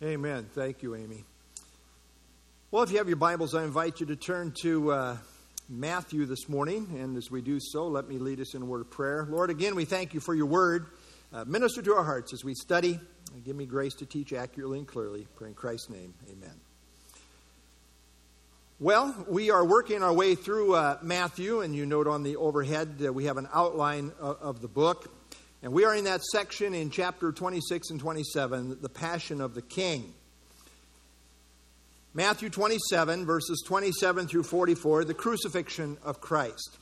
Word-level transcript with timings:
Amen. 0.00 0.46
Thank 0.54 0.84
you, 0.84 0.94
Amy. 0.94 1.24
Well, 2.70 2.84
if 2.84 2.92
you 2.92 2.98
have 2.98 3.08
your 3.08 3.16
Bibles, 3.16 3.56
I 3.56 3.64
invite 3.64 3.98
you 3.98 4.06
to 4.06 4.14
turn 4.14 4.54
to 4.62 4.92
uh, 4.92 5.16
Matthew 5.68 6.24
this 6.24 6.48
morning. 6.48 6.86
And 7.00 7.16
as 7.16 7.32
we 7.32 7.42
do 7.42 7.58
so, 7.58 7.88
let 7.88 8.08
me 8.08 8.18
lead 8.18 8.38
us 8.38 8.54
in 8.54 8.62
a 8.62 8.64
word 8.64 8.80
of 8.80 8.90
prayer. 8.90 9.26
Lord, 9.28 9.50
again, 9.50 9.74
we 9.74 9.84
thank 9.84 10.14
you 10.14 10.20
for 10.20 10.36
your 10.36 10.46
word. 10.46 10.86
Uh, 11.32 11.44
minister 11.46 11.82
to 11.82 11.94
our 11.94 12.04
hearts 12.04 12.32
as 12.32 12.44
we 12.44 12.54
study. 12.54 13.00
And 13.34 13.44
give 13.44 13.56
me 13.56 13.66
grace 13.66 13.94
to 13.94 14.06
teach 14.06 14.32
accurately 14.32 14.78
and 14.78 14.86
clearly. 14.86 15.26
Pray 15.34 15.48
in 15.48 15.54
Christ's 15.54 15.90
name. 15.90 16.14
Amen. 16.30 16.54
Well, 18.78 19.26
we 19.28 19.50
are 19.50 19.64
working 19.64 20.04
our 20.04 20.12
way 20.12 20.36
through 20.36 20.76
uh, 20.76 20.98
Matthew, 21.02 21.62
and 21.62 21.74
you 21.74 21.86
note 21.86 22.06
on 22.06 22.22
the 22.22 22.36
overhead 22.36 23.00
we 23.00 23.24
have 23.24 23.36
an 23.36 23.48
outline 23.52 24.12
of, 24.20 24.36
of 24.40 24.60
the 24.60 24.68
book. 24.68 25.12
And 25.60 25.72
we 25.72 25.84
are 25.84 25.94
in 25.94 26.04
that 26.04 26.22
section 26.22 26.72
in 26.72 26.90
chapter 26.90 27.32
26 27.32 27.90
and 27.90 27.98
27, 27.98 28.78
the 28.80 28.88
Passion 28.88 29.40
of 29.40 29.54
the 29.54 29.62
King. 29.62 30.14
Matthew 32.14 32.48
27, 32.48 33.26
verses 33.26 33.62
27 33.66 34.28
through 34.28 34.44
44, 34.44 35.04
the 35.04 35.14
crucifixion 35.14 35.98
of 36.04 36.20
Christ. 36.20 36.78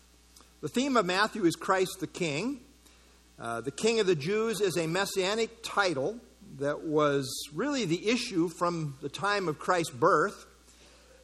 The 0.61 0.69
theme 0.69 0.99
of 0.99 1.07
Matthew 1.07 1.47
is 1.47 1.57
Christ 1.57 2.01
the 2.01 2.07
King. 2.07 2.61
Uh, 3.39 3.63
the 3.63 3.71
King 3.71 3.99
of 4.01 4.07
the 4.07 4.15
Jews 4.15 4.61
is 4.61 4.77
a 4.77 4.87
messianic 4.87 5.63
title 5.63 6.19
that 6.59 6.83
was 6.83 7.49
really 7.55 7.87
the 7.87 8.09
issue 8.09 8.49
from 8.49 8.97
the 9.01 9.09
time 9.09 9.49
of 9.49 9.59
Christ's 9.59 9.93
birth. 9.93 10.45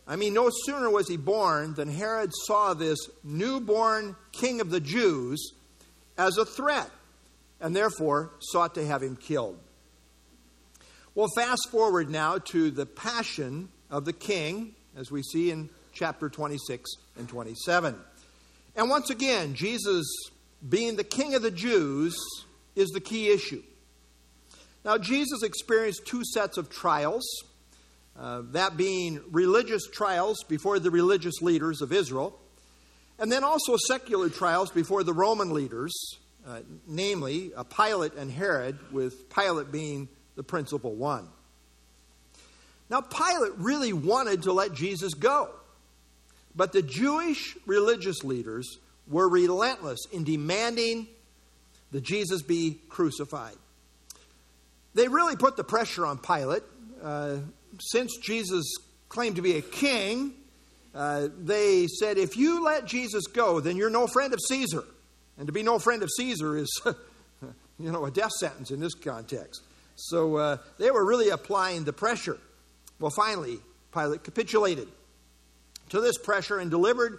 I 0.06 0.16
mean, 0.16 0.32
no 0.32 0.50
sooner 0.64 0.88
was 0.88 1.06
he 1.06 1.18
born 1.18 1.74
than 1.74 1.88
Herod 1.88 2.30
saw 2.46 2.72
this 2.72 2.98
newborn 3.22 4.16
King 4.32 4.62
of 4.62 4.70
the 4.70 4.80
Jews 4.80 5.52
as 6.16 6.38
a 6.38 6.46
threat 6.46 6.90
and 7.62 7.74
therefore 7.74 8.32
sought 8.40 8.74
to 8.74 8.84
have 8.84 9.02
him 9.02 9.16
killed. 9.16 9.58
Well, 11.14 11.28
fast 11.36 11.68
forward 11.70 12.10
now 12.10 12.38
to 12.38 12.70
the 12.70 12.84
passion 12.84 13.68
of 13.88 14.04
the 14.04 14.12
king, 14.12 14.74
as 14.96 15.10
we 15.10 15.22
see 15.22 15.50
in 15.50 15.70
chapter 15.92 16.28
26 16.28 16.90
and 17.16 17.28
27. 17.28 17.96
And 18.74 18.90
once 18.90 19.10
again, 19.10 19.54
Jesus, 19.54 20.04
being 20.68 20.96
the 20.96 21.04
king 21.04 21.34
of 21.34 21.42
the 21.42 21.50
Jews, 21.50 22.16
is 22.74 22.88
the 22.90 23.00
key 23.00 23.30
issue. 23.30 23.62
Now, 24.84 24.98
Jesus 24.98 25.42
experienced 25.42 26.06
two 26.06 26.24
sets 26.24 26.56
of 26.56 26.68
trials, 26.68 27.24
uh, 28.18 28.42
that 28.52 28.76
being 28.76 29.20
religious 29.30 29.86
trials 29.86 30.42
before 30.48 30.78
the 30.78 30.90
religious 30.90 31.40
leaders 31.40 31.80
of 31.80 31.92
Israel, 31.92 32.38
and 33.18 33.30
then 33.30 33.44
also 33.44 33.76
secular 33.86 34.28
trials 34.28 34.70
before 34.70 35.04
the 35.04 35.12
Roman 35.12 35.52
leaders 35.52 35.92
uh, 36.46 36.60
namely 36.86 37.52
a 37.56 37.64
Pilate 37.64 38.14
and 38.14 38.30
Herod, 38.30 38.78
with 38.92 39.28
Pilate 39.30 39.70
being 39.70 40.08
the 40.36 40.42
principal 40.42 40.94
one. 40.94 41.28
Now, 42.90 43.00
Pilate 43.00 43.52
really 43.58 43.92
wanted 43.92 44.42
to 44.44 44.52
let 44.52 44.74
Jesus 44.74 45.14
go, 45.14 45.50
but 46.54 46.72
the 46.72 46.82
Jewish 46.82 47.56
religious 47.66 48.22
leaders 48.22 48.78
were 49.08 49.28
relentless 49.28 50.00
in 50.12 50.24
demanding 50.24 51.06
that 51.90 52.02
Jesus 52.02 52.42
be 52.42 52.78
crucified. 52.88 53.56
They 54.94 55.08
really 55.08 55.36
put 55.36 55.56
the 55.56 55.64
pressure 55.64 56.04
on 56.04 56.18
Pilate. 56.18 56.62
Uh, 57.02 57.38
since 57.80 58.16
Jesus 58.18 58.64
claimed 59.08 59.36
to 59.36 59.42
be 59.42 59.56
a 59.56 59.62
king, 59.62 60.34
uh, 60.94 61.28
they 61.38 61.86
said, 61.86 62.18
if 62.18 62.36
you 62.36 62.62
let 62.62 62.84
Jesus 62.84 63.26
go, 63.26 63.60
then 63.60 63.76
you're 63.76 63.90
no 63.90 64.06
friend 64.06 64.34
of 64.34 64.40
Caesar. 64.48 64.84
And 65.38 65.46
to 65.46 65.52
be 65.52 65.62
no 65.62 65.78
friend 65.78 66.02
of 66.02 66.10
Caesar 66.10 66.56
is, 66.56 66.80
you 67.78 67.90
know, 67.90 68.04
a 68.04 68.10
death 68.10 68.32
sentence 68.32 68.70
in 68.70 68.80
this 68.80 68.94
context. 68.94 69.62
So 69.96 70.36
uh, 70.36 70.56
they 70.78 70.90
were 70.90 71.04
really 71.04 71.30
applying 71.30 71.84
the 71.84 71.92
pressure. 71.92 72.38
Well, 72.98 73.12
finally, 73.14 73.58
Pilate 73.92 74.24
capitulated 74.24 74.88
to 75.90 76.00
this 76.00 76.18
pressure 76.18 76.58
and 76.58 76.70
delivered 76.70 77.18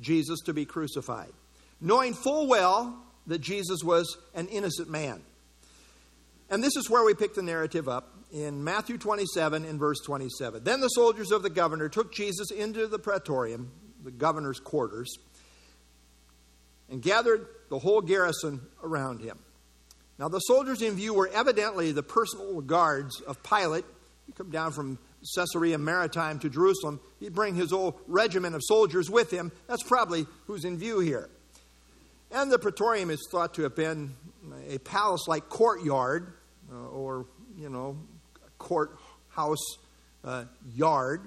Jesus 0.00 0.40
to 0.46 0.54
be 0.54 0.64
crucified, 0.64 1.32
knowing 1.80 2.14
full 2.14 2.46
well 2.46 2.96
that 3.26 3.40
Jesus 3.40 3.82
was 3.84 4.18
an 4.34 4.48
innocent 4.48 4.90
man. 4.90 5.22
And 6.50 6.64
this 6.64 6.76
is 6.76 6.90
where 6.90 7.04
we 7.04 7.14
pick 7.14 7.34
the 7.34 7.42
narrative 7.42 7.88
up 7.88 8.12
in 8.32 8.64
Matthew 8.64 8.98
27 8.98 9.64
in 9.64 9.78
verse 9.78 10.00
27. 10.04 10.64
Then 10.64 10.80
the 10.80 10.88
soldiers 10.88 11.30
of 11.30 11.42
the 11.42 11.50
governor 11.50 11.88
took 11.88 12.12
Jesus 12.12 12.50
into 12.50 12.86
the 12.86 12.98
praetorium, 12.98 13.70
the 14.02 14.10
governor's 14.10 14.60
quarters 14.60 15.16
and 16.90 17.00
gathered 17.00 17.46
the 17.68 17.78
whole 17.78 18.00
garrison 18.00 18.60
around 18.82 19.20
him. 19.20 19.38
Now, 20.18 20.28
the 20.28 20.40
soldiers 20.40 20.82
in 20.82 20.96
view 20.96 21.14
were 21.14 21.30
evidently 21.32 21.92
the 21.92 22.02
personal 22.02 22.60
guards 22.60 23.20
of 23.22 23.42
Pilate. 23.42 23.86
He 24.26 24.32
come 24.32 24.50
down 24.50 24.72
from 24.72 24.98
Caesarea 25.34 25.78
Maritima 25.78 26.40
to 26.40 26.50
Jerusalem. 26.50 27.00
He'd 27.20 27.34
bring 27.34 27.54
his 27.54 27.70
whole 27.70 27.98
regiment 28.06 28.54
of 28.54 28.62
soldiers 28.62 29.08
with 29.08 29.30
him. 29.30 29.50
That's 29.66 29.82
probably 29.82 30.26
who's 30.46 30.64
in 30.64 30.76
view 30.76 31.00
here. 31.00 31.30
And 32.30 32.50
the 32.52 32.58
praetorium 32.58 33.10
is 33.10 33.26
thought 33.30 33.54
to 33.54 33.62
have 33.62 33.74
been 33.74 34.14
a 34.68 34.78
palace 34.78 35.26
like 35.26 35.48
courtyard 35.48 36.34
uh, 36.72 36.88
or, 36.88 37.26
you 37.56 37.70
know, 37.70 37.96
courthouse 38.58 39.78
uh, 40.22 40.44
yard. 40.74 41.22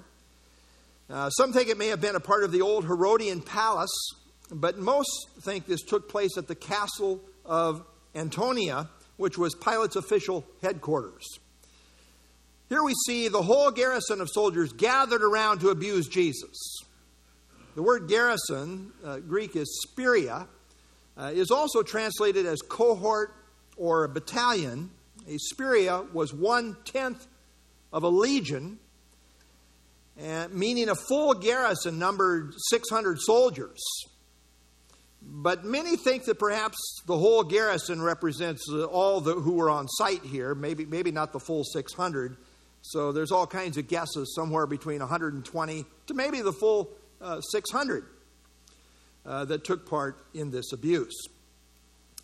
Uh, 1.10 1.30
some 1.30 1.52
think 1.52 1.68
it 1.68 1.76
may 1.76 1.88
have 1.88 2.00
been 2.00 2.16
a 2.16 2.20
part 2.20 2.44
of 2.44 2.52
the 2.52 2.62
old 2.62 2.84
Herodian 2.84 3.42
palace 3.42 4.14
but 4.50 4.78
most 4.78 5.28
think 5.40 5.66
this 5.66 5.82
took 5.82 6.08
place 6.08 6.36
at 6.36 6.48
the 6.48 6.54
castle 6.54 7.20
of 7.44 7.84
Antonia, 8.14 8.88
which 9.16 9.38
was 9.38 9.54
Pilate's 9.54 9.96
official 9.96 10.44
headquarters. 10.62 11.24
Here 12.68 12.82
we 12.82 12.94
see 13.06 13.28
the 13.28 13.42
whole 13.42 13.70
garrison 13.70 14.20
of 14.20 14.28
soldiers 14.30 14.72
gathered 14.72 15.22
around 15.22 15.60
to 15.60 15.68
abuse 15.68 16.08
Jesus. 16.08 16.78
The 17.74 17.82
word 17.82 18.08
garrison, 18.08 18.92
uh, 19.04 19.18
Greek 19.18 19.56
is 19.56 19.86
spiria, 19.86 20.46
uh, 21.16 21.30
is 21.34 21.50
also 21.50 21.82
translated 21.82 22.46
as 22.46 22.60
cohort 22.62 23.34
or 23.76 24.06
battalion. 24.08 24.90
A 25.28 25.38
spiria 25.38 26.10
was 26.12 26.32
one 26.32 26.76
tenth 26.84 27.26
of 27.92 28.02
a 28.02 28.08
legion, 28.08 28.78
uh, 30.24 30.48
meaning 30.50 30.88
a 30.88 30.94
full 30.94 31.34
garrison 31.34 31.98
numbered 31.98 32.54
600 32.70 33.20
soldiers. 33.20 33.80
But 35.26 35.64
many 35.64 35.96
think 35.96 36.24
that 36.24 36.38
perhaps 36.38 36.76
the 37.06 37.16
whole 37.16 37.42
garrison 37.42 38.02
represents 38.02 38.66
uh, 38.70 38.84
all 38.84 39.20
the, 39.20 39.34
who 39.34 39.54
were 39.54 39.70
on 39.70 39.88
site 39.88 40.22
here, 40.22 40.54
maybe, 40.54 40.84
maybe 40.84 41.10
not 41.10 41.32
the 41.32 41.40
full 41.40 41.64
600. 41.64 42.36
So 42.82 43.12
there's 43.12 43.32
all 43.32 43.46
kinds 43.46 43.78
of 43.78 43.88
guesses, 43.88 44.34
somewhere 44.34 44.66
between 44.66 45.00
120 45.00 45.86
to 46.06 46.14
maybe 46.14 46.42
the 46.42 46.52
full 46.52 46.90
uh, 47.20 47.40
600 47.40 48.04
uh, 49.24 49.44
that 49.46 49.64
took 49.64 49.88
part 49.88 50.18
in 50.34 50.50
this 50.50 50.72
abuse. 50.72 51.26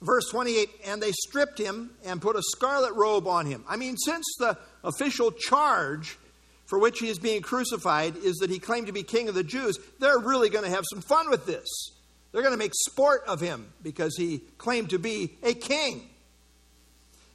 Verse 0.02 0.28
28 0.30 0.68
And 0.86 1.02
they 1.02 1.12
stripped 1.12 1.58
him 1.58 1.90
and 2.04 2.20
put 2.20 2.36
a 2.36 2.42
scarlet 2.42 2.94
robe 2.94 3.26
on 3.26 3.46
him. 3.46 3.64
I 3.68 3.76
mean, 3.76 3.96
since 3.96 4.24
the 4.38 4.58
official 4.84 5.32
charge 5.32 6.18
for 6.66 6.78
which 6.78 6.98
he 7.00 7.08
is 7.08 7.18
being 7.18 7.42
crucified 7.42 8.16
is 8.16 8.36
that 8.36 8.50
he 8.50 8.58
claimed 8.58 8.86
to 8.86 8.92
be 8.92 9.02
king 9.02 9.28
of 9.28 9.34
the 9.34 9.42
Jews, 9.42 9.78
they're 9.98 10.18
really 10.18 10.50
going 10.50 10.64
to 10.64 10.70
have 10.70 10.84
some 10.90 11.00
fun 11.00 11.30
with 11.30 11.46
this. 11.46 11.66
They're 12.32 12.42
going 12.42 12.54
to 12.54 12.58
make 12.58 12.72
sport 12.74 13.22
of 13.26 13.40
him 13.40 13.72
because 13.82 14.16
he 14.16 14.38
claimed 14.58 14.90
to 14.90 14.98
be 14.98 15.36
a 15.42 15.52
king. 15.54 16.08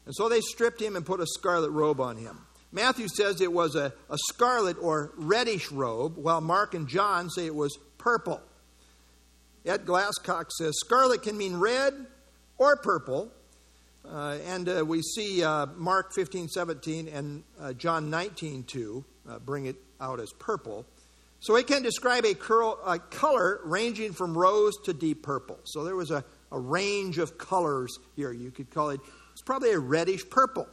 And 0.05 0.15
so 0.15 0.29
they 0.29 0.41
stripped 0.41 0.81
him 0.81 0.95
and 0.95 1.05
put 1.05 1.19
a 1.19 1.27
scarlet 1.27 1.71
robe 1.71 1.99
on 1.99 2.17
him. 2.17 2.45
Matthew 2.71 3.07
says 3.07 3.41
it 3.41 3.51
was 3.51 3.75
a, 3.75 3.93
a 4.09 4.17
scarlet 4.29 4.77
or 4.81 5.13
reddish 5.17 5.71
robe, 5.71 6.17
while 6.17 6.41
Mark 6.41 6.73
and 6.73 6.87
John 6.87 7.29
say 7.29 7.45
it 7.45 7.55
was 7.55 7.77
purple. 7.97 8.41
Ed 9.65 9.85
Glasscock 9.85 10.51
says 10.51 10.75
scarlet 10.77 11.23
can 11.23 11.37
mean 11.37 11.55
red 11.55 11.93
or 12.57 12.75
purple. 12.75 13.31
Uh, 14.07 14.37
and 14.45 14.69
uh, 14.69 14.85
we 14.85 15.01
see 15.01 15.43
uh, 15.43 15.65
Mark 15.75 16.13
15, 16.13 16.49
17 16.49 17.07
and 17.07 17.43
uh, 17.59 17.73
John 17.73 18.09
19, 18.09 18.63
2 18.65 19.05
uh, 19.27 19.39
bring 19.39 19.65
it 19.65 19.77
out 19.99 20.19
as 20.19 20.31
purple. 20.33 20.85
So 21.39 21.55
it 21.57 21.67
can 21.67 21.83
describe 21.83 22.25
a, 22.25 22.33
curl, 22.33 22.79
a 22.85 22.97
color 22.97 23.59
ranging 23.63 24.13
from 24.13 24.37
rose 24.37 24.73
to 24.85 24.93
deep 24.93 25.21
purple. 25.21 25.59
So 25.63 25.83
there 25.83 25.95
was 25.95 26.11
a, 26.11 26.23
a 26.51 26.59
range 26.59 27.17
of 27.17 27.37
colors 27.37 27.97
here. 28.15 28.31
You 28.31 28.51
could 28.51 28.71
call 28.71 28.89
it, 28.89 28.99
it's 29.31 29.41
probably 29.41 29.71
a 29.71 29.79
reddish 29.79 30.27
purple. 30.29 30.67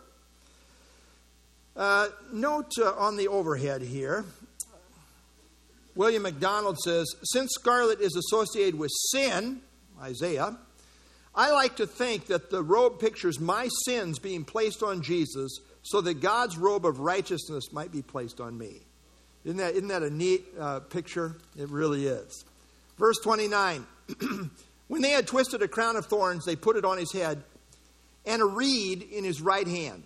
Uh, 1.77 2.09
note 2.33 2.71
uh, 2.79 2.93
on 2.95 3.17
the 3.17 3.29
overhead 3.29 3.83
here, 3.83 4.25
William 5.95 6.23
MacDonald 6.23 6.79
says, 6.79 7.07
since 7.25 7.51
scarlet 7.53 8.01
is 8.01 8.17
associated 8.17 8.79
with 8.79 8.91
sin, 9.11 9.61
Isaiah, 10.01 10.57
I 11.35 11.51
like 11.51 11.77
to 11.77 11.87
think 11.87 12.27
that 12.27 12.51
the 12.51 12.63
robe 12.63 12.99
pictures 12.99 13.41
my 13.41 13.69
sins 13.87 14.19
being 14.19 14.45
placed 14.45 14.83
on 14.83 15.03
Jesus 15.03 15.59
so 15.83 16.01
that 16.03 16.21
God's 16.21 16.57
robe 16.57 16.87
of 16.87 17.01
righteousness 17.01 17.73
might 17.73 17.91
be 17.91 18.03
placed 18.03 18.41
on 18.41 18.57
me. 18.57 18.83
Isn't 19.45 19.59
that, 19.59 19.75
isn't 19.75 19.89
that 19.89 20.03
a 20.03 20.11
neat 20.11 20.45
uh, 20.59 20.81
picture? 20.81 21.37
It 21.57 21.69
really 21.71 22.07
is. 22.07 22.45
Verse 22.99 23.19
29 23.23 23.87
When 24.89 25.01
they 25.01 25.11
had 25.11 25.27
twisted 25.27 25.63
a 25.63 25.69
crown 25.69 25.97
of 25.97 26.07
thorns, 26.07 26.45
they 26.45 26.57
put 26.57 26.77
it 26.77 26.85
on 26.85 26.99
his 26.99 27.13
head 27.13 27.43
and 28.27 28.43
a 28.43 28.45
reed 28.45 29.03
in 29.03 29.25
his 29.25 29.41
right 29.41 29.67
hand. 29.67 30.03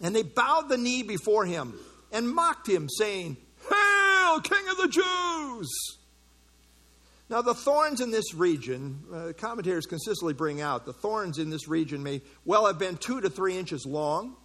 And 0.00 0.16
they 0.16 0.22
bowed 0.22 0.68
the 0.68 0.78
knee 0.78 1.02
before 1.02 1.44
him 1.44 1.74
and 2.10 2.28
mocked 2.28 2.68
him, 2.68 2.88
saying, 2.88 3.36
Hail, 3.68 4.40
King 4.40 4.68
of 4.70 4.76
the 4.78 4.88
Jews! 4.88 5.68
Now, 7.28 7.40
the 7.40 7.54
thorns 7.54 8.00
in 8.00 8.10
this 8.10 8.34
region, 8.34 9.04
uh, 9.12 9.32
commentators 9.38 9.86
consistently 9.86 10.34
bring 10.34 10.60
out, 10.60 10.84
the 10.84 10.92
thorns 10.92 11.38
in 11.38 11.48
this 11.48 11.66
region 11.66 12.02
may 12.02 12.20
well 12.44 12.66
have 12.66 12.78
been 12.78 12.96
two 12.96 13.20
to 13.20 13.30
three 13.30 13.56
inches 13.56 13.86
long. 13.86 14.36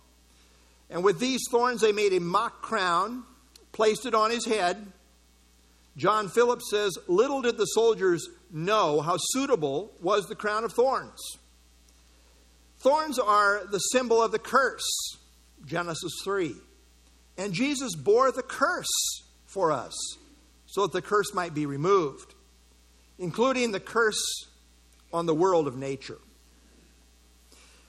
And 0.90 1.04
with 1.04 1.20
these 1.20 1.42
thorns, 1.52 1.82
they 1.82 1.92
made 1.92 2.14
a 2.14 2.22
mock 2.22 2.62
crown, 2.62 3.24
placed 3.78 4.08
it 4.08 4.16
on 4.16 4.32
his 4.32 4.44
head. 4.44 4.88
John 5.96 6.30
Phillips 6.30 6.66
says, 6.72 6.98
Little 7.08 7.44
did 7.44 7.58
the 7.58 7.66
soldiers 7.66 8.28
know 8.52 9.02
how 9.02 9.18
suitable 9.20 9.94
was 10.02 10.26
the 10.26 10.36
crown 10.36 10.64
of 10.64 10.74
thorns. 10.74 11.22
Thorns 12.80 13.20
are 13.20 13.62
the 13.72 13.78
symbol 13.78 14.22
of 14.22 14.32
the 14.32 14.40
curse, 14.40 14.88
Genesis 15.66 16.12
3. 16.24 16.56
And 17.38 17.54
Jesus 17.54 17.94
bore 17.96 18.32
the 18.32 18.42
curse 18.42 19.22
for 19.46 19.72
us 19.72 19.94
so 20.66 20.82
that 20.82 20.92
the 20.92 21.02
curse 21.02 21.34
might 21.36 21.54
be 21.54 21.68
removed, 21.68 22.34
including 23.20 23.72
the 23.72 23.80
curse 23.80 24.48
on 25.14 25.28
the 25.28 25.36
world 25.36 25.68
of 25.68 25.78
nature. 25.78 26.18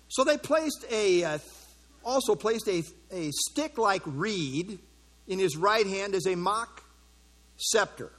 So 0.08 0.23
they 0.23 0.37
placed 0.37 0.84
a, 0.91 1.25
uh, 1.25 1.38
also 2.05 2.34
placed 2.34 2.69
a, 2.69 2.82
a 3.11 3.31
stick 3.31 3.79
like 3.79 4.02
reed 4.05 4.81
in 5.28 5.38
his 5.38 5.56
right 5.56 5.86
hand 5.86 6.14
as 6.14 6.26
a 6.26 6.34
mock 6.34 6.82
scepter. 7.56 8.10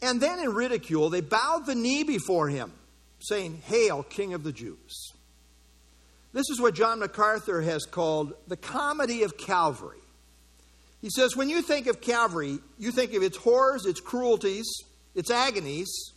And 0.00 0.20
then 0.20 0.38
in 0.38 0.52
ridicule, 0.54 1.10
they 1.10 1.22
bowed 1.22 1.66
the 1.66 1.74
knee 1.74 2.04
before 2.04 2.48
him, 2.48 2.72
saying, 3.18 3.62
Hail, 3.64 4.04
King 4.04 4.34
of 4.34 4.44
the 4.44 4.52
Jews. 4.52 5.12
This 6.32 6.50
is 6.50 6.60
what 6.60 6.74
John 6.74 7.00
MacArthur 7.00 7.62
has 7.62 7.84
called 7.84 8.34
the 8.46 8.56
comedy 8.56 9.22
of 9.22 9.36
Calvary. 9.36 9.98
He 11.00 11.10
says, 11.10 11.36
when 11.36 11.48
you 11.48 11.62
think 11.62 11.86
of 11.86 12.00
Calvary, 12.00 12.58
you 12.78 12.92
think 12.92 13.14
of 13.14 13.22
its 13.22 13.36
horrors, 13.36 13.86
its 13.86 14.00
cruelties, 14.00 14.66
its 15.14 15.30
agonies. 15.30 16.12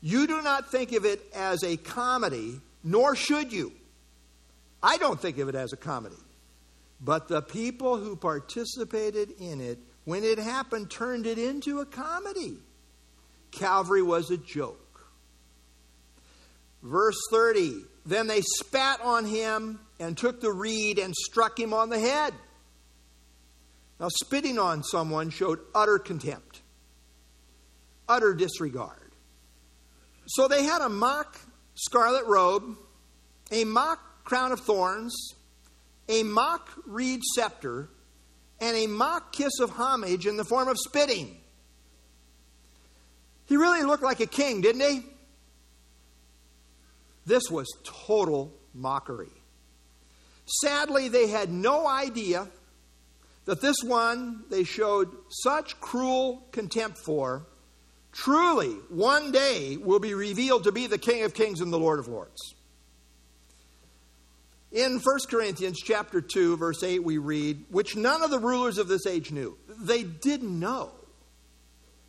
You 0.00 0.26
do 0.26 0.42
not 0.42 0.70
think 0.70 0.92
of 0.92 1.04
it 1.04 1.20
as 1.34 1.62
a 1.62 1.76
comedy, 1.76 2.60
nor 2.82 3.14
should 3.14 3.52
you. 3.52 3.72
I 4.82 4.96
don't 4.98 5.20
think 5.20 5.38
of 5.38 5.48
it 5.48 5.54
as 5.54 5.72
a 5.72 5.76
comedy. 5.76 6.16
But 7.00 7.28
the 7.28 7.42
people 7.42 7.98
who 7.98 8.16
participated 8.16 9.32
in 9.38 9.60
it, 9.60 9.78
when 10.04 10.24
it 10.24 10.38
happened, 10.38 10.90
turned 10.90 11.26
it 11.26 11.38
into 11.38 11.80
a 11.80 11.86
comedy. 11.86 12.58
Calvary 13.50 14.02
was 14.02 14.30
a 14.30 14.36
joke. 14.36 14.80
Verse 16.82 17.18
30 17.30 17.82
Then 18.04 18.26
they 18.26 18.40
spat 18.40 19.00
on 19.02 19.24
him 19.24 19.80
and 19.98 20.16
took 20.16 20.40
the 20.40 20.52
reed 20.52 20.98
and 20.98 21.14
struck 21.14 21.58
him 21.58 21.72
on 21.72 21.90
the 21.90 21.98
head. 21.98 22.32
Now, 23.98 24.08
spitting 24.08 24.58
on 24.58 24.82
someone 24.82 25.30
showed 25.30 25.58
utter 25.74 25.98
contempt, 25.98 26.60
utter 28.08 28.34
disregard. 28.34 29.12
So 30.26 30.48
they 30.48 30.64
had 30.64 30.82
a 30.82 30.88
mock 30.88 31.40
scarlet 31.74 32.26
robe, 32.26 32.76
a 33.50 33.64
mock 33.64 34.24
crown 34.24 34.52
of 34.52 34.60
thorns, 34.60 35.14
a 36.08 36.22
mock 36.22 36.70
reed 36.86 37.20
scepter, 37.34 37.88
and 38.60 38.76
a 38.76 38.86
mock 38.86 39.32
kiss 39.32 39.60
of 39.60 39.70
homage 39.70 40.26
in 40.26 40.36
the 40.36 40.44
form 40.44 40.68
of 40.68 40.78
spitting. 40.78 41.36
He 43.46 43.56
really 43.56 43.82
looked 43.82 44.02
like 44.02 44.20
a 44.20 44.26
king, 44.26 44.60
didn't 44.60 44.80
he? 44.80 45.02
This 47.26 47.50
was 47.50 47.66
total 47.84 48.52
mockery. 48.72 49.32
Sadly, 50.46 51.08
they 51.08 51.28
had 51.28 51.50
no 51.50 51.86
idea 51.86 52.46
that 53.46 53.60
this 53.60 53.76
one 53.84 54.44
they 54.50 54.64
showed 54.64 55.10
such 55.28 55.80
cruel 55.80 56.46
contempt 56.52 56.98
for 56.98 57.46
truly 58.12 58.70
one 58.88 59.30
day 59.30 59.76
will 59.76 60.00
be 60.00 60.14
revealed 60.14 60.64
to 60.64 60.72
be 60.72 60.86
the 60.86 60.98
King 60.98 61.24
of 61.24 61.34
Kings 61.34 61.60
and 61.60 61.72
the 61.72 61.78
Lord 61.78 61.98
of 61.98 62.08
Lords. 62.08 62.54
In 64.72 64.98
1 64.98 65.18
Corinthians 65.30 65.80
chapter 65.80 66.20
2 66.20 66.56
verse 66.56 66.82
8 66.82 67.02
we 67.02 67.18
read, 67.18 67.64
which 67.70 67.96
none 67.96 68.22
of 68.22 68.30
the 68.30 68.38
rulers 68.38 68.78
of 68.78 68.88
this 68.88 69.06
age 69.06 69.30
knew. 69.30 69.56
They 69.80 70.02
didn't 70.02 70.58
know. 70.58 70.90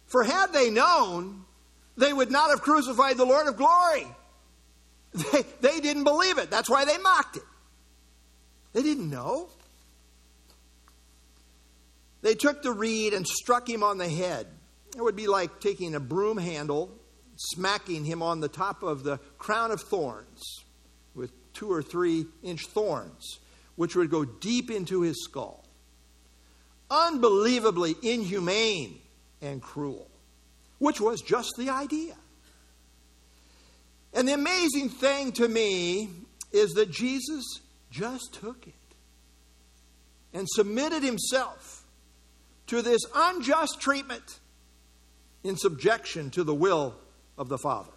For 0.07 0.23
had 0.23 0.53
they 0.53 0.69
known, 0.69 1.43
they 1.97 2.13
would 2.13 2.31
not 2.31 2.49
have 2.49 2.61
crucified 2.61 3.17
the 3.17 3.25
Lord 3.25 3.47
of 3.47 3.57
glory. 3.57 4.07
They, 5.13 5.43
they 5.61 5.79
didn't 5.79 6.03
believe 6.03 6.37
it. 6.37 6.51
That's 6.51 6.69
why 6.69 6.85
they 6.85 6.97
mocked 6.97 7.37
it. 7.37 7.43
They 8.73 8.83
didn't 8.83 9.09
know. 9.09 9.47
They 12.21 12.35
took 12.35 12.61
the 12.61 12.71
reed 12.71 13.13
and 13.13 13.25
struck 13.25 13.67
him 13.67 13.81
on 13.81 13.97
the 13.97 14.09
head. 14.09 14.45
It 14.95 15.01
would 15.01 15.15
be 15.15 15.27
like 15.27 15.59
taking 15.59 15.95
a 15.95 15.99
broom 15.99 16.37
handle, 16.37 16.91
smacking 17.37 18.05
him 18.05 18.21
on 18.21 18.41
the 18.41 18.47
top 18.47 18.83
of 18.83 19.03
the 19.03 19.17
crown 19.39 19.71
of 19.71 19.81
thorns 19.81 20.65
two 21.57 21.71
or 21.71 21.81
three 21.81 22.25
inch 22.43 22.67
thorns, 22.67 23.39
which 23.75 23.95
would 23.95 24.09
go 24.09 24.23
deep 24.23 24.71
into 24.71 25.01
his 25.01 25.23
skull. 25.23 25.65
Unbelievably 26.89 27.95
inhumane 28.01 28.99
and 29.41 29.61
cruel 29.61 30.07
which 30.79 31.01
was 31.01 31.21
just 31.21 31.53
the 31.57 31.69
idea. 31.69 32.15
And 34.13 34.27
the 34.27 34.33
amazing 34.33 34.89
thing 34.89 35.31
to 35.33 35.47
me 35.47 36.09
is 36.51 36.71
that 36.73 36.91
Jesus 36.91 37.43
just 37.91 38.33
took 38.33 38.67
it 38.67 38.73
and 40.33 40.47
submitted 40.49 41.03
himself 41.03 41.83
to 42.67 42.81
this 42.81 43.01
unjust 43.15 43.79
treatment 43.79 44.39
in 45.43 45.55
subjection 45.55 46.29
to 46.31 46.43
the 46.43 46.53
will 46.53 46.95
of 47.37 47.49
the 47.49 47.57
Father. 47.57 47.91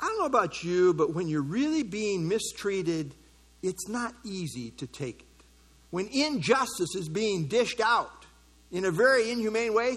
I 0.00 0.06
don't 0.06 0.18
know 0.18 0.26
about 0.26 0.62
you, 0.62 0.92
but 0.94 1.14
when 1.14 1.28
you're 1.28 1.42
really 1.42 1.82
being 1.82 2.28
mistreated, 2.28 3.14
it's 3.62 3.88
not 3.88 4.14
easy 4.24 4.70
to 4.72 4.86
take 4.86 5.20
it. 5.20 5.44
When 5.90 6.08
injustice 6.08 6.94
is 6.94 7.08
being 7.08 7.46
dished 7.46 7.80
out 7.80 8.26
in 8.70 8.84
a 8.84 8.90
very 8.90 9.30
inhumane 9.30 9.72
way, 9.72 9.96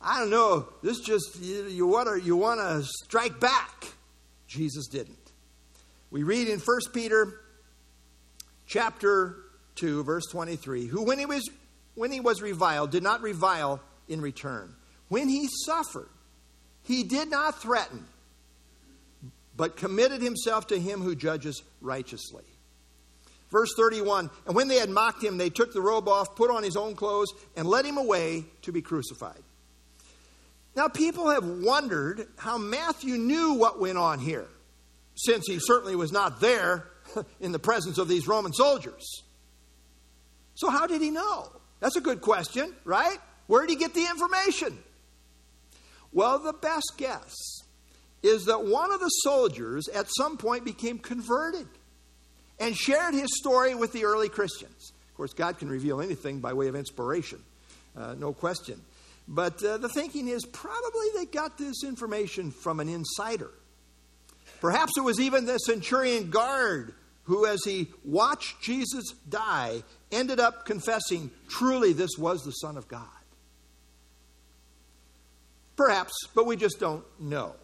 I 0.00 0.20
don't 0.20 0.30
know, 0.30 0.68
this 0.82 1.00
just, 1.00 1.40
you, 1.40 1.66
you 1.66 1.86
want 1.86 2.08
to 2.08 2.24
you 2.24 2.36
wanna 2.36 2.82
strike 3.04 3.40
back. 3.40 3.86
Jesus 4.46 4.86
didn't. 4.86 5.16
We 6.10 6.22
read 6.22 6.48
in 6.48 6.60
1 6.60 6.78
Peter 6.92 7.40
chapter 8.66 9.36
2, 9.74 10.04
verse 10.04 10.24
23, 10.30 10.86
who 10.86 11.02
when 11.02 11.18
he 11.18 11.26
was 11.26 11.48
when 11.94 12.12
he 12.12 12.20
was 12.20 12.40
reviled, 12.40 12.92
did 12.92 13.02
not 13.02 13.22
revile 13.22 13.80
in 14.08 14.20
return. 14.20 14.72
When 15.08 15.28
he 15.28 15.48
suffered, 15.66 16.08
he 16.84 17.02
did 17.02 17.28
not 17.28 17.60
threaten, 17.60 18.06
but 19.58 19.76
committed 19.76 20.22
himself 20.22 20.68
to 20.68 20.78
him 20.78 21.02
who 21.02 21.16
judges 21.16 21.62
righteously. 21.82 22.44
Verse 23.50 23.74
31 23.76 24.30
And 24.46 24.54
when 24.54 24.68
they 24.68 24.76
had 24.76 24.88
mocked 24.88 25.22
him, 25.22 25.36
they 25.36 25.50
took 25.50 25.74
the 25.74 25.82
robe 25.82 26.08
off, 26.08 26.36
put 26.36 26.50
on 26.50 26.62
his 26.62 26.76
own 26.76 26.94
clothes, 26.94 27.34
and 27.56 27.68
led 27.68 27.84
him 27.84 27.98
away 27.98 28.44
to 28.62 28.72
be 28.72 28.80
crucified. 28.80 29.42
Now, 30.76 30.86
people 30.86 31.28
have 31.28 31.44
wondered 31.44 32.28
how 32.36 32.56
Matthew 32.56 33.16
knew 33.16 33.54
what 33.54 33.80
went 33.80 33.98
on 33.98 34.20
here, 34.20 34.46
since 35.16 35.44
he 35.48 35.58
certainly 35.58 35.96
was 35.96 36.12
not 36.12 36.40
there 36.40 36.84
in 37.40 37.50
the 37.50 37.58
presence 37.58 37.98
of 37.98 38.06
these 38.06 38.28
Roman 38.28 38.52
soldiers. 38.52 39.24
So, 40.54 40.70
how 40.70 40.86
did 40.86 41.02
he 41.02 41.10
know? 41.10 41.50
That's 41.80 41.96
a 41.96 42.00
good 42.00 42.20
question, 42.20 42.72
right? 42.84 43.18
Where 43.48 43.62
did 43.62 43.70
he 43.70 43.76
get 43.76 43.92
the 43.92 44.06
information? 44.06 44.78
Well, 46.12 46.38
the 46.38 46.52
best 46.52 46.92
guess 46.96 47.34
is 48.22 48.46
that 48.46 48.64
one 48.64 48.92
of 48.92 49.00
the 49.00 49.08
soldiers 49.08 49.88
at 49.88 50.06
some 50.16 50.36
point 50.36 50.64
became 50.64 50.98
converted 50.98 51.66
and 52.58 52.76
shared 52.76 53.14
his 53.14 53.36
story 53.38 53.74
with 53.74 53.92
the 53.92 54.04
early 54.04 54.28
Christians. 54.28 54.92
Of 55.10 55.16
course, 55.16 55.32
God 55.32 55.58
can 55.58 55.68
reveal 55.68 56.00
anything 56.00 56.40
by 56.40 56.52
way 56.52 56.68
of 56.68 56.74
inspiration, 56.74 57.40
uh, 57.96 58.14
no 58.18 58.32
question. 58.32 58.80
But 59.28 59.62
uh, 59.62 59.76
the 59.76 59.88
thinking 59.88 60.28
is 60.28 60.44
probably 60.46 61.06
they 61.14 61.26
got 61.26 61.58
this 61.58 61.84
information 61.84 62.50
from 62.50 62.80
an 62.80 62.88
insider. 62.88 63.50
Perhaps 64.60 64.92
it 64.96 65.02
was 65.02 65.20
even 65.20 65.44
the 65.44 65.58
centurion 65.58 66.30
guard 66.30 66.94
who, 67.24 67.46
as 67.46 67.60
he 67.64 67.88
watched 68.04 68.62
Jesus 68.62 69.12
die, 69.28 69.82
ended 70.10 70.40
up 70.40 70.64
confessing, 70.64 71.30
truly, 71.46 71.92
this 71.92 72.16
was 72.18 72.42
the 72.42 72.52
Son 72.52 72.76
of 72.78 72.88
God. 72.88 73.04
Perhaps, 75.76 76.14
but 76.34 76.46
we 76.46 76.56
just 76.56 76.80
don't 76.80 77.04
know. 77.20 77.54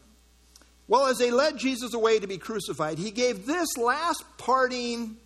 Well, 0.86 1.06
as 1.06 1.18
they 1.18 1.30
led 1.30 1.56
Jesus 1.56 1.94
away 1.94 2.18
to 2.18 2.26
be 2.26 2.38
crucified, 2.38 2.98
he 2.98 3.10
gave 3.10 3.46
this 3.46 3.76
last 3.76 4.22
parting 4.36 5.16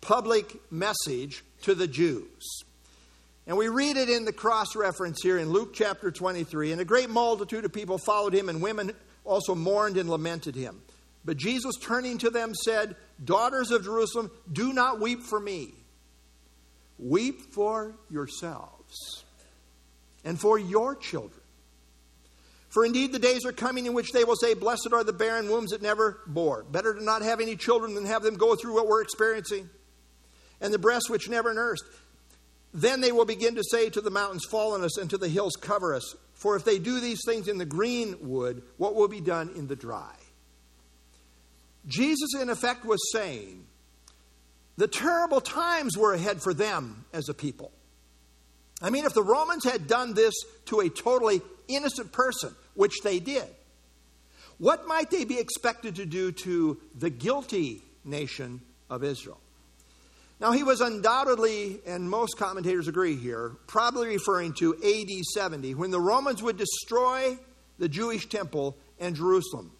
public 0.00 0.54
message 0.70 1.42
to 1.62 1.74
the 1.74 1.88
Jews. 1.88 2.64
And 3.46 3.56
we 3.56 3.68
read 3.68 3.96
it 3.96 4.08
in 4.08 4.24
the 4.24 4.32
cross 4.32 4.76
reference 4.76 5.20
here 5.22 5.38
in 5.38 5.50
Luke 5.50 5.74
chapter 5.74 6.10
23. 6.10 6.72
And 6.72 6.80
a 6.80 6.84
great 6.84 7.10
multitude 7.10 7.64
of 7.64 7.72
people 7.72 7.98
followed 7.98 8.34
him, 8.34 8.48
and 8.48 8.62
women 8.62 8.92
also 9.24 9.54
mourned 9.54 9.96
and 9.96 10.08
lamented 10.08 10.54
him. 10.54 10.80
But 11.24 11.36
Jesus, 11.36 11.76
turning 11.80 12.18
to 12.18 12.30
them, 12.30 12.54
said, 12.54 12.96
Daughters 13.22 13.70
of 13.70 13.84
Jerusalem, 13.84 14.30
do 14.50 14.72
not 14.72 15.00
weep 15.00 15.22
for 15.22 15.40
me. 15.40 15.74
Weep 16.98 17.52
for 17.52 17.96
yourselves 18.10 19.24
and 20.24 20.40
for 20.40 20.58
your 20.58 20.94
children. 20.94 21.43
For 22.74 22.84
indeed 22.84 23.12
the 23.12 23.20
days 23.20 23.46
are 23.46 23.52
coming 23.52 23.86
in 23.86 23.94
which 23.94 24.10
they 24.10 24.24
will 24.24 24.34
say, 24.34 24.52
Blessed 24.52 24.88
are 24.92 25.04
the 25.04 25.12
barren 25.12 25.48
wombs 25.48 25.70
that 25.70 25.80
never 25.80 26.18
bore. 26.26 26.64
Better 26.64 26.92
to 26.92 27.04
not 27.04 27.22
have 27.22 27.40
any 27.40 27.54
children 27.54 27.94
than 27.94 28.04
have 28.04 28.24
them 28.24 28.34
go 28.34 28.56
through 28.56 28.74
what 28.74 28.88
we're 28.88 29.00
experiencing. 29.00 29.70
And 30.60 30.74
the 30.74 30.78
breasts 30.78 31.08
which 31.08 31.28
never 31.28 31.54
nursed. 31.54 31.84
Then 32.72 33.00
they 33.00 33.12
will 33.12 33.26
begin 33.26 33.54
to 33.54 33.62
say 33.62 33.90
to 33.90 34.00
the 34.00 34.10
mountains, 34.10 34.44
Fall 34.44 34.74
on 34.74 34.82
us, 34.82 34.98
and 34.98 35.08
to 35.10 35.16
the 35.16 35.28
hills, 35.28 35.54
Cover 35.54 35.94
us. 35.94 36.16
For 36.32 36.56
if 36.56 36.64
they 36.64 36.80
do 36.80 36.98
these 36.98 37.20
things 37.24 37.46
in 37.46 37.58
the 37.58 37.64
green 37.64 38.16
wood, 38.20 38.64
what 38.76 38.96
will 38.96 39.06
be 39.06 39.20
done 39.20 39.52
in 39.54 39.68
the 39.68 39.76
dry? 39.76 40.16
Jesus, 41.86 42.34
in 42.40 42.50
effect, 42.50 42.84
was 42.84 42.98
saying 43.12 43.66
the 44.78 44.88
terrible 44.88 45.40
times 45.40 45.96
were 45.96 46.12
ahead 46.12 46.42
for 46.42 46.52
them 46.52 47.04
as 47.12 47.28
a 47.28 47.34
people. 47.34 47.70
I 48.82 48.90
mean, 48.90 49.04
if 49.04 49.14
the 49.14 49.22
Romans 49.22 49.62
had 49.62 49.86
done 49.86 50.14
this 50.14 50.34
to 50.66 50.80
a 50.80 50.88
totally 50.88 51.40
innocent 51.68 52.10
person, 52.10 52.52
which 52.74 53.00
they 53.02 53.18
did, 53.18 53.46
what 54.58 54.86
might 54.86 55.10
they 55.10 55.24
be 55.24 55.38
expected 55.38 55.96
to 55.96 56.06
do 56.06 56.32
to 56.32 56.80
the 56.96 57.10
guilty 57.10 57.82
nation 58.04 58.60
of 58.88 59.02
Israel? 59.02 59.40
Now, 60.40 60.52
he 60.52 60.62
was 60.62 60.80
undoubtedly, 60.80 61.80
and 61.86 62.08
most 62.10 62.36
commentators 62.36 62.88
agree 62.88 63.16
here, 63.16 63.52
probably 63.66 64.08
referring 64.08 64.52
to 64.54 64.74
AD 64.74 65.24
70, 65.32 65.74
when 65.74 65.90
the 65.90 66.00
Romans 66.00 66.42
would 66.42 66.56
destroy 66.56 67.38
the 67.78 67.88
Jewish 67.88 68.28
temple 68.28 68.76
and 68.98 69.16
Jerusalem, 69.16 69.72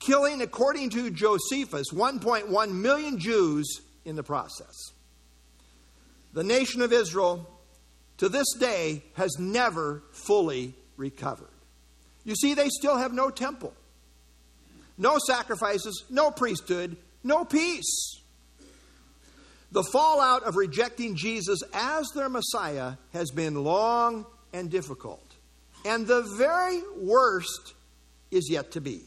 killing, 0.00 0.42
according 0.42 0.90
to 0.90 1.10
Josephus, 1.10 1.88
1.1 1.92 2.72
million 2.72 3.18
Jews 3.18 3.80
in 4.04 4.16
the 4.16 4.22
process. 4.22 4.74
The 6.32 6.44
nation 6.44 6.82
of 6.82 6.92
Israel, 6.92 7.48
to 8.18 8.28
this 8.28 8.52
day, 8.58 9.04
has 9.14 9.38
never 9.38 10.02
fully 10.10 10.74
recovered. 10.96 11.53
You 12.24 12.34
see, 12.34 12.54
they 12.54 12.68
still 12.68 12.96
have 12.96 13.12
no 13.12 13.30
temple, 13.30 13.74
no 14.96 15.18
sacrifices, 15.26 16.04
no 16.08 16.30
priesthood, 16.30 16.96
no 17.22 17.44
peace. 17.44 18.20
The 19.72 19.84
fallout 19.92 20.44
of 20.44 20.56
rejecting 20.56 21.16
Jesus 21.16 21.60
as 21.72 22.06
their 22.14 22.28
Messiah 22.28 22.92
has 23.12 23.30
been 23.30 23.64
long 23.64 24.24
and 24.52 24.70
difficult. 24.70 25.20
And 25.84 26.06
the 26.06 26.22
very 26.38 26.80
worst 26.96 27.74
is 28.30 28.48
yet 28.50 28.72
to 28.72 28.80
be. 28.80 29.02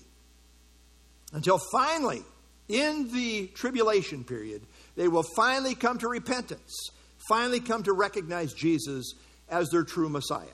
Until 1.34 1.60
finally, 1.72 2.24
in 2.68 3.12
the 3.14 3.48
tribulation 3.48 4.24
period, 4.24 4.62
they 4.96 5.08
will 5.08 5.26
finally 5.36 5.74
come 5.74 5.98
to 6.00 6.08
repentance, 6.08 6.90
finally 7.30 7.60
come 7.60 7.84
to 7.84 7.94
recognize 7.94 8.54
Jesus 8.54 9.14
as 9.50 9.70
their 9.70 9.84
true 9.84 10.10
Messiah. 10.10 10.46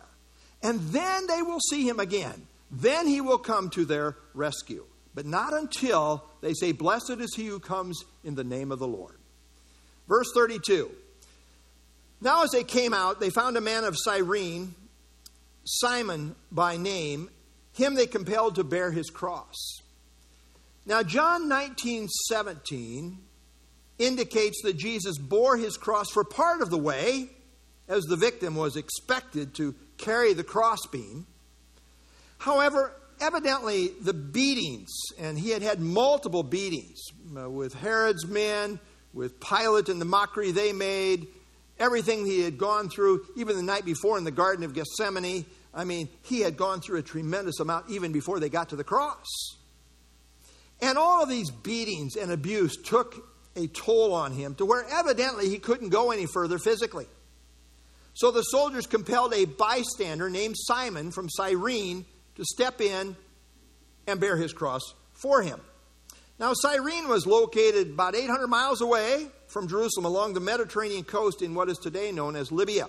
And 0.61 0.79
then 0.79 1.27
they 1.27 1.41
will 1.41 1.59
see 1.59 1.87
him 1.87 1.99
again. 1.99 2.47
Then 2.73 3.07
he 3.07 3.21
will 3.21 3.37
come 3.37 3.69
to 3.71 3.85
their 3.85 4.17
rescue. 4.33 4.85
But 5.13 5.27
not 5.27 5.53
until 5.53 6.25
they 6.41 6.53
say, 6.53 6.71
Blessed 6.71 7.17
is 7.19 7.35
he 7.35 7.45
who 7.45 7.59
comes 7.59 8.03
in 8.23 8.33
the 8.33 8.43
name 8.43 8.71
of 8.71 8.79
the 8.79 8.87
Lord. 8.87 9.19
Verse 10.09 10.27
32. 10.33 10.89
Now, 12.19 12.43
as 12.43 12.49
they 12.49 12.63
came 12.63 12.93
out, 12.93 13.19
they 13.19 13.29
found 13.29 13.57
a 13.57 13.61
man 13.61 13.83
of 13.83 13.95
Cyrene, 13.95 14.73
Simon 15.65 16.35
by 16.51 16.77
name. 16.77 17.29
Him 17.73 17.93
they 17.93 18.07
compelled 18.07 18.55
to 18.55 18.63
bear 18.63 18.91
his 18.91 19.09
cross. 19.09 19.81
Now, 20.85 21.03
John 21.03 21.47
19 21.47 22.07
17 22.07 23.19
indicates 23.99 24.61
that 24.63 24.77
Jesus 24.77 25.19
bore 25.19 25.57
his 25.57 25.77
cross 25.77 26.09
for 26.09 26.23
part 26.23 26.61
of 26.61 26.71
the 26.71 26.77
way, 26.77 27.29
as 27.87 28.03
the 28.05 28.15
victim 28.15 28.55
was 28.55 28.77
expected 28.77 29.53
to 29.55 29.75
carry 29.97 30.33
the 30.33 30.43
crossbeam. 30.43 31.27
However, 32.43 32.91
evidently 33.21 33.91
the 34.01 34.13
beatings, 34.13 34.89
and 35.17 35.39
he 35.39 35.51
had 35.51 35.61
had 35.61 35.79
multiple 35.79 36.43
beatings 36.43 36.99
uh, 37.37 37.49
with 37.49 37.73
Herod's 37.73 38.27
men, 38.27 38.81
with 39.13 39.39
Pilate 39.39 39.87
and 39.87 40.01
the 40.01 40.05
mockery 40.05 40.51
they 40.51 40.73
made, 40.73 41.27
everything 41.79 42.25
he 42.25 42.41
had 42.41 42.57
gone 42.57 42.89
through, 42.89 43.25
even 43.37 43.55
the 43.55 43.63
night 43.63 43.85
before 43.85 44.17
in 44.17 44.25
the 44.25 44.31
Garden 44.31 44.65
of 44.65 44.73
Gethsemane. 44.73 45.45
I 45.73 45.85
mean, 45.85 46.09
he 46.23 46.41
had 46.41 46.57
gone 46.57 46.81
through 46.81 46.99
a 46.99 47.01
tremendous 47.01 47.61
amount 47.61 47.89
even 47.89 48.11
before 48.11 48.41
they 48.41 48.49
got 48.49 48.67
to 48.69 48.75
the 48.75 48.83
cross. 48.83 49.25
And 50.81 50.97
all 50.97 51.23
of 51.23 51.29
these 51.29 51.49
beatings 51.49 52.17
and 52.17 52.29
abuse 52.29 52.75
took 52.75 53.25
a 53.55 53.67
toll 53.67 54.13
on 54.13 54.33
him 54.33 54.55
to 54.55 54.65
where 54.65 54.85
evidently 54.91 55.47
he 55.47 55.59
couldn't 55.59 55.89
go 55.89 56.11
any 56.11 56.25
further 56.25 56.59
physically. 56.59 57.07
So 58.15 58.31
the 58.31 58.41
soldiers 58.41 58.85
compelled 58.85 59.33
a 59.33 59.45
bystander 59.45 60.29
named 60.29 60.55
Simon 60.57 61.11
from 61.11 61.29
Cyrene 61.29 62.05
to 62.35 62.45
step 62.45 62.81
in 62.81 63.15
and 64.07 64.19
bear 64.19 64.37
his 64.37 64.53
cross 64.53 64.81
for 65.13 65.41
him. 65.41 65.59
Now, 66.39 66.53
Cyrene 66.53 67.07
was 67.07 67.27
located 67.27 67.91
about 67.91 68.15
800 68.15 68.47
miles 68.47 68.81
away 68.81 69.27
from 69.47 69.67
Jerusalem 69.67 70.05
along 70.05 70.33
the 70.33 70.39
Mediterranean 70.39 71.03
coast 71.03 71.41
in 71.41 71.53
what 71.53 71.69
is 71.69 71.77
today 71.77 72.11
known 72.11 72.35
as 72.35 72.51
Libya. 72.51 72.87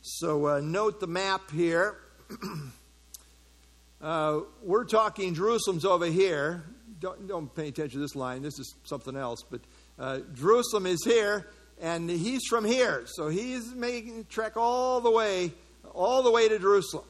So, 0.00 0.46
uh, 0.46 0.60
note 0.60 1.00
the 1.00 1.06
map 1.06 1.50
here. 1.50 1.98
uh, 4.00 4.40
we're 4.62 4.86
talking 4.86 5.34
Jerusalem's 5.34 5.84
over 5.84 6.06
here. 6.06 6.64
Don't, 7.00 7.28
don't, 7.28 7.54
pay 7.54 7.68
attention 7.68 7.98
to 7.98 7.98
this 7.98 8.16
line, 8.16 8.42
this 8.42 8.58
is 8.58 8.74
something 8.84 9.14
else. 9.14 9.44
But 9.48 9.60
uh, 9.98 10.20
Jerusalem 10.34 10.86
is 10.86 11.04
here, 11.04 11.46
and 11.80 12.10
he's 12.10 12.44
from 12.48 12.64
here. 12.64 13.04
So 13.06 13.28
he's 13.28 13.72
making 13.72 14.26
trek 14.28 14.56
all 14.56 15.00
the 15.00 15.10
way, 15.10 15.52
all 15.92 16.22
the 16.22 16.30
way 16.30 16.48
to 16.48 16.58
Jerusalem. 16.58 17.04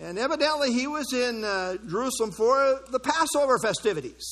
And 0.00 0.18
evidently, 0.18 0.72
he 0.72 0.86
was 0.86 1.12
in 1.12 1.42
uh, 1.42 1.76
Jerusalem 1.88 2.30
for 2.30 2.80
the 2.90 3.00
Passover 3.00 3.58
festivities. 3.58 4.24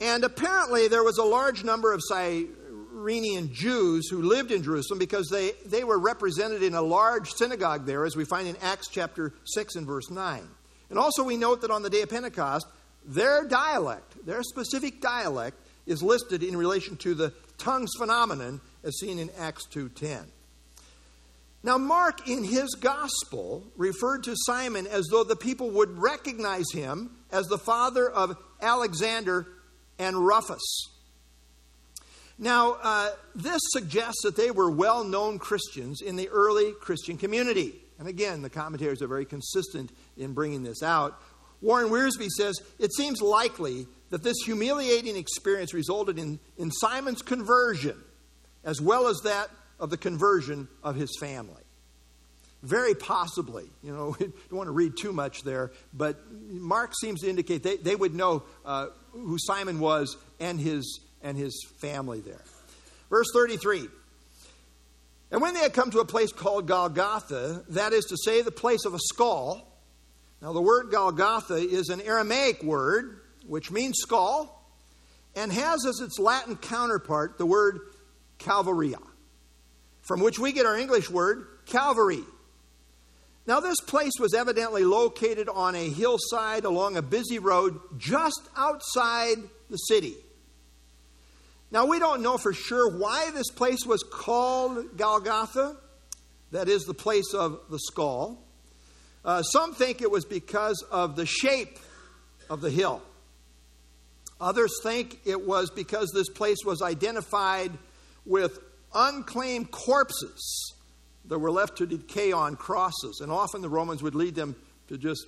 And 0.00 0.24
apparently, 0.24 0.88
there 0.88 1.04
was 1.04 1.18
a 1.18 1.24
large 1.24 1.62
number 1.64 1.92
of 1.92 2.00
Cyrenian 2.02 3.52
Jews 3.52 4.08
who 4.08 4.22
lived 4.22 4.50
in 4.50 4.62
Jerusalem 4.62 4.98
because 4.98 5.28
they, 5.28 5.52
they 5.66 5.84
were 5.84 5.98
represented 5.98 6.62
in 6.62 6.74
a 6.74 6.80
large 6.80 7.30
synagogue 7.32 7.84
there, 7.84 8.06
as 8.06 8.16
we 8.16 8.24
find 8.24 8.48
in 8.48 8.56
Acts 8.62 8.88
chapter 8.88 9.34
6 9.44 9.76
and 9.76 9.86
verse 9.86 10.10
9. 10.10 10.48
And 10.88 10.98
also, 10.98 11.22
we 11.22 11.36
note 11.36 11.60
that 11.60 11.70
on 11.70 11.82
the 11.82 11.90
day 11.90 12.00
of 12.00 12.08
Pentecost, 12.08 12.66
their 13.04 13.46
dialect, 13.46 14.24
their 14.24 14.42
specific 14.42 15.02
dialect, 15.02 15.58
is 15.86 16.02
listed 16.02 16.42
in 16.42 16.56
relation 16.56 16.96
to 16.98 17.14
the 17.14 17.34
tongues 17.58 17.90
phenomenon 17.98 18.60
as 18.82 18.98
seen 18.98 19.18
in 19.18 19.30
Acts 19.38 19.66
2:10. 19.66 20.24
Now, 21.62 21.76
Mark, 21.76 22.26
in 22.26 22.42
his 22.44 22.74
gospel, 22.80 23.70
referred 23.76 24.24
to 24.24 24.34
Simon 24.34 24.86
as 24.86 25.06
though 25.10 25.24
the 25.24 25.36
people 25.36 25.70
would 25.72 25.98
recognize 25.98 26.64
him 26.72 27.10
as 27.30 27.46
the 27.46 27.58
father 27.58 28.08
of 28.08 28.36
Alexander 28.62 29.46
and 29.98 30.16
Rufus. 30.16 30.88
Now, 32.38 32.78
uh, 32.82 33.10
this 33.34 33.60
suggests 33.72 34.22
that 34.24 34.36
they 34.36 34.50
were 34.50 34.70
well 34.70 35.04
known 35.04 35.38
Christians 35.38 36.00
in 36.00 36.16
the 36.16 36.30
early 36.30 36.72
Christian 36.80 37.18
community. 37.18 37.74
And 37.98 38.08
again, 38.08 38.40
the 38.40 38.48
commentators 38.48 39.02
are 39.02 39.08
very 39.08 39.26
consistent 39.26 39.92
in 40.16 40.32
bringing 40.32 40.62
this 40.62 40.82
out. 40.82 41.20
Warren 41.60 41.90
Wiersbe 41.90 42.28
says 42.28 42.58
it 42.78 42.94
seems 42.94 43.20
likely 43.20 43.86
that 44.08 44.22
this 44.22 44.38
humiliating 44.46 45.16
experience 45.16 45.74
resulted 45.74 46.18
in, 46.18 46.40
in 46.56 46.70
Simon's 46.70 47.20
conversion, 47.20 48.02
as 48.64 48.80
well 48.80 49.06
as 49.06 49.20
that 49.24 49.50
of 49.80 49.90
the 49.90 49.96
conversion 49.96 50.68
of 50.84 50.94
his 50.94 51.10
family. 51.18 51.62
Very 52.62 52.94
possibly, 52.94 53.64
you 53.82 53.92
know, 53.92 54.14
don't 54.20 54.52
want 54.52 54.68
to 54.68 54.72
read 54.72 54.92
too 54.96 55.12
much 55.12 55.42
there, 55.42 55.72
but 55.94 56.18
Mark 56.48 56.92
seems 57.00 57.22
to 57.22 57.30
indicate 57.30 57.62
they, 57.62 57.78
they 57.78 57.96
would 57.96 58.14
know 58.14 58.44
uh, 58.64 58.88
who 59.12 59.38
Simon 59.38 59.80
was 59.80 60.16
and 60.38 60.60
his, 60.60 61.00
and 61.22 61.38
his 61.38 61.66
family 61.80 62.20
there. 62.20 62.44
Verse 63.08 63.26
33 63.32 63.88
And 65.32 65.40
when 65.40 65.54
they 65.54 65.60
had 65.60 65.72
come 65.72 65.90
to 65.92 66.00
a 66.00 66.04
place 66.04 66.32
called 66.32 66.68
Golgotha, 66.68 67.64
that 67.70 67.94
is 67.94 68.04
to 68.06 68.16
say, 68.22 68.42
the 68.42 68.50
place 68.50 68.84
of 68.84 68.92
a 68.92 69.00
skull, 69.00 69.66
now 70.42 70.52
the 70.52 70.62
word 70.62 70.90
Golgotha 70.90 71.54
is 71.54 71.88
an 71.88 72.02
Aramaic 72.02 72.62
word 72.62 73.20
which 73.46 73.70
means 73.70 73.96
skull, 73.98 74.62
and 75.34 75.50
has 75.50 75.84
as 75.86 76.00
its 76.00 76.18
Latin 76.18 76.56
counterpart 76.56 77.38
the 77.38 77.46
word 77.46 77.80
Calvaria 78.38 78.98
from 80.02 80.20
which 80.20 80.38
we 80.38 80.52
get 80.52 80.66
our 80.66 80.76
English 80.76 81.10
word 81.10 81.46
Calvary. 81.66 82.24
Now, 83.46 83.60
this 83.60 83.80
place 83.80 84.12
was 84.20 84.34
evidently 84.34 84.84
located 84.84 85.48
on 85.48 85.74
a 85.74 85.88
hillside 85.88 86.64
along 86.64 86.96
a 86.96 87.02
busy 87.02 87.38
road 87.38 87.80
just 87.96 88.40
outside 88.56 89.38
the 89.68 89.76
city. 89.76 90.14
Now, 91.72 91.86
we 91.86 91.98
don't 91.98 92.22
know 92.22 92.36
for 92.36 92.52
sure 92.52 92.96
why 92.96 93.30
this 93.32 93.50
place 93.50 93.86
was 93.86 94.02
called 94.02 94.96
Golgotha, 94.96 95.76
that 96.50 96.68
is, 96.68 96.82
the 96.82 96.94
place 96.94 97.32
of 97.32 97.60
the 97.70 97.78
skull. 97.78 98.42
Uh, 99.24 99.42
some 99.42 99.74
think 99.74 100.02
it 100.02 100.10
was 100.10 100.24
because 100.24 100.84
of 100.90 101.16
the 101.16 101.26
shape 101.26 101.78
of 102.48 102.60
the 102.60 102.70
hill. 102.70 103.02
Others 104.40 104.72
think 104.82 105.20
it 105.24 105.46
was 105.46 105.70
because 105.70 106.10
this 106.14 106.28
place 106.28 106.58
was 106.64 106.82
identified 106.82 107.72
with 108.24 108.58
unclaimed 108.94 109.70
corpses 109.70 110.74
that 111.26 111.38
were 111.38 111.50
left 111.50 111.78
to 111.78 111.86
decay 111.86 112.32
on 112.32 112.56
crosses. 112.56 113.20
And 113.20 113.30
often 113.30 113.62
the 113.62 113.68
Romans 113.68 114.02
would 114.02 114.14
lead 114.14 114.34
them 114.34 114.56
to 114.88 114.98
just 114.98 115.26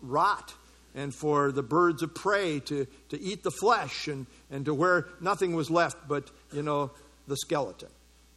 rot 0.00 0.54
and 0.94 1.14
for 1.14 1.52
the 1.52 1.62
birds 1.62 2.02
of 2.02 2.14
prey 2.14 2.60
to, 2.60 2.86
to 3.10 3.20
eat 3.20 3.42
the 3.42 3.50
flesh 3.50 4.08
and, 4.08 4.26
and 4.50 4.64
to 4.64 4.74
where 4.74 5.08
nothing 5.20 5.54
was 5.54 5.70
left 5.70 5.96
but, 6.08 6.30
you 6.52 6.62
know, 6.62 6.90
the 7.28 7.36
skeleton, 7.36 7.88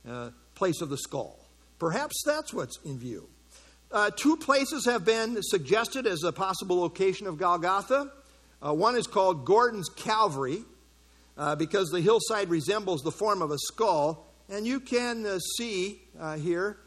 uh, 0.08 0.30
place 0.56 0.82
of 0.82 0.90
the 0.90 0.98
skull. 0.98 1.40
Perhaps 1.80 2.24
that's 2.26 2.54
what's 2.54 2.80
in 2.86 2.98
view. 2.98 3.28
Uh, 3.92 4.10
two 4.16 4.38
places 4.38 4.86
have 4.86 5.06
been 5.06 5.42
suggested 5.42 6.08
as 6.08 6.24
a 6.24 6.32
possible 6.32 6.80
location 6.80 7.28
of 7.28 7.38
Golgotha. 7.38 8.12
Uh, 8.66 8.74
one 8.74 8.96
is 8.96 9.08
called 9.08 9.46
Gordon's 9.46 9.90
Calvary 9.90 10.64
uh, 11.38 11.56
because 11.56 11.90
the 11.90 12.02
hillside 12.02 12.50
resembles 12.50 13.02
the 13.02 13.12
form 13.12 13.42
of 13.42 13.52
a 13.52 13.58
skull. 13.58 14.26
And 14.54 14.68
you 14.68 14.80
can 14.80 15.26
uh, 15.26 15.40
see 15.58 16.00
uh, 16.20 16.36
here, 16.36 16.78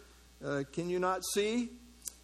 can 0.73 0.89
you 0.89 1.01
not 1.01 1.23
see 1.35 1.71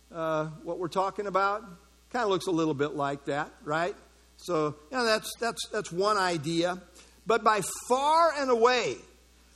what 0.08 0.78
we're 0.78 0.86
talking 0.86 1.26
about? 1.26 1.64
Kind 2.12 2.22
of 2.22 2.28
looks 2.28 2.46
a 2.46 2.52
little 2.52 2.74
bit 2.74 2.94
like 2.94 3.24
that, 3.24 3.50
right? 3.64 3.96
So, 4.36 4.76
yeah, 4.92 5.02
that's, 5.02 5.34
that's, 5.40 5.66
that's 5.72 5.90
one 5.90 6.16
idea. 6.16 6.80
But 7.26 7.42
by 7.42 7.60
far 7.88 8.32
and 8.38 8.52
away, 8.52 8.94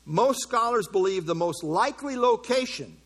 most 0.04 0.40
scholars 0.40 0.88
believe 0.90 1.24
the 1.24 1.36
most 1.36 1.62
likely 1.62 2.16
location 2.16 2.96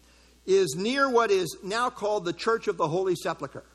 is 0.47 0.75
near 0.75 1.11
what 1.11 1.31
is 1.31 1.59
now 1.63 1.91
called 1.91 2.25
the 2.25 2.33
Church 2.33 2.67
of 2.67 2.79
the 2.79 2.89
Holy 2.89 3.15
Sepulchre, 3.15 3.67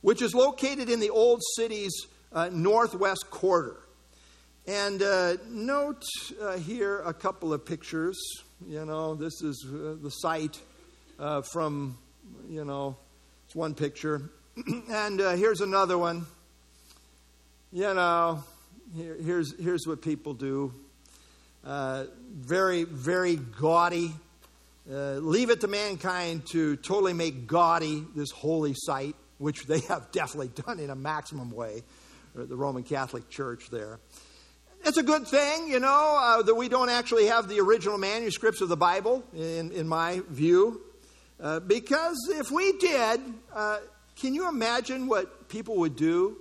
which 0.00 0.22
is 0.22 0.32
located 0.32 0.88
in 0.88 1.00
the 1.00 1.10
old 1.10 1.40
city's 1.56 2.06
uh, 2.32 2.50
northwest 2.52 3.30
quarter. 3.30 3.80
And 4.66 5.02
uh, 5.02 5.38
note 5.48 6.04
uh, 6.40 6.56
here 6.56 7.00
a 7.00 7.12
couple 7.12 7.52
of 7.52 7.66
pictures. 7.66 8.16
You 8.64 8.84
know, 8.84 9.16
this 9.16 9.42
is 9.42 9.66
uh, 9.66 9.96
the 10.00 10.10
site 10.10 10.60
uh, 11.18 11.42
from, 11.42 11.98
you 12.48 12.64
know, 12.64 12.96
it's 13.44 13.56
one 13.56 13.74
picture. 13.74 14.30
and 14.88 15.20
uh, 15.20 15.32
here's 15.32 15.62
another 15.62 15.98
one. 15.98 16.26
You 17.72 17.92
know, 17.92 18.44
here, 18.94 19.16
here's, 19.20 19.60
here's 19.60 19.84
what 19.84 20.00
people 20.00 20.32
do 20.32 20.72
uh, 21.64 22.04
very, 22.32 22.84
very 22.84 23.34
gaudy. 23.34 24.12
Leave 24.86 25.50
it 25.50 25.62
to 25.62 25.68
mankind 25.68 26.46
to 26.52 26.76
totally 26.76 27.14
make 27.14 27.48
gaudy 27.48 28.04
this 28.14 28.30
holy 28.30 28.74
site, 28.76 29.16
which 29.38 29.66
they 29.66 29.80
have 29.88 30.12
definitely 30.12 30.52
done 30.54 30.78
in 30.78 30.90
a 30.90 30.96
maximum 30.96 31.50
way, 31.50 31.82
the 32.36 32.54
Roman 32.54 32.84
Catholic 32.84 33.28
Church 33.28 33.68
there. 33.68 33.98
It's 34.84 34.98
a 34.98 35.02
good 35.02 35.28
thing, 35.28 35.68
you 35.68 35.78
know, 35.78 36.18
uh, 36.20 36.42
that 36.42 36.56
we 36.56 36.68
don't 36.68 36.88
actually 36.88 37.26
have 37.26 37.48
the 37.48 37.60
original 37.60 37.98
manuscripts 37.98 38.60
of 38.60 38.68
the 38.68 38.76
Bible, 38.76 39.22
in, 39.32 39.70
in 39.70 39.86
my 39.86 40.22
view. 40.28 40.80
Uh, 41.40 41.60
because 41.60 42.16
if 42.32 42.50
we 42.50 42.72
did, 42.78 43.20
uh, 43.54 43.78
can 44.16 44.34
you 44.34 44.48
imagine 44.48 45.06
what 45.06 45.48
people 45.48 45.76
would 45.76 45.94
do? 45.94 46.36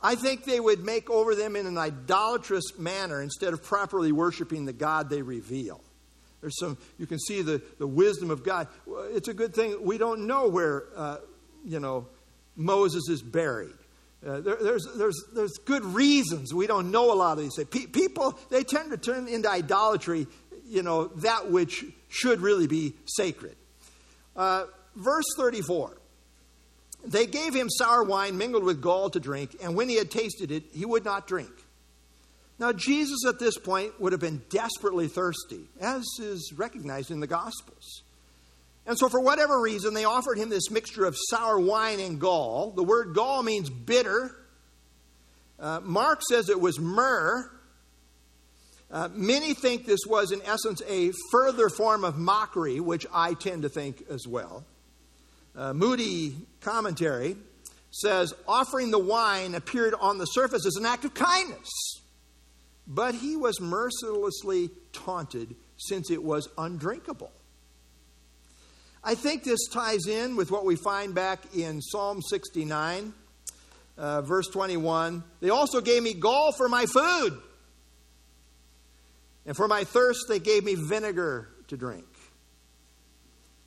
I 0.00 0.14
think 0.14 0.44
they 0.44 0.60
would 0.60 0.84
make 0.84 1.10
over 1.10 1.34
them 1.34 1.56
in 1.56 1.66
an 1.66 1.76
idolatrous 1.76 2.78
manner 2.78 3.20
instead 3.20 3.52
of 3.52 3.64
properly 3.64 4.12
worshiping 4.12 4.66
the 4.66 4.72
God 4.72 5.10
they 5.10 5.22
reveal. 5.22 5.80
There's 6.42 6.58
some, 6.60 6.78
you 6.98 7.06
can 7.06 7.18
see 7.18 7.42
the, 7.42 7.60
the 7.78 7.88
wisdom 7.88 8.30
of 8.30 8.44
God. 8.44 8.68
It's 8.86 9.28
a 9.28 9.34
good 9.34 9.52
thing 9.52 9.82
we 9.82 9.98
don't 9.98 10.28
know 10.28 10.46
where, 10.46 10.84
uh, 10.94 11.16
you 11.64 11.80
know, 11.80 12.06
Moses 12.54 13.08
is 13.08 13.20
buried. 13.20 13.74
Uh, 14.26 14.40
there, 14.40 14.56
there's, 14.56 14.88
there's, 14.96 15.24
there's 15.34 15.52
good 15.64 15.84
reasons 15.84 16.54
we 16.54 16.66
don't 16.66 16.90
know 16.90 17.12
a 17.12 17.14
lot 17.14 17.36
of 17.36 17.44
these 17.44 17.52
things. 17.56 17.86
people, 17.90 18.38
they 18.50 18.64
tend 18.64 18.90
to 18.90 18.96
turn 18.96 19.28
into 19.28 19.50
idolatry, 19.50 20.26
you 20.66 20.82
know, 20.82 21.08
that 21.08 21.50
which 21.50 21.84
should 22.08 22.40
really 22.40 22.66
be 22.66 22.94
sacred. 23.04 23.56
Uh, 24.34 24.64
verse 24.96 25.26
34 25.36 25.96
they 27.06 27.26
gave 27.26 27.54
him 27.54 27.68
sour 27.68 28.02
wine 28.02 28.38
mingled 28.38 28.64
with 28.64 28.80
gall 28.80 29.10
to 29.10 29.20
drink, 29.20 29.56
and 29.62 29.76
when 29.76 29.88
he 29.88 29.96
had 29.96 30.10
tasted 30.10 30.50
it, 30.50 30.64
he 30.72 30.84
would 30.84 31.04
not 31.04 31.26
drink. 31.26 31.50
Now, 32.58 32.72
Jesus 32.72 33.26
at 33.28 33.38
this 33.38 33.58
point 33.58 34.00
would 34.00 34.12
have 34.12 34.20
been 34.20 34.42
desperately 34.48 35.08
thirsty, 35.08 35.68
as 35.80 36.04
is 36.20 36.52
recognized 36.56 37.10
in 37.10 37.20
the 37.20 37.26
Gospels. 37.26 38.03
And 38.86 38.98
so, 38.98 39.08
for 39.08 39.20
whatever 39.20 39.60
reason, 39.60 39.94
they 39.94 40.04
offered 40.04 40.36
him 40.36 40.50
this 40.50 40.70
mixture 40.70 41.06
of 41.06 41.16
sour 41.30 41.58
wine 41.58 42.00
and 42.00 42.20
gall. 42.20 42.72
The 42.76 42.84
word 42.84 43.14
gall 43.14 43.42
means 43.42 43.70
bitter. 43.70 44.36
Uh, 45.58 45.80
Mark 45.82 46.20
says 46.28 46.48
it 46.48 46.60
was 46.60 46.78
myrrh. 46.78 47.50
Uh, 48.90 49.08
many 49.12 49.54
think 49.54 49.86
this 49.86 50.00
was, 50.06 50.32
in 50.32 50.42
essence, 50.42 50.82
a 50.86 51.12
further 51.32 51.68
form 51.70 52.04
of 52.04 52.18
mockery, 52.18 52.78
which 52.78 53.06
I 53.12 53.34
tend 53.34 53.62
to 53.62 53.68
think 53.68 54.04
as 54.10 54.26
well. 54.28 54.64
Uh, 55.56 55.72
Moody 55.72 56.36
commentary 56.60 57.36
says 57.90 58.34
offering 58.46 58.90
the 58.90 58.98
wine 58.98 59.54
appeared 59.54 59.94
on 59.98 60.18
the 60.18 60.26
surface 60.26 60.66
as 60.66 60.76
an 60.76 60.84
act 60.84 61.04
of 61.04 61.14
kindness, 61.14 61.70
but 62.86 63.14
he 63.14 63.36
was 63.36 63.60
mercilessly 63.60 64.70
taunted 64.92 65.54
since 65.76 66.10
it 66.10 66.22
was 66.22 66.48
undrinkable. 66.58 67.32
I 69.06 69.14
think 69.14 69.44
this 69.44 69.68
ties 69.68 70.06
in 70.06 70.34
with 70.34 70.50
what 70.50 70.64
we 70.64 70.76
find 70.76 71.14
back 71.14 71.40
in 71.54 71.82
Psalm 71.82 72.22
69, 72.22 73.12
uh, 73.98 74.22
verse 74.22 74.48
21. 74.48 75.22
They 75.40 75.50
also 75.50 75.82
gave 75.82 76.02
me 76.02 76.14
gall 76.14 76.52
for 76.52 76.70
my 76.70 76.86
food, 76.86 77.38
and 79.44 79.54
for 79.54 79.68
my 79.68 79.84
thirst, 79.84 80.20
they 80.26 80.38
gave 80.38 80.64
me 80.64 80.74
vinegar 80.74 81.50
to 81.68 81.76
drink. 81.76 82.06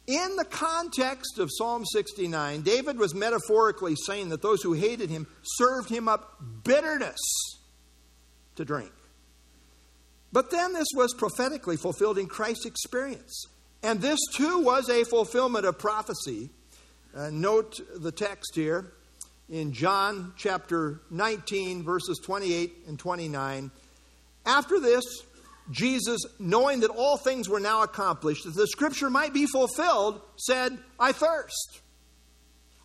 In 0.07 0.37
the 0.37 0.45
context 0.45 1.37
of 1.37 1.49
Psalm 1.51 1.85
69, 1.85 2.61
David 2.61 2.97
was 2.97 3.13
metaphorically 3.13 3.95
saying 3.95 4.29
that 4.29 4.41
those 4.41 4.63
who 4.63 4.73
hated 4.73 5.11
him 5.11 5.27
served 5.43 5.89
him 5.89 6.07
up 6.07 6.41
bitterness 6.63 7.19
to 8.55 8.65
drink. 8.65 8.91
But 10.31 10.49
then 10.49 10.73
this 10.73 10.87
was 10.95 11.13
prophetically 11.13 11.77
fulfilled 11.77 12.17
in 12.17 12.25
Christ's 12.25 12.65
experience. 12.65 13.47
And 13.83 14.01
this 14.01 14.19
too 14.33 14.59
was 14.59 14.89
a 14.89 15.03
fulfillment 15.03 15.65
of 15.65 15.77
prophecy. 15.77 16.49
Uh, 17.15 17.29
note 17.31 17.79
the 17.95 18.11
text 18.11 18.55
here 18.55 18.93
in 19.49 19.71
John 19.71 20.33
chapter 20.35 21.01
19, 21.09 21.83
verses 21.83 22.19
28 22.23 22.85
and 22.87 22.99
29. 22.99 23.71
After 24.45 24.79
this, 24.79 25.03
Jesus, 25.71 26.21
knowing 26.39 26.81
that 26.81 26.89
all 26.89 27.17
things 27.17 27.49
were 27.49 27.59
now 27.59 27.83
accomplished, 27.83 28.45
that 28.45 28.55
the 28.55 28.67
scripture 28.67 29.09
might 29.09 29.33
be 29.33 29.45
fulfilled, 29.45 30.21
said, 30.37 30.77
I 30.99 31.11
thirst. 31.11 31.81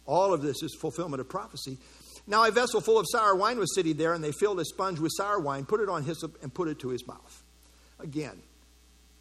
All 0.05 0.35
of 0.35 0.43
this 0.43 0.63
is 0.63 0.75
fulfillment 0.75 1.21
of 1.21 1.29
prophecy. 1.29 1.79
Now, 2.27 2.45
a 2.45 2.51
vessel 2.51 2.81
full 2.81 2.99
of 2.99 3.07
sour 3.11 3.35
wine 3.35 3.59
was 3.59 3.75
sitting 3.75 3.97
there, 3.97 4.15
and 4.15 4.23
they 4.23 4.33
filled 4.33 4.61
a 4.61 4.65
sponge 4.65 4.99
with 4.99 5.13
sour 5.17 5.39
wine, 5.39 5.65
put 5.65 5.81
it 5.81 5.89
on 5.89 6.05
hyssop, 6.05 6.43
and 6.43 6.53
put 6.53 6.69
it 6.69 6.79
to 6.81 6.89
his 6.89 7.07
mouth. 7.07 7.43
Again, 7.99 8.41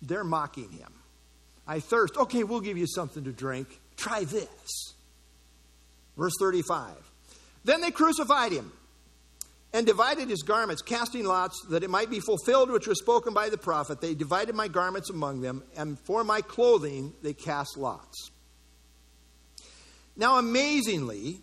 they're 0.01 0.23
mocking 0.23 0.71
him. 0.71 0.91
I 1.67 1.79
thirst. 1.79 2.17
Okay, 2.17 2.43
we'll 2.43 2.61
give 2.61 2.77
you 2.77 2.87
something 2.87 3.23
to 3.23 3.31
drink. 3.31 3.67
Try 3.95 4.23
this. 4.23 4.93
Verse 6.17 6.33
35. 6.39 6.95
Then 7.63 7.81
they 7.81 7.91
crucified 7.91 8.51
him 8.51 8.71
and 9.73 9.85
divided 9.85 10.29
his 10.29 10.41
garments, 10.41 10.81
casting 10.81 11.25
lots, 11.25 11.65
that 11.69 11.83
it 11.83 11.89
might 11.89 12.09
be 12.09 12.19
fulfilled 12.19 12.69
which 12.69 12.87
was 12.87 12.99
spoken 12.99 13.33
by 13.33 13.49
the 13.49 13.57
prophet. 13.57 14.01
They 14.01 14.15
divided 14.15 14.55
my 14.55 14.67
garments 14.67 15.09
among 15.09 15.41
them, 15.41 15.63
and 15.77 15.97
for 15.99 16.23
my 16.23 16.41
clothing 16.41 17.13
they 17.21 17.33
cast 17.33 17.77
lots. 17.77 18.31
Now, 20.17 20.37
amazingly, 20.37 21.39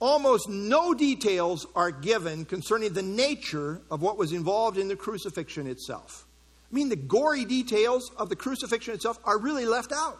almost 0.00 0.48
no 0.48 0.92
details 0.92 1.66
are 1.74 1.90
given 1.90 2.44
concerning 2.44 2.92
the 2.92 3.02
nature 3.02 3.80
of 3.90 4.02
what 4.02 4.18
was 4.18 4.32
involved 4.32 4.76
in 4.76 4.88
the 4.88 4.96
crucifixion 4.96 5.66
itself. 5.66 6.26
I 6.72 6.74
mean, 6.74 6.88
the 6.88 6.96
gory 6.96 7.44
details 7.44 8.10
of 8.16 8.30
the 8.30 8.36
crucifixion 8.36 8.94
itself 8.94 9.18
are 9.24 9.38
really 9.38 9.66
left 9.66 9.92
out. 9.92 10.18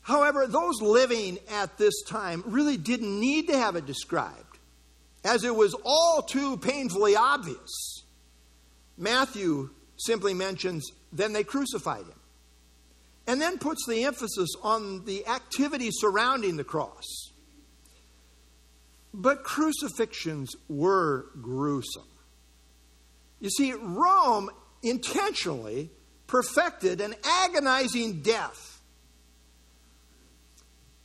However, 0.00 0.46
those 0.46 0.80
living 0.80 1.38
at 1.50 1.76
this 1.76 2.02
time 2.02 2.42
really 2.46 2.76
didn't 2.76 3.20
need 3.20 3.48
to 3.48 3.58
have 3.58 3.76
it 3.76 3.86
described 3.86 4.58
as 5.24 5.44
it 5.44 5.54
was 5.54 5.74
all 5.84 6.22
too 6.22 6.56
painfully 6.58 7.16
obvious. 7.16 8.02
Matthew 8.96 9.70
simply 9.96 10.34
mentions, 10.34 10.90
then 11.12 11.32
they 11.32 11.44
crucified 11.44 12.04
him, 12.04 12.20
and 13.26 13.40
then 13.40 13.58
puts 13.58 13.86
the 13.86 14.04
emphasis 14.04 14.50
on 14.62 15.04
the 15.06 15.26
activity 15.26 15.88
surrounding 15.90 16.56
the 16.56 16.64
cross. 16.64 17.32
But 19.12 19.44
crucifixions 19.44 20.50
were 20.68 21.26
gruesome. 21.40 22.04
You 23.44 23.50
see, 23.50 23.74
Rome 23.74 24.48
intentionally 24.82 25.90
perfected 26.26 27.02
an 27.02 27.14
agonizing 27.22 28.22
death 28.22 28.80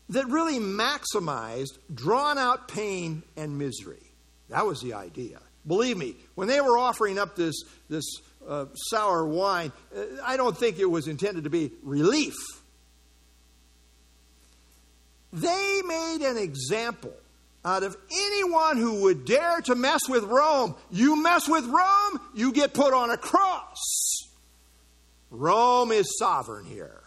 that 0.08 0.26
really 0.28 0.58
maximized 0.58 1.78
drawn 1.94 2.38
out 2.38 2.70
pain 2.70 3.24
and 3.36 3.58
misery. 3.58 4.14
That 4.48 4.66
was 4.66 4.80
the 4.80 4.94
idea. 4.94 5.42
Believe 5.68 5.98
me, 5.98 6.16
when 6.36 6.48
they 6.48 6.62
were 6.62 6.78
offering 6.78 7.20
up 7.20 7.36
this, 7.36 7.56
this 7.90 8.06
uh, 8.48 8.68
sour 8.74 9.26
wine, 9.26 9.74
uh, 9.94 10.04
I 10.24 10.38
don't 10.38 10.58
think 10.58 10.80
it 10.80 10.90
was 10.90 11.10
intended 11.10 11.44
to 11.44 11.50
be 11.50 11.74
relief. 11.84 12.38
They 15.34 15.82
made 15.86 16.22
an 16.22 16.38
example 16.38 17.18
out 17.70 17.84
of 17.84 17.96
anyone 18.12 18.78
who 18.78 19.04
would 19.04 19.26
dare 19.26 19.62
to 19.62 19.76
mess 19.76 20.02
with 20.10 20.24
Rome. 20.24 20.76
You 20.90 21.22
mess 21.22 21.48
with 21.48 21.66
Rome, 21.66 22.20
you 22.34 22.52
get 22.52 22.74
put 22.74 22.94
on 22.94 23.12
a 23.12 23.18
cross. 23.18 23.78
Rome 25.30 25.92
is 25.92 26.18
sovereign 26.18 26.66
here. 26.66 27.04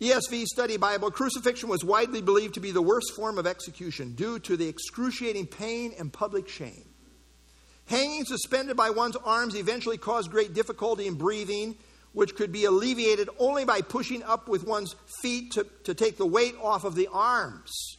ESV 0.00 0.44
Study 0.44 0.76
Bible 0.76 1.10
crucifixion 1.10 1.70
was 1.70 1.82
widely 1.82 2.20
believed 2.20 2.54
to 2.54 2.60
be 2.60 2.70
the 2.70 2.82
worst 2.82 3.12
form 3.16 3.38
of 3.38 3.46
execution 3.46 4.12
due 4.12 4.38
to 4.40 4.54
the 4.56 4.68
excruciating 4.68 5.46
pain 5.46 5.94
and 5.98 6.12
public 6.12 6.48
shame. 6.48 6.84
Hanging 7.86 8.26
suspended 8.26 8.76
by 8.76 8.90
one's 8.90 9.16
arms 9.16 9.54
eventually 9.56 9.96
caused 9.96 10.30
great 10.30 10.52
difficulty 10.52 11.06
in 11.06 11.14
breathing, 11.14 11.76
which 12.12 12.34
could 12.34 12.52
be 12.52 12.66
alleviated 12.66 13.30
only 13.38 13.64
by 13.64 13.80
pushing 13.80 14.22
up 14.24 14.48
with 14.48 14.66
one's 14.66 14.94
feet 15.22 15.52
to, 15.52 15.66
to 15.84 15.94
take 15.94 16.18
the 16.18 16.26
weight 16.26 16.56
off 16.62 16.84
of 16.84 16.94
the 16.94 17.08
arms. 17.10 17.95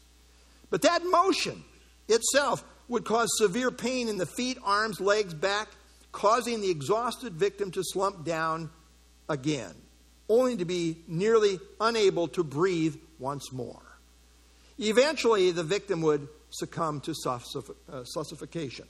But 0.69 0.81
that 0.81 1.03
motion 1.05 1.63
itself 2.07 2.63
would 2.87 3.05
cause 3.05 3.29
severe 3.37 3.71
pain 3.71 4.07
in 4.07 4.17
the 4.17 4.25
feet, 4.25 4.57
arms, 4.63 4.99
legs, 4.99 5.33
back, 5.33 5.67
causing 6.11 6.61
the 6.61 6.69
exhausted 6.69 7.33
victim 7.33 7.71
to 7.71 7.83
slump 7.83 8.25
down 8.25 8.69
again, 9.29 9.73
only 10.29 10.57
to 10.57 10.65
be 10.65 10.97
nearly 11.07 11.59
unable 11.79 12.27
to 12.29 12.43
breathe 12.43 12.95
once 13.19 13.51
more. 13.51 13.81
Eventually, 14.79 15.51
the 15.51 15.63
victim 15.63 16.01
would 16.01 16.27
succumb 16.49 17.01
to 17.01 17.13
suffocation. 17.13 18.87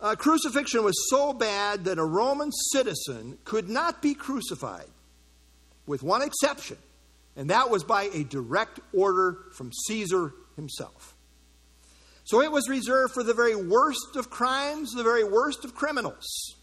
Uh, 0.00 0.14
crucifixion 0.16 0.84
was 0.84 1.08
so 1.08 1.32
bad 1.32 1.84
that 1.84 1.98
a 1.98 2.04
Roman 2.04 2.52
citizen 2.72 3.38
could 3.44 3.68
not 3.68 4.02
be 4.02 4.14
crucified, 4.14 4.88
with 5.86 6.02
one 6.02 6.20
exception, 6.20 6.76
and 7.36 7.50
that 7.50 7.70
was 7.70 7.84
by 7.84 8.04
a 8.12 8.24
direct 8.24 8.80
order 8.92 9.38
from 9.52 9.72
Caesar 9.86 10.32
himself. 10.56 11.14
So 12.24 12.40
it 12.40 12.50
was 12.50 12.68
reserved 12.68 13.12
for 13.12 13.22
the 13.22 13.34
very 13.34 13.54
worst 13.54 14.16
of 14.16 14.30
crimes, 14.30 14.92
the 14.92 15.02
very 15.02 15.24
worst 15.24 15.64
of 15.64 15.74
criminals. 15.74 16.54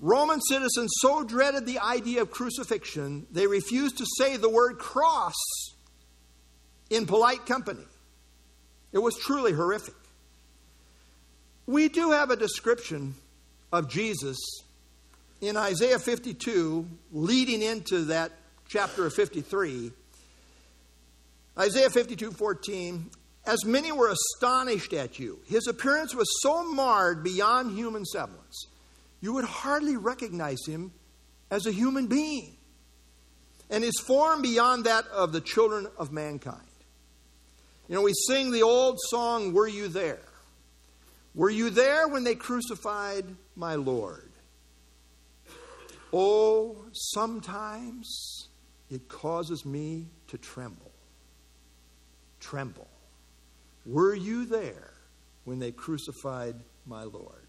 Roman 0.00 0.40
citizens 0.40 0.90
so 0.98 1.24
dreaded 1.24 1.64
the 1.64 1.78
idea 1.78 2.22
of 2.22 2.30
crucifixion, 2.30 3.26
they 3.30 3.46
refused 3.46 3.98
to 3.98 4.06
say 4.18 4.36
the 4.36 4.50
word 4.50 4.78
cross 4.78 5.34
in 6.90 7.06
polite 7.06 7.46
company. 7.46 7.84
It 8.92 8.98
was 8.98 9.16
truly 9.16 9.52
horrific. 9.52 9.94
We 11.66 11.88
do 11.88 12.12
have 12.12 12.30
a 12.30 12.36
description 12.36 13.14
of 13.72 13.88
Jesus 13.88 14.36
in 15.40 15.56
Isaiah 15.56 15.98
52, 15.98 16.86
leading 17.12 17.62
into 17.62 18.04
that 18.06 18.32
chapter 18.68 19.06
of 19.06 19.14
53. 19.14 19.92
Isaiah 21.58 21.90
52 21.90 22.32
14, 22.32 23.10
as 23.46 23.64
many 23.64 23.92
were 23.92 24.10
astonished 24.10 24.92
at 24.92 25.18
you. 25.18 25.38
His 25.46 25.66
appearance 25.66 26.14
was 26.14 26.28
so 26.42 26.64
marred 26.64 27.22
beyond 27.24 27.76
human 27.76 28.04
semblance, 28.04 28.66
you 29.20 29.32
would 29.34 29.44
hardly 29.44 29.96
recognize 29.96 30.64
him 30.66 30.92
as 31.50 31.66
a 31.66 31.72
human 31.72 32.06
being, 32.06 32.56
and 33.70 33.82
his 33.82 33.98
form 34.06 34.42
beyond 34.42 34.84
that 34.84 35.06
of 35.08 35.32
the 35.32 35.40
children 35.40 35.86
of 35.96 36.12
mankind. 36.12 36.60
You 37.88 37.94
know, 37.94 38.02
we 38.02 38.12
sing 38.26 38.50
the 38.50 38.62
old 38.62 38.98
song, 39.10 39.52
Were 39.52 39.68
You 39.68 39.88
There? 39.88 40.18
Were 41.34 41.50
you 41.50 41.68
there 41.68 42.08
when 42.08 42.24
they 42.24 42.34
crucified 42.34 43.26
my 43.54 43.74
Lord? 43.74 44.30
Oh, 46.10 46.86
sometimes 46.92 48.48
it 48.90 49.08
causes 49.08 49.64
me 49.64 50.06
to 50.28 50.38
tremble. 50.38 50.92
Tremble. 52.40 52.88
Were 53.84 54.14
you 54.14 54.46
there 54.46 54.92
when 55.44 55.58
they 55.58 55.72
crucified 55.72 56.56
my 56.86 57.04
Lord? 57.04 57.46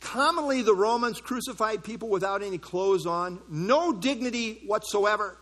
Commonly, 0.00 0.62
the 0.62 0.74
Romans 0.74 1.20
crucified 1.20 1.84
people 1.84 2.08
without 2.08 2.42
any 2.42 2.58
clothes 2.58 3.06
on, 3.06 3.40
no 3.48 3.92
dignity 3.92 4.62
whatsoever. 4.66 5.36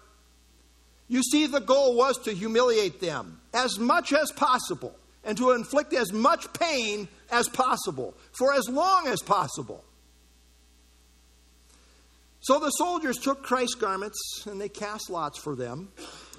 You 1.06 1.22
see, 1.22 1.46
the 1.46 1.60
goal 1.60 1.96
was 1.96 2.18
to 2.24 2.34
humiliate 2.34 3.00
them 3.00 3.40
as 3.54 3.78
much 3.78 4.12
as 4.12 4.30
possible 4.32 4.94
and 5.24 5.36
to 5.38 5.52
inflict 5.52 5.94
as 5.94 6.12
much 6.12 6.52
pain 6.52 7.08
as 7.30 7.48
possible 7.48 8.14
for 8.32 8.52
as 8.52 8.68
long 8.68 9.06
as 9.06 9.22
possible. 9.22 9.84
So 12.40 12.58
the 12.60 12.70
soldiers 12.70 13.18
took 13.18 13.42
Christ's 13.42 13.74
garments 13.74 14.46
and 14.46 14.60
they 14.60 14.68
cast 14.68 15.10
lots 15.10 15.38
for 15.38 15.56
them. 15.56 15.88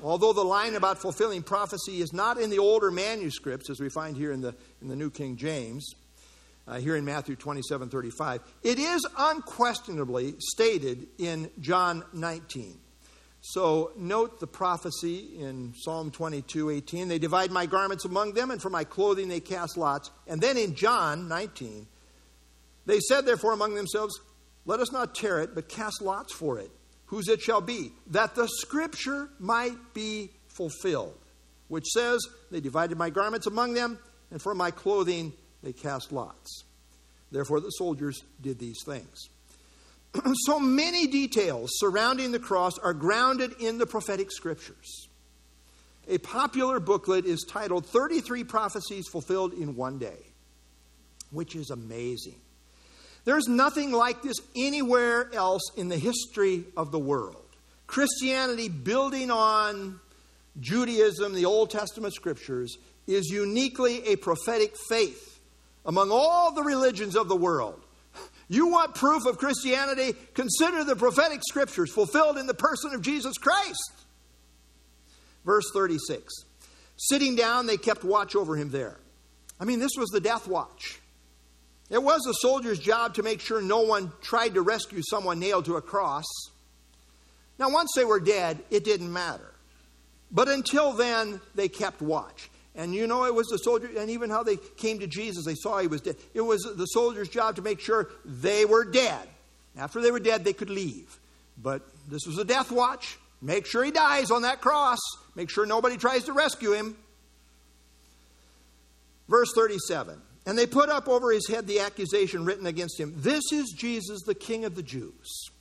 Although 0.01 0.33
the 0.33 0.43
line 0.43 0.75
about 0.75 1.01
fulfilling 1.01 1.43
prophecy 1.43 2.01
is 2.01 2.13
not 2.13 2.39
in 2.39 2.49
the 2.49 2.59
older 2.59 2.89
manuscripts, 2.89 3.69
as 3.69 3.81
we 3.81 3.89
find 3.89 4.15
here 4.15 4.31
in 4.31 4.39
the, 4.39 4.55
in 4.81 4.87
the 4.87 4.95
New 4.95 5.09
King 5.09 5.35
James, 5.35 5.85
uh, 6.67 6.79
here 6.79 6.95
in 6.95 7.03
Matthew 7.03 7.35
27 7.35 7.89
35, 7.89 8.41
it 8.63 8.79
is 8.79 9.05
unquestionably 9.17 10.35
stated 10.39 11.07
in 11.17 11.49
John 11.59 12.05
19. 12.13 12.79
So 13.41 13.91
note 13.97 14.39
the 14.39 14.47
prophecy 14.47 15.31
in 15.39 15.73
Psalm 15.75 16.11
22 16.11 16.69
18. 16.69 17.07
They 17.07 17.19
divide 17.19 17.51
my 17.51 17.65
garments 17.65 18.05
among 18.05 18.33
them, 18.33 18.51
and 18.51 18.61
for 18.61 18.69
my 18.69 18.83
clothing 18.83 19.27
they 19.27 19.39
cast 19.39 19.77
lots. 19.77 20.11
And 20.27 20.39
then 20.39 20.57
in 20.57 20.75
John 20.75 21.27
19, 21.27 21.87
they 22.85 22.99
said, 22.99 23.25
therefore, 23.25 23.53
among 23.53 23.75
themselves, 23.75 24.19
Let 24.69 24.81
us 24.81 24.91
not 24.91 25.15
tear 25.15 25.39
it, 25.39 25.55
but 25.55 25.67
cast 25.67 25.99
lots 25.99 26.31
for 26.31 26.59
it 26.59 26.69
whose 27.07 27.27
it 27.27 27.41
shall 27.41 27.59
be, 27.59 27.91
that 28.11 28.35
the 28.35 28.47
scripture 28.47 29.29
might 29.39 29.95
be 29.95 30.29
fulfilled, 30.47 31.17
which 31.67 31.87
says, 31.87 32.21
They 32.51 32.59
divided 32.59 32.99
my 32.99 33.09
garments 33.09 33.47
among 33.47 33.73
them, 33.73 33.97
and 34.29 34.39
for 34.39 34.53
my 34.53 34.69
clothing 34.69 35.33
they 35.63 35.73
cast 35.73 36.11
lots. 36.11 36.65
Therefore, 37.31 37.61
the 37.61 37.71
soldiers 37.71 38.23
did 38.39 38.59
these 38.59 38.77
things. 38.85 39.29
so 40.45 40.59
many 40.59 41.07
details 41.07 41.71
surrounding 41.77 42.31
the 42.31 42.37
cross 42.37 42.77
are 42.77 42.93
grounded 42.93 43.53
in 43.59 43.79
the 43.79 43.87
prophetic 43.87 44.31
scriptures. 44.31 45.07
A 46.07 46.19
popular 46.19 46.79
booklet 46.79 47.25
is 47.25 47.43
titled 47.49 47.87
33 47.87 48.43
Prophecies 48.43 49.07
Fulfilled 49.07 49.53
in 49.53 49.75
One 49.75 49.97
Day, 49.97 50.27
which 51.31 51.55
is 51.55 51.71
amazing. 51.71 52.39
There's 53.25 53.47
nothing 53.47 53.91
like 53.91 54.21
this 54.21 54.37
anywhere 54.55 55.29
else 55.33 55.71
in 55.75 55.89
the 55.89 55.97
history 55.97 56.63
of 56.75 56.91
the 56.91 56.99
world. 56.99 57.35
Christianity 57.87 58.69
building 58.69 59.31
on 59.31 59.99
Judaism, 60.59 61.33
the 61.33 61.45
Old 61.45 61.69
Testament 61.69 62.13
scriptures, 62.13 62.77
is 63.07 63.29
uniquely 63.29 64.05
a 64.07 64.15
prophetic 64.15 64.75
faith 64.89 65.39
among 65.85 66.11
all 66.11 66.51
the 66.51 66.63
religions 66.63 67.15
of 67.15 67.27
the 67.27 67.35
world. 67.35 67.81
You 68.47 68.67
want 68.67 68.95
proof 68.95 69.25
of 69.25 69.37
Christianity? 69.37 70.15
Consider 70.33 70.83
the 70.83 70.95
prophetic 70.95 71.41
scriptures 71.47 71.91
fulfilled 71.91 72.37
in 72.37 72.47
the 72.47 72.53
person 72.53 72.93
of 72.93 73.01
Jesus 73.01 73.37
Christ. 73.37 73.91
Verse 75.45 75.65
36 75.73 76.33
Sitting 76.97 77.35
down, 77.35 77.65
they 77.65 77.77
kept 77.77 78.03
watch 78.03 78.35
over 78.35 78.55
him 78.55 78.71
there. 78.71 78.97
I 79.59 79.65
mean, 79.65 79.79
this 79.79 79.91
was 79.97 80.09
the 80.09 80.19
death 80.19 80.47
watch. 80.47 80.98
It 81.89 82.01
was 82.01 82.25
a 82.27 82.33
soldier's 82.35 82.79
job 82.79 83.15
to 83.15 83.23
make 83.23 83.41
sure 83.41 83.61
no 83.61 83.81
one 83.81 84.11
tried 84.21 84.53
to 84.53 84.61
rescue 84.61 85.01
someone 85.01 85.39
nailed 85.39 85.65
to 85.65 85.77
a 85.77 85.81
cross. 85.81 86.25
Now, 87.57 87.71
once 87.71 87.91
they 87.95 88.05
were 88.05 88.19
dead, 88.19 88.59
it 88.69 88.83
didn't 88.83 89.11
matter. 89.11 89.53
But 90.31 90.47
until 90.47 90.93
then, 90.93 91.41
they 91.55 91.67
kept 91.67 92.01
watch. 92.01 92.49
And 92.75 92.93
you 92.93 93.07
know, 93.07 93.25
it 93.25 93.33
was 93.33 93.47
the 93.47 93.57
soldier, 93.57 93.89
and 93.97 94.09
even 94.11 94.29
how 94.29 94.43
they 94.43 94.57
came 94.77 94.99
to 94.99 95.07
Jesus, 95.07 95.43
they 95.45 95.55
saw 95.55 95.79
he 95.79 95.87
was 95.87 96.01
dead. 96.01 96.15
It 96.33 96.41
was 96.41 96.61
the 96.61 96.85
soldier's 96.85 97.27
job 97.27 97.55
to 97.55 97.61
make 97.61 97.79
sure 97.79 98.09
they 98.23 98.65
were 98.65 98.85
dead. 98.85 99.27
After 99.77 99.99
they 99.99 100.11
were 100.11 100.19
dead, 100.19 100.45
they 100.45 100.53
could 100.53 100.69
leave. 100.69 101.19
But 101.61 101.81
this 102.07 102.25
was 102.25 102.37
a 102.37 102.45
death 102.45 102.71
watch. 102.71 103.17
Make 103.41 103.65
sure 103.65 103.83
he 103.83 103.91
dies 103.91 104.31
on 104.31 104.43
that 104.43 104.61
cross. 104.61 104.99
Make 105.35 105.49
sure 105.49 105.65
nobody 105.65 105.97
tries 105.97 106.25
to 106.25 106.33
rescue 106.33 106.73
him. 106.73 106.95
Verse 109.27 109.51
37 109.53 110.21
and 110.49 110.57
they 110.57 110.65
put 110.65 110.89
up 110.89 111.07
over 111.07 111.31
his 111.31 111.47
head 111.47 111.67
the 111.67 111.79
accusation 111.81 112.43
written 112.43 112.65
against 112.65 112.99
him 112.99 113.13
This 113.17 113.51
is 113.53 113.71
Jesus, 113.77 114.23
the 114.23 114.33
King 114.33 114.65
of 114.65 114.73
the 114.73 114.81
Jews. 114.81 115.51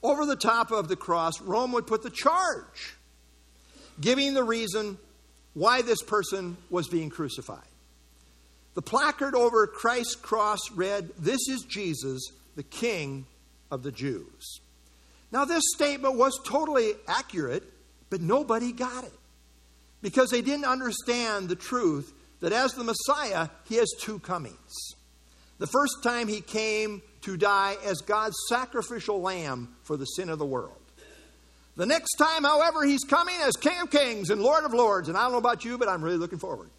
Over 0.00 0.24
the 0.24 0.36
top 0.36 0.70
of 0.70 0.86
the 0.86 0.94
cross, 0.94 1.40
Rome 1.40 1.72
would 1.72 1.88
put 1.88 2.04
the 2.04 2.10
charge, 2.10 2.94
giving 4.00 4.34
the 4.34 4.44
reason 4.44 4.96
why 5.54 5.82
this 5.82 6.02
person 6.02 6.56
was 6.70 6.86
being 6.86 7.10
crucified. 7.10 7.66
The 8.74 8.82
placard 8.82 9.34
over 9.34 9.66
Christ's 9.66 10.14
cross 10.14 10.60
read, 10.70 11.10
This 11.18 11.48
is 11.48 11.62
Jesus, 11.62 12.30
the 12.54 12.62
King 12.62 13.26
of 13.72 13.82
the 13.82 13.90
Jews. 13.90 14.60
Now, 15.32 15.44
this 15.44 15.64
statement 15.74 16.14
was 16.14 16.38
totally 16.46 16.92
accurate, 17.08 17.64
but 18.08 18.20
nobody 18.20 18.70
got 18.70 19.02
it 19.02 19.18
because 20.00 20.30
they 20.30 20.42
didn't 20.42 20.66
understand 20.66 21.48
the 21.48 21.56
truth 21.56 22.12
that 22.40 22.52
as 22.52 22.72
the 22.72 22.84
Messiah, 22.84 23.48
he 23.64 23.76
has 23.76 23.90
two 24.00 24.18
comings. 24.18 24.94
The 25.58 25.66
first 25.66 26.02
time 26.02 26.28
he 26.28 26.40
came 26.40 27.02
to 27.22 27.36
die 27.36 27.76
as 27.84 28.02
God's 28.02 28.36
sacrificial 28.48 29.20
lamb 29.20 29.74
for 29.82 29.96
the 29.96 30.04
sin 30.04 30.28
of 30.28 30.38
the 30.38 30.46
world. 30.46 30.76
The 31.76 31.86
next 31.86 32.14
time, 32.16 32.44
however, 32.44 32.84
he's 32.84 33.04
coming 33.04 33.36
as 33.42 33.54
King 33.56 33.80
of 33.82 33.90
Kings 33.90 34.30
and 34.30 34.40
Lord 34.40 34.64
of 34.64 34.72
Lords. 34.72 35.08
And 35.08 35.16
I 35.16 35.22
don't 35.22 35.32
know 35.32 35.38
about 35.38 35.64
you, 35.64 35.76
but 35.76 35.88
I'm 35.88 36.02
really 36.02 36.16
looking 36.16 36.38
forward. 36.38 36.70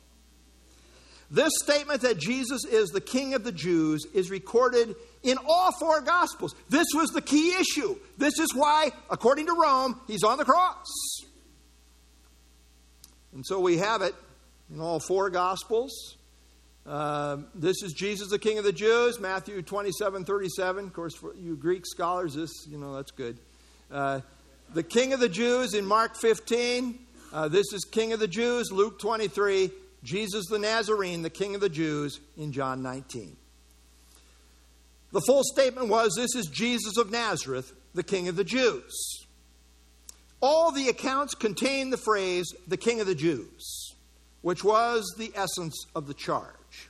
This 1.30 1.52
statement 1.63 2.02
that 2.02 2.17
Jesus 2.17 2.63
is 2.65 2.89
the 2.89 3.02
King 3.02 3.34
of 3.34 3.43
the 3.43 3.52
Jews 3.52 4.06
is 4.13 4.32
recorded 4.32 4.96
in 5.24 5.38
all 5.46 5.72
four 5.80 6.02
Gospels. 6.02 6.56
This 6.70 6.88
was 6.96 7.10
the 7.10 7.22
key 7.22 7.54
issue. 7.60 7.98
This 8.17 8.39
is 8.39 8.56
why, 8.56 8.91
according 9.10 9.48
to 9.48 9.54
Rome, 9.54 10.00
he's 10.08 10.24
on 10.24 10.38
the 10.38 10.46
cross. 10.46 10.86
And 13.34 13.46
so 13.46 13.60
we 13.60 13.78
have 13.78 14.02
it 14.02 14.15
in 14.74 14.80
all 14.80 15.00
four 15.00 15.30
Gospels. 15.30 16.16
Uh, 16.86 17.38
this 17.54 17.84
is 17.84 17.94
Jesus, 17.94 18.30
the 18.30 18.40
King 18.40 18.58
of 18.58 18.64
the 18.64 18.72
Jews, 18.72 19.20
Matthew 19.20 19.62
27 19.62 20.24
37. 20.24 20.86
Of 20.86 20.94
course, 20.94 21.16
for 21.16 21.36
you 21.36 21.56
Greek 21.56 21.86
scholars, 21.86 22.34
this, 22.34 22.52
you 22.70 22.78
know, 22.78 22.96
that's 22.96 23.12
good. 23.12 23.38
Uh, 23.92 24.22
the 24.74 24.84
King 24.84 25.14
of 25.14 25.20
the 25.20 25.30
Jews 25.30 25.74
in 25.74 25.86
Mark 25.86 26.16
15. 26.16 27.00
Uh, 27.34 27.48
this 27.50 27.74
is 27.74 27.84
King 27.84 28.14
of 28.14 28.20
the 28.20 28.28
Jews, 28.28 28.72
Luke 28.72 29.00
23. 29.00 29.72
Jesus 30.04 30.46
the 30.46 30.60
Nazarene, 30.60 31.22
the 31.22 31.30
King 31.30 31.56
of 31.56 31.62
the 31.62 31.70
Jews, 31.70 32.20
in 32.38 32.52
John 32.54 32.82
19. 32.82 33.36
The 35.12 35.22
full 35.22 35.44
statement 35.44 35.90
was 35.90 36.14
This 36.16 36.36
is 36.36 36.48
Jesus 36.48 36.98
of 36.98 37.12
Nazareth, 37.12 37.74
the 37.94 38.04
King 38.04 38.28
of 38.28 38.36
the 38.36 38.44
Jews. 38.44 39.26
All 40.40 40.72
the 40.72 40.88
accounts 40.88 41.34
contain 41.34 41.90
the 41.90 41.98
phrase, 41.98 42.54
the 42.68 42.78
King 42.78 43.02
of 43.02 43.08
the 43.08 43.16
Jews, 43.16 43.87
which 44.48 44.64
was 44.64 45.14
the 45.18 45.30
essence 45.36 45.76
of 45.94 46.08
the 46.08 46.14
charge. 46.14 46.88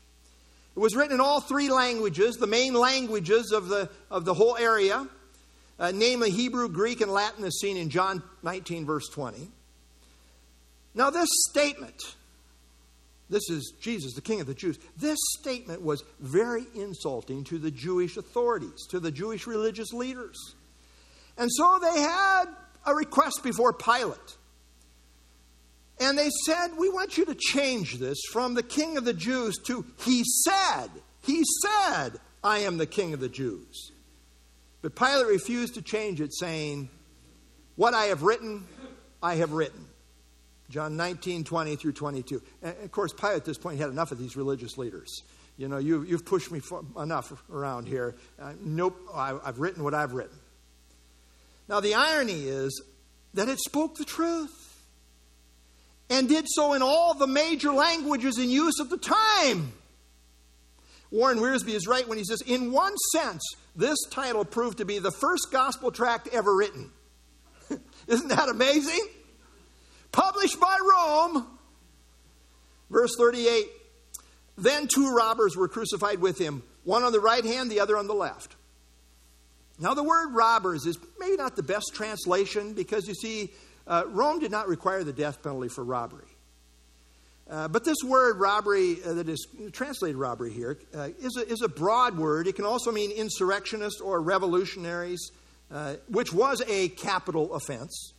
It 0.76 0.80
was 0.80 0.96
written 0.96 1.16
in 1.16 1.22
all 1.22 1.42
three 1.42 1.72
languages, 1.72 2.36
the 2.36 2.46
main 2.46 2.76
languages 2.76 3.52
of 3.52 3.68
the, 3.68 3.90
of 4.12 4.26
the 4.26 4.36
whole 4.36 4.56
area, 4.58 5.08
uh, 5.80 5.92
namely 5.92 6.30
Hebrew, 6.30 6.70
Greek, 6.70 7.02
and 7.02 7.12
Latin, 7.12 7.44
as 7.44 7.60
seen 7.60 7.76
in 7.76 7.90
John 7.90 8.22
19, 8.44 8.86
verse 8.86 9.10
20. 9.10 9.48
Now, 10.94 11.10
this 11.10 11.30
statement, 11.50 12.00
this 13.28 13.50
is 13.50 13.74
Jesus, 13.82 14.14
the 14.14 14.22
King 14.22 14.40
of 14.40 14.46
the 14.46 14.54
Jews, 14.54 14.78
this 14.96 15.18
statement 15.40 15.82
was 15.82 16.04
very 16.20 16.68
insulting 16.76 17.44
to 17.46 17.58
the 17.58 17.72
Jewish 17.72 18.18
authorities, 18.18 18.86
to 18.92 19.00
the 19.00 19.10
Jewish 19.10 19.48
religious 19.48 19.94
leaders. 19.94 20.38
And 21.40 21.50
so 21.52 21.80
they 21.82 22.02
had 22.02 22.46
a 22.86 22.94
request 22.94 23.40
before 23.42 23.74
Pilate. 23.74 24.38
And 26.00 26.18
they 26.18 26.30
said, 26.46 26.70
We 26.78 26.90
want 26.90 27.18
you 27.18 27.26
to 27.26 27.36
change 27.36 27.98
this 27.98 28.18
from 28.32 28.54
the 28.54 28.64
king 28.64 28.98
of 28.98 29.06
the 29.06 29.14
Jews 29.14 29.58
to 29.66 29.86
he 30.00 30.24
said, 30.24 30.90
he 31.24 31.44
said, 31.64 32.20
I 32.44 32.60
am 32.60 32.78
the 32.78 32.86
king 32.86 33.14
of 33.14 33.20
the 33.20 33.30
Jews. 33.30 33.92
But 34.82 34.96
Pilate 34.96 35.28
refused 35.28 35.74
to 35.76 35.82
change 35.82 36.22
it, 36.22 36.34
saying, 36.34 36.90
What 37.76 37.94
I 37.94 38.06
have 38.06 38.24
written, 38.24 38.66
I 39.22 39.36
have 39.36 39.54
written. 39.54 39.86
John 40.70 40.98
19, 40.98 41.46
20 41.46 41.76
through 41.78 41.94
22. 41.94 42.42
And 42.62 42.76
of 42.84 42.92
course, 42.92 43.14
Pilate 43.14 43.38
at 43.38 43.46
this 43.46 43.58
point 43.58 43.80
had 43.80 43.90
enough 43.90 44.12
of 44.12 44.20
these 44.20 44.36
religious 44.36 44.78
leaders. 44.78 45.24
You 45.58 45.68
know, 45.68 45.78
you, 45.78 46.04
have 46.04 46.26
pushed 46.26 46.52
me 46.52 46.62
enough 46.98 47.34
around 47.52 47.88
here. 47.88 48.16
Uh, 48.40 48.54
nope, 48.62 49.00
I, 49.14 49.38
I've 49.44 49.60
written 49.60 49.84
what 49.84 49.94
I've 49.94 50.14
written. 50.14 50.38
Now, 51.68 51.80
the 51.80 51.96
irony 51.96 52.44
is 52.44 52.82
that 53.34 53.50
it 53.50 53.60
spoke 53.60 53.96
the 53.96 54.06
truth 54.06 54.57
and 56.10 56.30
did 56.30 56.46
so 56.48 56.74
in 56.74 56.82
all 56.82 57.14
the 57.14 57.28
major 57.28 57.72
languages 57.72 58.38
in 58.38 58.50
use 58.50 58.80
at 58.80 58.90
the 58.90 58.98
time. 58.98 59.74
Warren 61.12 61.40
Wiersbe 61.40 61.74
is 61.74 61.88
right 61.88 62.08
when 62.08 62.18
he 62.18 62.24
says, 62.24 62.42
in 62.42 62.72
one 62.72 62.96
sense, 63.14 63.44
this 63.76 63.98
title 64.12 64.44
proved 64.44 64.80
to 64.80 64.86
be 64.86 65.00
the 65.00 65.12
first 65.12 65.48
gospel 65.52 65.92
tract 65.92 66.28
ever 66.34 66.54
written. 66.54 66.92
Isn't 68.08 68.30
that 68.30 68.50
amazing? 68.50 69.08
Published 70.12 70.60
by 70.60 70.78
Rome. 70.82 71.48
Verse 72.90 73.16
38 73.18 73.68
Then 74.58 74.88
two 74.88 75.14
robbers 75.16 75.56
were 75.56 75.68
crucified 75.68 76.20
with 76.20 76.38
him, 76.38 76.64
one 76.84 77.04
on 77.04 77.12
the 77.12 77.20
right 77.20 77.44
hand, 77.44 77.72
the 77.72 77.80
other 77.80 77.98
on 77.98 78.08
the 78.08 78.14
left. 78.14 78.56
Now, 79.80 79.94
the 79.94 80.04
word 80.04 80.34
robbers 80.34 80.86
is 80.88 80.98
maybe 81.20 81.38
not 81.38 81.56
the 81.56 81.64
best 81.64 81.92
translation 81.94 82.74
because 82.74 83.08
you 83.08 83.14
see, 83.14 83.52
uh, 83.88 84.04
Rome 84.08 84.40
did 84.40 84.52
not 84.52 84.68
require 84.68 85.04
the 85.04 85.14
death 85.14 85.42
penalty 85.42 85.70
for 85.70 85.84
robbery. 85.84 86.28
Uh, 87.50 87.68
but 87.68 87.86
this 87.86 87.98
word 88.04 88.40
robbery, 88.40 88.98
uh, 89.06 89.14
that 89.14 89.30
is 89.30 89.48
translated 89.72 90.18
robbery 90.18 90.52
here, 90.52 90.78
uh, 90.94 91.10
is 91.20 91.38
a, 91.38 91.48
is 91.48 91.62
a 91.62 91.70
broad 91.70 92.18
word. 92.18 92.46
It 92.46 92.56
can 92.56 92.66
also 92.66 92.92
mean 92.92 93.12
insurrectionists 93.12 94.02
or 94.02 94.22
revolutionaries, 94.22 95.32
uh, 95.72 95.96
which 96.10 96.34
was 96.34 96.62
a 96.68 96.90
capital 96.90 97.54
offense. 97.54 98.14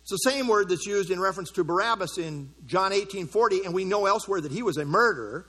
It's 0.00 0.10
the 0.10 0.30
same 0.30 0.48
word 0.48 0.70
that's 0.70 0.86
used 0.86 1.10
in 1.10 1.20
reference 1.20 1.50
to 1.52 1.64
Barabbas 1.64 2.18
in 2.18 2.50
John 2.66 2.92
18:40, 2.92 3.64
and 3.64 3.74
we 3.74 3.84
know 3.84 4.06
elsewhere 4.06 4.40
that 4.40 4.52
he 4.52 4.62
was 4.62 4.76
a 4.78 4.84
murderer. 4.84 5.46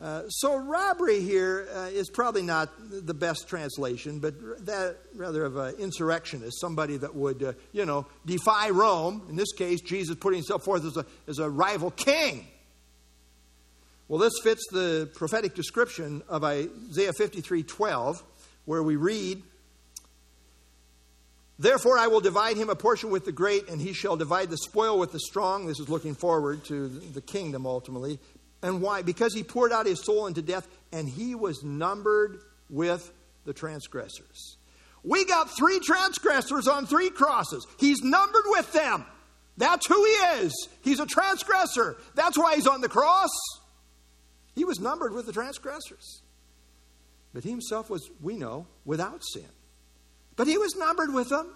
Uh, 0.00 0.28
so 0.28 0.56
robbery 0.56 1.20
here 1.20 1.66
uh, 1.74 1.88
is 1.90 2.08
probably 2.08 2.42
not 2.42 2.70
the 2.78 3.14
best 3.14 3.48
translation, 3.48 4.20
but 4.20 4.64
that 4.64 4.96
rather 5.16 5.44
of 5.44 5.56
an 5.56 5.74
insurrectionist, 5.80 6.60
somebody 6.60 6.96
that 6.96 7.14
would, 7.16 7.42
uh, 7.42 7.52
you 7.72 7.84
know, 7.84 8.06
defy 8.24 8.70
Rome. 8.70 9.26
In 9.28 9.34
this 9.34 9.52
case, 9.52 9.80
Jesus 9.80 10.14
putting 10.14 10.38
himself 10.38 10.62
forth 10.62 10.84
as 10.84 10.96
a, 10.96 11.04
as 11.26 11.40
a 11.40 11.50
rival 11.50 11.90
king. 11.90 12.46
Well, 14.06 14.20
this 14.20 14.34
fits 14.42 14.64
the 14.70 15.10
prophetic 15.14 15.56
description 15.56 16.22
of 16.28 16.44
Isaiah 16.44 17.12
53:12, 17.12 18.22
where 18.66 18.82
we 18.82 18.94
read, 18.94 19.42
Therefore, 21.58 21.98
I 21.98 22.06
will 22.06 22.20
divide 22.20 22.56
him 22.56 22.70
a 22.70 22.76
portion 22.76 23.10
with 23.10 23.24
the 23.24 23.32
great, 23.32 23.68
and 23.68 23.80
he 23.80 23.92
shall 23.92 24.16
divide 24.16 24.48
the 24.48 24.56
spoil 24.56 24.96
with 24.96 25.10
the 25.10 25.18
strong. 25.18 25.66
This 25.66 25.80
is 25.80 25.88
looking 25.88 26.14
forward 26.14 26.64
to 26.66 26.88
the 26.88 27.20
kingdom 27.20 27.66
ultimately. 27.66 28.20
And 28.62 28.82
why? 28.82 29.02
Because 29.02 29.34
he 29.34 29.42
poured 29.42 29.72
out 29.72 29.86
his 29.86 30.04
soul 30.04 30.26
into 30.26 30.42
death 30.42 30.66
and 30.92 31.08
he 31.08 31.34
was 31.34 31.62
numbered 31.62 32.40
with 32.68 33.10
the 33.44 33.52
transgressors. 33.52 34.56
We 35.04 35.24
got 35.24 35.56
three 35.56 35.80
transgressors 35.80 36.66
on 36.66 36.86
three 36.86 37.10
crosses. 37.10 37.66
He's 37.78 38.02
numbered 38.02 38.44
with 38.46 38.72
them. 38.72 39.06
That's 39.56 39.86
who 39.86 40.04
he 40.04 40.10
is. 40.42 40.68
He's 40.82 41.00
a 41.00 41.06
transgressor. 41.06 41.96
That's 42.14 42.36
why 42.38 42.56
he's 42.56 42.66
on 42.66 42.80
the 42.80 42.88
cross. 42.88 43.30
He 44.54 44.64
was 44.64 44.80
numbered 44.80 45.12
with 45.12 45.26
the 45.26 45.32
transgressors. 45.32 46.22
But 47.32 47.44
he 47.44 47.50
himself 47.50 47.90
was, 47.90 48.08
we 48.20 48.36
know, 48.36 48.66
without 48.84 49.22
sin. 49.32 49.48
But 50.36 50.46
he 50.46 50.58
was 50.58 50.74
numbered 50.76 51.12
with 51.12 51.28
them. 51.28 51.52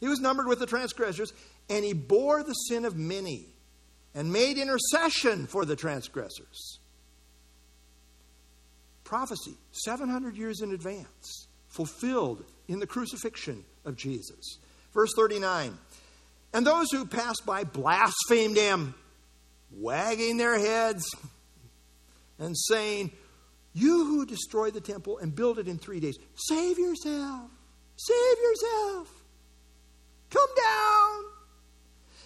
He 0.00 0.08
was 0.08 0.20
numbered 0.20 0.46
with 0.46 0.58
the 0.58 0.66
transgressors, 0.66 1.32
and 1.68 1.84
he 1.84 1.92
bore 1.92 2.42
the 2.42 2.52
sin 2.52 2.84
of 2.84 2.96
many 2.96 3.46
and 4.16 4.32
made 4.32 4.56
intercession 4.56 5.46
for 5.46 5.66
the 5.66 5.76
transgressors. 5.76 6.80
Prophecy, 9.04 9.56
700 9.70 10.36
years 10.36 10.62
in 10.62 10.72
advance, 10.72 11.46
fulfilled 11.68 12.42
in 12.66 12.80
the 12.80 12.86
crucifixion 12.86 13.62
of 13.84 13.94
Jesus. 13.94 14.58
Verse 14.94 15.12
39 15.14 15.76
And 16.54 16.66
those 16.66 16.90
who 16.90 17.04
passed 17.04 17.44
by 17.44 17.64
blasphemed 17.64 18.56
him, 18.56 18.94
wagging 19.70 20.38
their 20.38 20.58
heads 20.58 21.04
and 22.38 22.56
saying, 22.56 23.12
You 23.74 24.06
who 24.06 24.24
destroy 24.24 24.70
the 24.70 24.80
temple 24.80 25.18
and 25.18 25.36
build 25.36 25.58
it 25.58 25.68
in 25.68 25.76
three 25.76 26.00
days, 26.00 26.16
save 26.34 26.78
yourself, 26.78 27.50
save 27.96 28.38
yourself, 28.42 29.24
come 30.30 30.48
down. 30.56 31.35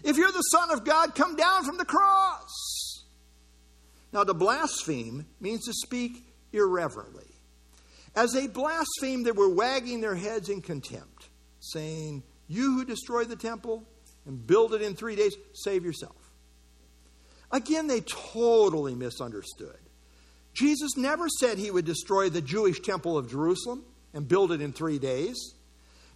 If 0.02 0.16
you're 0.16 0.32
the 0.32 0.40
Son 0.40 0.70
of 0.70 0.84
God, 0.84 1.14
come 1.14 1.36
down 1.36 1.64
from 1.64 1.76
the 1.76 1.84
cross. 1.84 3.04
Now, 4.12 4.24
to 4.24 4.34
blaspheme 4.34 5.26
means 5.40 5.66
to 5.66 5.72
speak 5.72 6.24
irreverently. 6.52 7.26
As 8.16 8.32
they 8.32 8.48
blasphemed, 8.48 9.24
they 9.24 9.32
were 9.32 9.48
wagging 9.48 10.00
their 10.00 10.16
heads 10.16 10.48
in 10.48 10.62
contempt, 10.62 11.28
saying, 11.60 12.24
You 12.48 12.74
who 12.74 12.84
destroy 12.84 13.24
the 13.24 13.36
temple 13.36 13.84
and 14.26 14.46
build 14.46 14.74
it 14.74 14.82
in 14.82 14.94
three 14.94 15.16
days, 15.16 15.36
save 15.54 15.84
yourself. 15.84 16.16
Again, 17.52 17.86
they 17.86 18.00
totally 18.00 18.94
misunderstood. 18.94 19.78
Jesus 20.52 20.96
never 20.96 21.28
said 21.28 21.58
he 21.58 21.70
would 21.70 21.84
destroy 21.84 22.28
the 22.28 22.40
Jewish 22.40 22.80
temple 22.80 23.16
of 23.16 23.30
Jerusalem 23.30 23.84
and 24.12 24.26
build 24.26 24.52
it 24.52 24.60
in 24.60 24.72
three 24.72 24.98
days. 24.98 25.54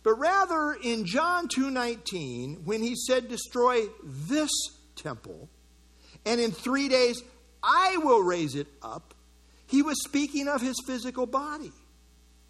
But 0.04 0.18
rather 0.18 0.74
in 0.74 1.06
John 1.06 1.48
2:19 1.48 2.64
when 2.64 2.82
he 2.82 2.94
said 2.94 3.28
destroy 3.28 3.88
this 4.04 4.50
temple 4.94 5.48
and 6.24 6.40
in 6.40 6.52
3 6.52 6.88
days 6.88 7.20
I 7.62 7.96
will 7.96 8.22
raise 8.22 8.54
it 8.54 8.68
up, 8.82 9.14
he 9.66 9.82
was 9.82 10.00
speaking 10.04 10.46
of 10.46 10.60
his 10.60 10.76
physical 10.86 11.26
body 11.26 11.72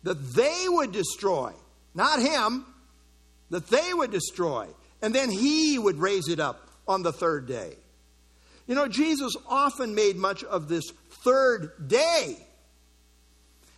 that 0.03 0.35
they 0.35 0.67
would 0.69 0.93
destroy, 0.93 1.53
not 1.95 2.19
him, 2.19 2.67
that 3.51 3.69
they 3.69 3.95
would 3.95 4.11
destroy, 4.11 4.69
and 5.01 5.15
then 5.15 5.31
he 5.31 5.79
would 5.79 5.99
raise 5.99 6.29
it 6.29 6.41
up 6.41 6.69
on 6.89 7.03
the 7.03 7.13
third 7.13 7.47
day. 7.47 7.77
You 8.67 8.75
know, 8.75 8.89
Jesus 8.89 9.37
often 9.47 9.95
made 9.95 10.17
much 10.17 10.43
of 10.43 10.69
this 10.69 10.85
third 11.23 11.89
day. 11.89 12.45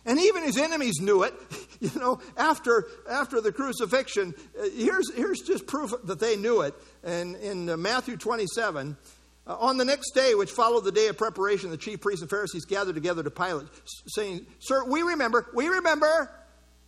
And 0.07 0.17
even 0.19 0.43
his 0.43 0.57
enemies 0.57 0.99
knew 0.99 1.23
it. 1.23 1.33
You 1.79 1.91
know, 1.99 2.19
after, 2.37 2.87
after 3.07 3.39
the 3.39 3.51
crucifixion, 3.51 4.33
uh, 4.59 4.67
here's, 4.75 5.13
here's 5.13 5.41
just 5.41 5.67
proof 5.67 5.93
that 6.05 6.19
they 6.19 6.35
knew 6.35 6.61
it. 6.61 6.73
And 7.03 7.35
in 7.35 7.69
uh, 7.69 7.77
Matthew 7.77 8.17
27, 8.17 8.97
uh, 9.45 9.57
on 9.59 9.77
the 9.77 9.85
next 9.85 10.15
day, 10.15 10.33
which 10.33 10.49
followed 10.49 10.85
the 10.85 10.91
day 10.91 11.05
of 11.07 11.19
preparation, 11.19 11.69
the 11.69 11.77
chief 11.77 12.01
priests 12.01 12.23
and 12.23 12.31
Pharisees 12.31 12.65
gathered 12.65 12.95
together 12.95 13.21
to 13.21 13.29
Pilate, 13.29 13.67
saying, 14.07 14.47
Sir, 14.57 14.85
we 14.85 15.03
remember, 15.03 15.45
we 15.53 15.67
remember 15.67 16.31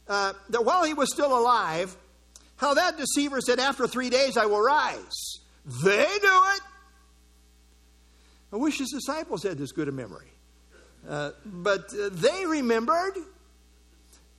uh, 0.08 0.34
that 0.50 0.66
while 0.66 0.84
he 0.84 0.96
was 0.96 1.14
still 1.14 1.38
alive, 1.38 1.96
how 2.56 2.74
that 2.74 2.98
deceiver 2.98 3.40
said, 3.40 3.60
After 3.60 3.86
three 3.86 4.10
days 4.10 4.38
I 4.38 4.48
will 4.48 4.62
rise. 4.62 5.38
They 5.84 6.08
knew 6.24 6.42
it. 6.56 6.62
I 8.54 8.56
wish 8.56 8.80
his 8.80 8.90
disciples 8.90 9.44
had 9.44 9.60
this 9.60 9.72
good 9.72 9.88
a 9.88 9.92
memory. 9.92 10.32
Uh, 11.08 11.32
but 11.46 11.94
uh, 11.94 12.10
they 12.12 12.46
remembered. 12.46 13.14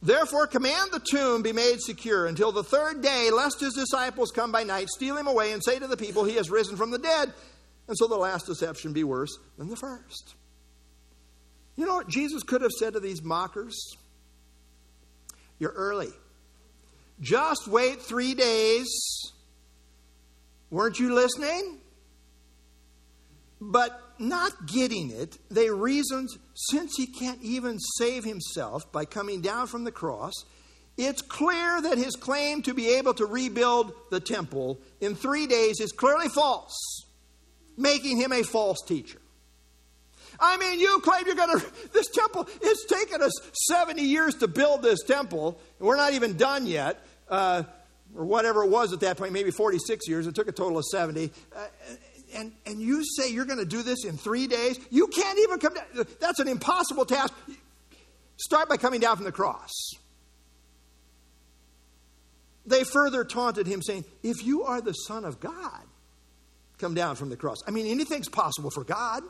Therefore, 0.03 0.46
command 0.46 0.90
the 0.92 1.01
tomb 1.01 1.42
be 1.42 1.53
made 1.53 1.81
secure 1.81 2.27
until 2.27 2.53
the 2.53 2.64
third 2.64 3.03
day, 3.03 3.31
lest 3.31 3.61
his 3.61 3.75
disciples 3.75 4.31
come 4.31 4.51
by 4.51 4.62
night, 4.62 4.88
steal 4.88 5.16
him 5.16 5.27
away, 5.27 5.53
and 5.53 5.62
say 5.62 5.79
to 5.79 5.87
the 5.87 5.96
people, 5.96 6.25
He 6.25 6.37
has 6.37 6.51
risen 6.51 6.77
from 6.77 6.90
the 6.90 6.99
dead. 6.99 7.33
And 7.87 7.99
so 7.99 8.07
the 8.07 8.16
last 8.16 8.46
deception 8.46 8.92
be 8.92 9.05
worse 9.05 9.37
than 9.59 9.68
the 9.68 9.77
first. 9.77 10.35
You 11.77 11.87
know 11.87 11.96
what 11.96 12.09
Jesus 12.09 12.42
could 12.42 12.62
have 12.62 12.70
said 12.70 12.94
to 12.94 13.01
these 13.01 13.23
mockers? 13.23 13.77
You're 15.59 15.73
early. 15.73 16.11
Just 17.20 17.68
wait 17.68 18.01
three 18.01 18.35
days. 18.35 18.88
Weren't 20.70 20.99
you 20.99 21.14
listening? 21.14 21.79
But 23.61 24.01
not 24.18 24.66
getting 24.66 25.11
it, 25.11 25.38
they 25.51 25.70
reasoned 25.70 26.29
since 26.55 26.94
he 26.96 27.07
can't 27.07 27.42
even 27.42 27.79
save 27.99 28.25
himself 28.25 28.90
by 28.92 29.05
coming 29.05 29.40
down 29.40 29.66
from 29.66 29.85
the 29.85 29.92
cross, 29.92 30.33
it's 30.96 31.23
clear 31.23 31.81
that 31.81 31.99
his 31.99 32.16
claim 32.16 32.62
to 32.62 32.75
be 32.75 32.96
able 32.96 33.14
to 33.14 33.27
rebuild 33.27 33.92
the 34.11 34.20
temple 34.20 34.79
in 35.01 35.14
three 35.14 35.46
days 35.46 35.81
is 35.81 35.92
clearly 35.92 36.29
false, 36.29 37.07
making 37.77 38.18
him 38.18 38.33
a 38.33 38.42
false 38.42 38.83
teacher. 38.87 39.18
I 40.38 40.57
mean, 40.57 40.81
you 40.81 41.01
claim 41.01 41.25
you're 41.27 41.35
going 41.35 41.59
to, 41.59 41.66
this 41.92 42.09
temple, 42.09 42.49
it's 42.62 42.87
taken 42.87 43.23
us 43.23 43.33
70 43.68 44.03
years 44.03 44.35
to 44.37 44.49
build 44.49 44.83
this 44.83 45.03
temple, 45.03 45.61
and 45.79 45.87
we're 45.87 45.96
not 45.96 46.14
even 46.14 46.37
done 46.37 46.66
yet. 46.66 47.05
Uh, 47.29 47.62
or 48.16 48.25
whatever 48.25 48.64
it 48.64 48.70
was 48.70 48.92
at 48.92 49.01
that 49.01 49.16
point, 49.16 49.33
maybe 49.33 49.51
46 49.51 50.09
years. 50.09 50.27
It 50.27 50.35
took 50.35 50.49
a 50.49 50.53
total 50.53 50.79
of 50.79 50.85
70. 50.85 51.31
Uh, 51.55 51.66
and, 52.35 52.53
and 52.66 52.81
you 52.81 53.05
say 53.05 53.31
you're 53.31 53.45
going 53.45 53.59
to 53.59 53.64
do 53.64 53.83
this 53.83 54.05
in 54.05 54.16
three 54.16 54.47
days? 54.47 54.79
You 54.90 55.07
can't 55.09 55.38
even 55.40 55.59
come 55.59 55.75
down. 55.75 56.07
That's 56.21 56.38
an 56.38 56.49
impossible 56.49 57.05
task. 57.05 57.33
Start 58.37 58.69
by 58.69 58.77
coming 58.77 59.01
down 59.01 59.16
from 59.16 59.25
the 59.25 59.33
cross. 59.33 59.71
They 62.66 62.85
further 62.85 63.25
taunted 63.25 63.66
him, 63.66 63.83
saying, 63.83 64.05
If 64.23 64.45
you 64.45 64.64
are 64.64 64.81
the 64.81 64.93
Son 64.93 65.25
of 65.25 65.40
God, 65.40 65.83
come 66.79 66.95
down 66.95 67.16
from 67.16 67.29
the 67.29 67.37
cross. 67.37 67.59
I 67.66 67.71
mean, 67.71 67.87
anything's 67.87 68.29
possible 68.29 68.71
for 68.71 68.85
God. 68.85 69.23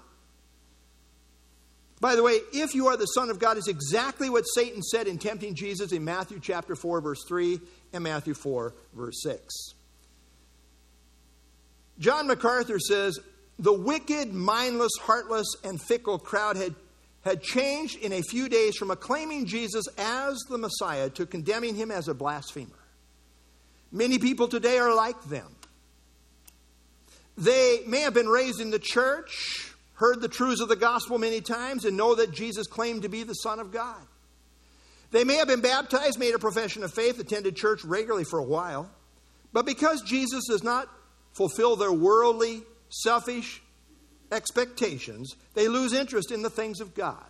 By 2.00 2.16
the 2.16 2.22
way, 2.22 2.40
if 2.52 2.74
you 2.74 2.88
are 2.88 2.96
the 2.96 3.06
Son 3.06 3.28
of 3.28 3.38
God 3.38 3.58
is 3.58 3.68
exactly 3.68 4.30
what 4.30 4.44
Satan 4.44 4.82
said 4.82 5.06
in 5.06 5.18
tempting 5.18 5.54
Jesus 5.54 5.92
in 5.92 6.02
Matthew 6.02 6.40
chapter 6.40 6.74
4, 6.74 7.02
verse 7.02 7.22
3 7.28 7.60
and 7.92 8.02
Matthew 8.02 8.32
4, 8.32 8.74
verse 8.94 9.22
6. 9.22 9.74
John 12.00 12.26
MacArthur 12.26 12.78
says 12.78 13.20
the 13.58 13.72
wicked, 13.72 14.32
mindless, 14.32 14.92
heartless, 15.02 15.46
and 15.62 15.80
fickle 15.80 16.18
crowd 16.18 16.56
had, 16.56 16.74
had 17.22 17.42
changed 17.42 17.98
in 17.98 18.12
a 18.12 18.22
few 18.22 18.48
days 18.48 18.76
from 18.76 18.90
acclaiming 18.90 19.44
Jesus 19.44 19.84
as 19.98 20.38
the 20.48 20.56
Messiah 20.56 21.10
to 21.10 21.26
condemning 21.26 21.76
him 21.76 21.90
as 21.90 22.08
a 22.08 22.14
blasphemer. 22.14 22.70
Many 23.92 24.18
people 24.18 24.48
today 24.48 24.78
are 24.78 24.94
like 24.94 25.22
them. 25.24 25.54
They 27.36 27.80
may 27.86 28.00
have 28.00 28.14
been 28.14 28.28
raised 28.28 28.60
in 28.60 28.70
the 28.70 28.78
church, 28.78 29.72
heard 29.94 30.22
the 30.22 30.28
truths 30.28 30.62
of 30.62 30.68
the 30.68 30.76
gospel 30.76 31.18
many 31.18 31.42
times, 31.42 31.84
and 31.84 31.96
know 31.96 32.14
that 32.14 32.32
Jesus 32.32 32.66
claimed 32.66 33.02
to 33.02 33.08
be 33.10 33.24
the 33.24 33.34
Son 33.34 33.60
of 33.60 33.72
God. 33.72 34.00
They 35.10 35.24
may 35.24 35.36
have 35.36 35.48
been 35.48 35.60
baptized, 35.60 36.18
made 36.18 36.34
a 36.34 36.38
profession 36.38 36.82
of 36.82 36.94
faith, 36.94 37.18
attended 37.18 37.56
church 37.56 37.84
regularly 37.84 38.24
for 38.24 38.38
a 38.38 38.44
while, 38.44 38.88
but 39.52 39.66
because 39.66 40.02
Jesus 40.02 40.44
does 40.48 40.62
not 40.62 40.88
fulfill 41.32 41.76
their 41.76 41.92
worldly, 41.92 42.62
selfish 42.88 43.62
expectations, 44.32 45.34
they 45.54 45.68
lose 45.68 45.92
interest 45.92 46.30
in 46.30 46.42
the 46.42 46.50
things 46.50 46.80
of 46.80 46.94
God. 46.94 47.24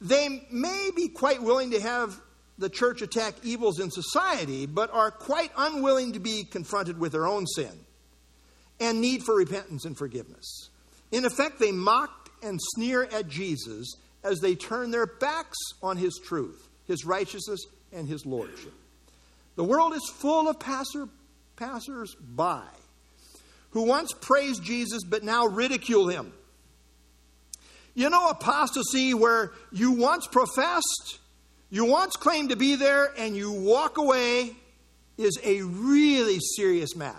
They 0.00 0.46
may 0.50 0.90
be 0.94 1.08
quite 1.08 1.42
willing 1.42 1.72
to 1.72 1.80
have 1.80 2.20
the 2.58 2.68
church 2.68 3.02
attack 3.02 3.34
evils 3.42 3.80
in 3.80 3.90
society, 3.90 4.66
but 4.66 4.92
are 4.92 5.10
quite 5.10 5.50
unwilling 5.56 6.12
to 6.12 6.20
be 6.20 6.44
confronted 6.44 6.98
with 6.98 7.12
their 7.12 7.26
own 7.26 7.46
sin 7.46 7.72
and 8.78 9.00
need 9.00 9.22
for 9.22 9.36
repentance 9.36 9.84
and 9.84 9.96
forgiveness. 9.96 10.70
In 11.10 11.24
effect, 11.24 11.58
they 11.58 11.72
mock 11.72 12.30
and 12.42 12.58
sneer 12.74 13.04
at 13.04 13.28
Jesus 13.28 13.94
as 14.22 14.40
they 14.40 14.54
turn 14.54 14.90
their 14.90 15.06
backs 15.06 15.58
on 15.82 15.96
his 15.96 16.18
truth, 16.22 16.68
his 16.86 17.04
righteousness, 17.04 17.60
and 17.92 18.08
his 18.08 18.24
lordship. 18.24 18.72
The 19.56 19.64
world 19.64 19.94
is 19.94 20.12
full 20.14 20.48
of 20.48 20.60
passer, 20.60 21.08
passers 21.56 22.14
by 22.14 22.64
who 23.70 23.82
once 23.82 24.12
praised 24.12 24.62
Jesus 24.62 25.04
but 25.04 25.22
now 25.22 25.46
ridicule 25.46 26.08
him. 26.08 26.32
You 27.94 28.10
know, 28.10 28.28
apostasy 28.28 29.14
where 29.14 29.52
you 29.72 29.92
once 29.92 30.26
professed, 30.26 31.18
you 31.70 31.84
once 31.84 32.16
claimed 32.16 32.50
to 32.50 32.56
be 32.56 32.76
there, 32.76 33.12
and 33.18 33.36
you 33.36 33.52
walk 33.52 33.98
away 33.98 34.54
is 35.18 35.38
a 35.44 35.62
really 35.62 36.38
serious 36.56 36.96
matter. 36.96 37.16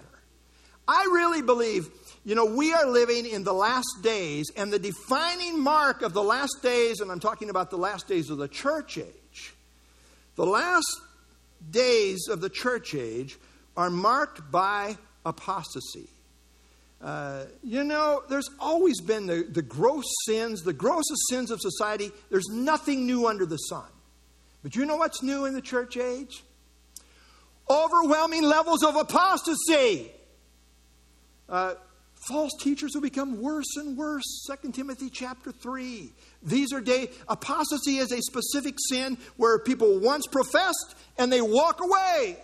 I 0.88 1.04
really 1.12 1.42
believe, 1.42 1.90
you 2.26 2.36
know, 2.36 2.46
we 2.46 2.74
are 2.74 2.86
living 2.86 3.26
in 3.26 3.44
the 3.44 3.54
last 3.54 4.00
days, 4.02 4.48
and 4.58 4.74
the 4.74 4.80
defining 4.80 5.60
mark 5.60 6.02
of 6.02 6.14
the 6.14 6.24
last 6.24 6.62
days, 6.62 7.00
and 7.00 7.12
I'm 7.12 7.20
talking 7.20 7.50
about 7.50 7.70
the 7.70 7.78
last 7.78 8.08
days 8.08 8.30
of 8.30 8.38
the 8.38 8.48
church 8.48 8.98
age, 8.98 9.54
the 10.36 10.46
last 10.46 11.02
days 11.70 12.28
of 12.28 12.42
the 12.42 12.50
church 12.50 12.96
age 12.96 13.38
are 13.78 13.90
marked 13.90 14.52
by 14.52 14.98
apostasy. 15.26 16.10
Uh, 17.02 17.46
you 17.64 17.84
know, 17.84 18.22
there's 18.30 18.50
always 18.60 19.02
been 19.02 19.26
the, 19.26 19.44
the 19.50 19.62
gross 19.62 20.06
sins, 20.26 20.62
the 20.62 20.74
grossest 20.74 21.28
sins 21.30 21.50
of 21.50 21.60
society. 21.60 22.12
There's 22.30 22.48
nothing 22.50 23.08
new 23.08 23.28
under 23.28 23.46
the 23.46 23.58
sun. 23.58 23.88
But 24.62 24.76
you 24.76 24.86
know 24.86 24.98
what's 24.98 25.24
new 25.24 25.46
in 25.46 25.56
the 25.56 25.62
church 25.62 25.98
age? 25.98 26.44
Overwhelming 27.70 28.44
levels 28.44 28.84
of 28.84 28.96
apostasy. 28.96 30.12
Uh, 31.50 31.74
false 32.28 32.52
teachers 32.60 32.92
will 32.94 33.02
become 33.02 33.42
worse 33.42 33.78
and 33.78 33.98
worse. 33.98 34.48
2 34.62 34.72
Timothy 34.72 35.10
chapter 35.10 35.52
3. 35.52 36.12
These 36.44 36.72
are 36.72 36.82
day 36.82 37.10
apostasy 37.28 37.98
is 37.98 38.12
a 38.12 38.22
specific 38.22 38.76
sin 38.90 39.18
where 39.38 39.58
people 39.58 40.00
once 40.00 40.28
professed 40.28 40.96
and 41.18 41.34
they 41.34 41.42
walk 41.42 41.82
away. 41.82 42.38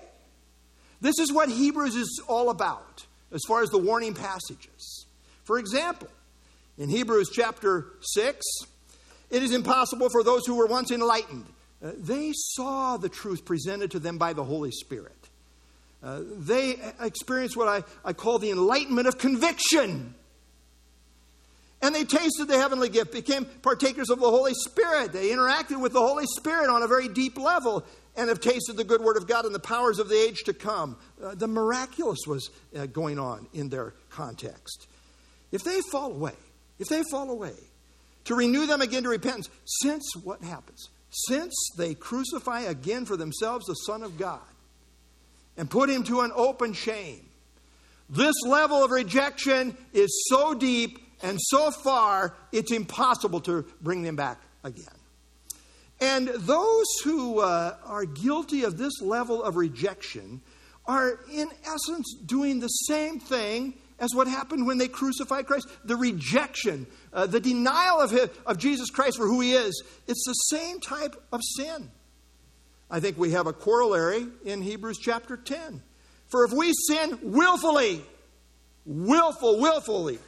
This 1.00 1.20
is 1.20 1.32
what 1.32 1.50
Hebrews 1.50 1.96
is 1.96 2.22
all 2.28 2.50
about 2.50 3.07
as 3.32 3.42
far 3.48 3.62
as 3.62 3.70
the 3.70 3.78
warning 3.78 4.14
passages. 4.14 5.06
For 5.44 5.60
example, 5.60 6.10
in 6.78 6.90
Hebrews 6.90 7.30
chapter 7.34 7.88
6, 8.02 8.46
it 9.30 9.44
is 9.44 9.54
impossible 9.54 10.10
for 10.10 10.24
those 10.24 10.46
who 10.46 10.56
were 10.56 10.68
once 10.68 10.92
enlightened. 10.92 11.46
Uh, 11.84 11.92
they 11.98 12.32
saw 12.34 12.98
the 12.98 13.10
truth 13.10 13.46
presented 13.46 13.92
to 13.92 14.00
them 14.00 14.18
by 14.18 14.34
the 14.34 14.44
Holy 14.44 14.72
Spirit. 14.72 15.14
Uh, 16.04 16.22
they 16.38 16.76
experienced 17.02 17.58
what 17.58 17.68
I, 17.68 17.84
I 18.08 18.14
call 18.14 18.40
the 18.40 18.52
enlightenment 18.52 19.08
of 19.08 19.18
conviction. 19.18 20.14
And 21.82 21.94
they 21.94 22.04
tasted 22.04 22.48
the 22.48 22.58
heavenly 22.58 22.90
gift, 22.90 23.12
became 23.12 23.46
partakers 23.62 24.10
of 24.10 24.20
the 24.20 24.30
Holy 24.30 24.54
Spirit. 24.54 25.14
They 25.14 25.30
interacted 25.30 25.80
with 25.80 25.94
the 25.94 26.00
Holy 26.00 26.26
Spirit 26.26 26.70
on 26.70 26.82
a 26.82 26.88
very 26.88 27.08
deep 27.08 27.38
level 27.38 27.86
and 28.18 28.30
have 28.30 28.42
tasted 28.42 28.76
the 28.76 28.84
good 28.84 29.02
word 29.02 29.16
of 29.16 29.28
God 29.28 29.46
and 29.46 29.54
the 29.54 29.60
powers 29.60 30.00
of 30.00 30.10
the 30.10 30.20
age 30.20 30.44
to 30.46 30.54
come. 30.54 30.98
Uh, 31.24 31.36
the 31.36 31.48
miraculous 31.48 32.20
was 32.28 32.50
uh, 32.76 32.88
going 32.88 33.20
on 33.20 33.48
in 33.54 33.70
their 33.70 33.94
context. 34.10 34.88
If 35.52 35.64
they 35.64 35.80
fall 35.92 36.12
away, 36.12 36.34
if 36.80 36.88
they 36.88 37.04
fall 37.12 37.30
away, 37.30 37.54
to 38.26 38.36
renew 38.36 38.66
them 38.66 38.82
again 38.82 39.04
to 39.04 39.10
repentance, 39.10 39.50
since 39.66 40.16
what 40.24 40.44
happens? 40.44 40.90
Since 41.10 41.54
they 41.78 41.94
crucify 41.94 42.62
again 42.62 43.06
for 43.06 43.16
themselves 43.16 43.66
the 43.66 43.74
Son 43.74 44.04
of 44.04 44.18
God 44.18 44.42
and 45.56 45.70
put 45.70 45.90
him 45.90 46.04
to 46.04 46.22
an 46.22 46.32
open 46.36 46.74
shame, 46.74 47.26
this 48.10 48.36
level 48.46 48.84
of 48.84 48.92
rejection 48.92 49.78
is 49.94 50.26
so 50.30 50.54
deep 50.54 51.00
and 51.22 51.40
so 51.42 51.72
far, 51.72 52.36
it's 52.52 52.72
impossible 52.72 53.42
to 53.42 53.66
bring 53.82 54.04
them 54.04 54.16
back 54.16 54.40
again. 54.64 54.97
And 56.00 56.28
those 56.28 56.86
who 57.04 57.40
uh, 57.40 57.76
are 57.86 58.06
guilty 58.06 58.64
of 58.64 58.78
this 58.78 59.02
level 59.02 59.44
of 59.44 59.56
rejection 59.56 60.42
are, 60.86 61.20
in 61.32 61.50
essence, 61.64 62.16
doing 62.26 62.60
the 62.60 62.68
same 62.68 63.20
thing 63.20 63.74
as 64.00 64.14
what 64.14 64.28
happened 64.28 64.68
when 64.68 64.78
they 64.78 64.88
crucified 64.88 65.48
Christ. 65.48 65.68
The 65.86 65.96
rejection, 65.96 66.86
uh, 67.12 67.26
the 67.26 67.40
denial 67.40 68.00
of, 68.00 68.12
his, 68.12 68.30
of 68.46 68.58
Jesus 68.58 68.90
Christ 68.92 69.18
for 69.18 69.26
who 69.26 69.42
he 69.42 69.54
is, 69.54 69.84
it's 70.08 70.24
the 70.26 70.56
same 70.56 70.80
type 70.80 71.16
of 71.32 71.42
sin. 71.58 71.90
I 72.90 73.00
think 73.00 73.18
we 73.18 73.32
have 73.32 73.48
a 73.48 73.54
corollary 73.54 74.28
in 74.46 74.62
Hebrews 74.62 75.00
chapter 75.02 75.36
10. 75.36 75.82
For 76.28 76.46
if 76.46 76.54
we 76.54 76.74
sin 76.74 77.18
willfully, 77.22 78.04
willful, 78.86 79.60
willfully, 79.60 80.20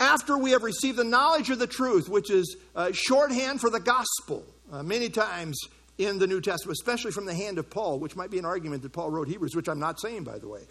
after 0.00 0.36
we 0.36 0.50
have 0.50 0.62
received 0.62 0.98
the 0.98 1.04
knowledge 1.04 1.50
of 1.50 1.58
the 1.58 1.66
truth, 1.66 2.08
which 2.08 2.30
is 2.30 2.56
uh, 2.74 2.90
shorthand 2.92 3.60
for 3.60 3.70
the 3.70 3.80
gospel, 3.80 4.44
uh, 4.72 4.82
many 4.82 5.08
times 5.08 5.58
in 5.98 6.18
the 6.18 6.26
New 6.26 6.40
Testament, 6.40 6.76
especially 6.80 7.12
from 7.12 7.26
the 7.26 7.34
hand 7.34 7.58
of 7.58 7.70
Paul, 7.70 7.98
which 8.00 8.16
might 8.16 8.30
be 8.30 8.38
an 8.38 8.44
argument 8.44 8.82
that 8.82 8.92
Paul 8.92 9.10
wrote 9.10 9.28
Hebrews, 9.28 9.54
which 9.54 9.68
I'm 9.68 9.78
not 9.78 10.00
saying, 10.00 10.24
by 10.24 10.38
the 10.38 10.48
way. 10.48 10.62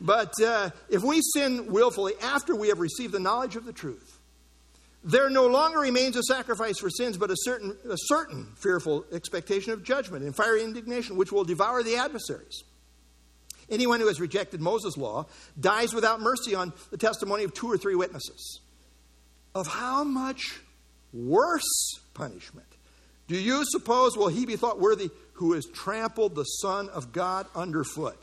But 0.00 0.40
uh, 0.40 0.70
if 0.88 1.02
we 1.02 1.20
sin 1.34 1.72
willfully 1.72 2.12
after 2.22 2.54
we 2.54 2.68
have 2.68 2.78
received 2.78 3.12
the 3.12 3.20
knowledge 3.20 3.56
of 3.56 3.64
the 3.64 3.72
truth, 3.72 4.18
there 5.02 5.30
no 5.30 5.46
longer 5.46 5.80
remains 5.80 6.16
a 6.16 6.22
sacrifice 6.22 6.78
for 6.78 6.90
sins, 6.90 7.16
but 7.16 7.30
a 7.30 7.36
certain, 7.38 7.76
a 7.88 7.96
certain 7.96 8.46
fearful 8.56 9.04
expectation 9.12 9.72
of 9.72 9.82
judgment 9.82 10.24
and 10.24 10.34
fiery 10.34 10.62
indignation, 10.62 11.16
which 11.16 11.32
will 11.32 11.44
devour 11.44 11.82
the 11.82 11.96
adversaries. 11.96 12.62
Anyone 13.70 14.00
who 14.00 14.08
has 14.08 14.20
rejected 14.20 14.60
Moses' 14.60 14.96
law 14.96 15.26
dies 15.58 15.92
without 15.92 16.20
mercy 16.20 16.54
on 16.54 16.72
the 16.90 16.96
testimony 16.96 17.44
of 17.44 17.52
two 17.54 17.70
or 17.70 17.76
three 17.76 17.94
witnesses. 17.94 18.60
Of 19.54 19.66
how 19.66 20.04
much 20.04 20.60
worse 21.12 22.00
punishment 22.14 22.67
do 23.28 23.38
you 23.38 23.62
suppose 23.66 24.16
will 24.16 24.28
he 24.28 24.46
be 24.46 24.56
thought 24.56 24.80
worthy 24.80 25.10
who 25.34 25.52
has 25.52 25.66
trampled 25.66 26.34
the 26.34 26.44
Son 26.44 26.88
of 26.88 27.12
God 27.12 27.46
underfoot? 27.54 28.18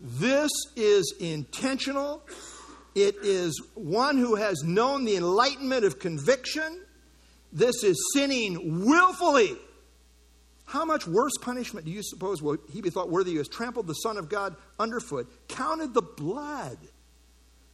This 0.00 0.50
is 0.76 1.14
intentional. 1.20 2.22
It 2.94 3.16
is 3.22 3.60
one 3.74 4.16
who 4.16 4.36
has 4.36 4.62
known 4.62 5.04
the 5.04 5.16
enlightenment 5.16 5.84
of 5.84 5.98
conviction. 5.98 6.80
This 7.52 7.84
is 7.84 8.12
sinning 8.14 8.86
willfully 8.86 9.56
how 10.66 10.84
much 10.84 11.06
worse 11.06 11.32
punishment 11.40 11.86
do 11.86 11.92
you 11.92 12.02
suppose 12.02 12.42
will 12.42 12.58
he 12.72 12.80
be 12.82 12.90
thought 12.90 13.08
worthy 13.08 13.32
who 13.32 13.38
has 13.38 13.48
trampled 13.48 13.86
the 13.86 13.94
Son 13.94 14.16
of 14.16 14.28
God 14.28 14.56
underfoot, 14.78 15.28
counted 15.48 15.94
the 15.94 16.02
blood 16.02 16.78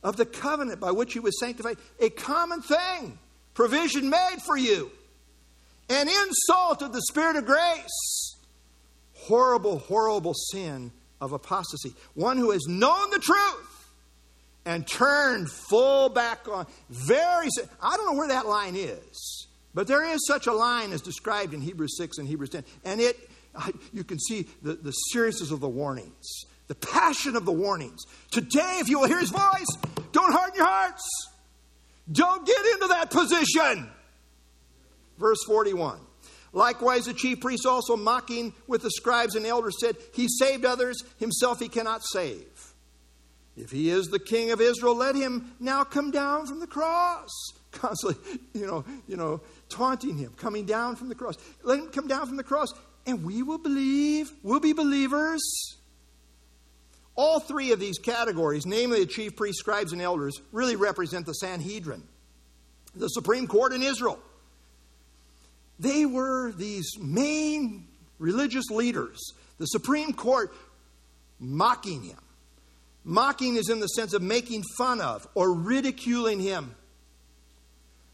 of 0.03 0.16
the 0.16 0.27
covenant 0.27 0.79
by 0.79 0.91
which 0.91 1.14
he 1.14 1.18
was 1.18 1.39
sanctified 1.41 1.79
a 2.01 2.11
common 2.11 2.61
thing, 2.61 3.18
provision 3.55 4.11
made 4.11 4.39
for 4.45 4.57
you, 4.57 4.91
an 5.89 6.09
insult 6.09 6.83
of 6.83 6.93
the 6.93 7.03
Spirit 7.11 7.37
of 7.37 7.47
grace, 7.47 8.37
horrible, 9.14 9.78
horrible 9.78 10.35
sin 10.35 10.93
of 11.20 11.33
apostasy, 11.33 11.95
one 12.14 12.37
who 12.37 12.51
has 12.51 12.66
known 12.66 13.11
the 13.11 13.18
truth 13.18 13.72
and 14.64 14.87
turned 14.87 15.51
full 15.51 16.09
back 16.09 16.49
on 16.49 16.66
very 16.89 17.49
I 17.80 17.97
don't 17.97 18.07
know 18.07 18.18
where 18.18 18.28
that 18.28 18.47
line 18.47 18.76
is. 18.76 19.49
But 19.74 19.87
there 19.87 20.05
is 20.05 20.20
such 20.26 20.47
a 20.47 20.53
line 20.53 20.93
as 20.93 21.01
described 21.01 21.55
in 21.55 21.61
Hebrews 21.61 21.97
6 21.97 22.18
and 22.18 22.28
Hebrews 22.28 22.51
10. 22.51 22.64
And 22.85 23.01
it, 23.01 23.16
you 23.93 24.05
can 24.05 24.18
see 24.18 24.47
the, 24.62 24.74
the 24.74 24.91
seriousness 24.91 25.51
of 25.51 25.61
the 25.61 25.68
warnings, 25.68 26.45
the 26.68 26.74
passion 26.74 27.37
of 27.37 27.45
the 27.45 27.53
warnings. 27.53 28.03
Today, 28.30 28.78
if 28.80 28.89
you 28.89 29.01
will 29.01 29.09
hear 29.09 29.18
his 29.18 29.30
voice, 29.30 29.66
don't 30.12 30.33
harden 30.33 30.57
your 30.57 30.66
hearts. 30.66 31.03
Don't 32.11 32.47
get 32.47 32.66
into 32.74 32.89
that 32.89 33.11
position. 33.11 33.89
Verse 35.18 35.42
41. 35.46 35.98
Likewise, 36.52 37.06
the 37.06 37.14
chief 37.14 37.40
priests 37.40 37.64
also 37.64 37.96
mocking 37.96 38.52
with 38.66 38.82
the 38.82 38.90
scribes 38.90 39.34
and 39.34 39.46
elders 39.46 39.76
said, 39.80 39.96
He 40.12 40.28
saved 40.28 40.64
others, 40.64 41.02
himself 41.18 41.60
he 41.60 41.68
cannot 41.68 42.02
save. 42.04 42.74
If 43.56 43.70
he 43.70 43.90
is 43.90 44.06
the 44.06 44.18
king 44.18 44.50
of 44.50 44.60
Israel, 44.60 44.96
let 44.96 45.14
him 45.14 45.54
now 45.60 45.84
come 45.84 46.10
down 46.10 46.46
from 46.46 46.60
the 46.60 46.66
cross. 46.66 47.30
Constantly, 47.72 48.38
you 48.52 48.66
know, 48.66 48.84
you 49.06 49.16
know, 49.16 49.40
taunting 49.68 50.16
him, 50.16 50.32
coming 50.36 50.66
down 50.66 50.96
from 50.96 51.08
the 51.08 51.14
cross. 51.14 51.36
Let 51.62 51.78
him 51.78 51.88
come 51.88 52.06
down 52.06 52.26
from 52.26 52.36
the 52.36 52.44
cross, 52.44 52.68
and 53.06 53.24
we 53.24 53.42
will 53.42 53.58
believe. 53.58 54.30
We'll 54.42 54.60
be 54.60 54.74
believers. 54.74 55.42
All 57.14 57.40
three 57.40 57.72
of 57.72 57.80
these 57.80 57.98
categories, 57.98 58.64
namely 58.64 59.00
the 59.00 59.06
chief 59.06 59.36
priests, 59.36 59.60
scribes, 59.60 59.92
and 59.92 60.00
elders, 60.00 60.40
really 60.50 60.76
represent 60.76 61.26
the 61.26 61.34
Sanhedrin, 61.34 62.02
the 62.94 63.08
Supreme 63.08 63.46
Court 63.46 63.72
in 63.74 63.82
Israel. 63.82 64.18
They 65.83 66.07
were 66.07 66.53
these 66.53 66.97
main 67.01 67.89
religious 68.20 68.70
leaders, 68.70 69.18
the 69.59 69.66
Supreme 69.66 70.12
Court 70.12 70.55
mocking 71.41 72.05
him. 72.05 72.18
Mocking 73.03 73.57
is 73.57 73.68
in 73.68 73.80
the 73.80 73.89
sense 73.89 74.14
of 74.14 74.22
making 74.22 74.62
fun 74.78 75.01
of 75.01 75.26
or 75.35 75.53
ridiculing 75.53 76.39
him. 76.39 76.76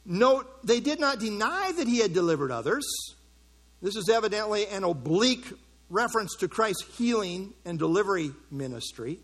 Note, 0.06 0.66
they 0.66 0.80
did 0.80 0.98
not 0.98 1.20
deny 1.20 1.72
that 1.72 1.86
he 1.86 1.98
had 1.98 2.14
delivered 2.14 2.50
others. 2.50 2.86
This 3.82 3.96
is 3.96 4.08
evidently 4.08 4.66
an 4.68 4.82
oblique 4.82 5.52
reference 5.90 6.36
to 6.36 6.48
Christ's 6.48 6.86
healing 6.96 7.52
and 7.66 7.78
delivery 7.78 8.30
ministry. 8.50 9.18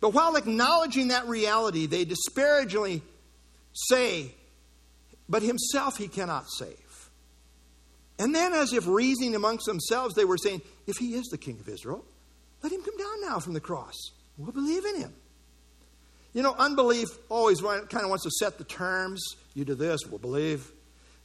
But 0.00 0.14
while 0.14 0.34
acknowledging 0.34 1.08
that 1.08 1.28
reality, 1.28 1.86
they 1.86 2.04
disparagingly 2.04 3.02
say, 3.72 4.34
But 5.28 5.42
himself 5.42 5.96
he 5.96 6.08
cannot 6.08 6.46
save. 6.50 6.85
And 8.18 8.34
then, 8.34 8.52
as 8.54 8.72
if 8.72 8.86
reasoning 8.86 9.34
amongst 9.34 9.66
themselves, 9.66 10.14
they 10.14 10.24
were 10.24 10.38
saying, 10.38 10.62
If 10.86 10.96
he 10.96 11.14
is 11.14 11.26
the 11.26 11.38
king 11.38 11.58
of 11.60 11.68
Israel, 11.68 12.04
let 12.62 12.72
him 12.72 12.82
come 12.82 12.96
down 12.96 13.22
now 13.22 13.38
from 13.38 13.52
the 13.52 13.60
cross. 13.60 13.94
We'll 14.38 14.52
believe 14.52 14.84
in 14.84 14.96
him. 14.96 15.14
You 16.32 16.42
know, 16.42 16.54
unbelief 16.58 17.08
always 17.28 17.60
kind 17.60 17.86
of 17.94 18.08
wants 18.08 18.24
to 18.24 18.30
set 18.30 18.58
the 18.58 18.64
terms. 18.64 19.22
You 19.54 19.64
do 19.64 19.74
this, 19.74 20.00
we'll 20.06 20.18
believe. 20.18 20.70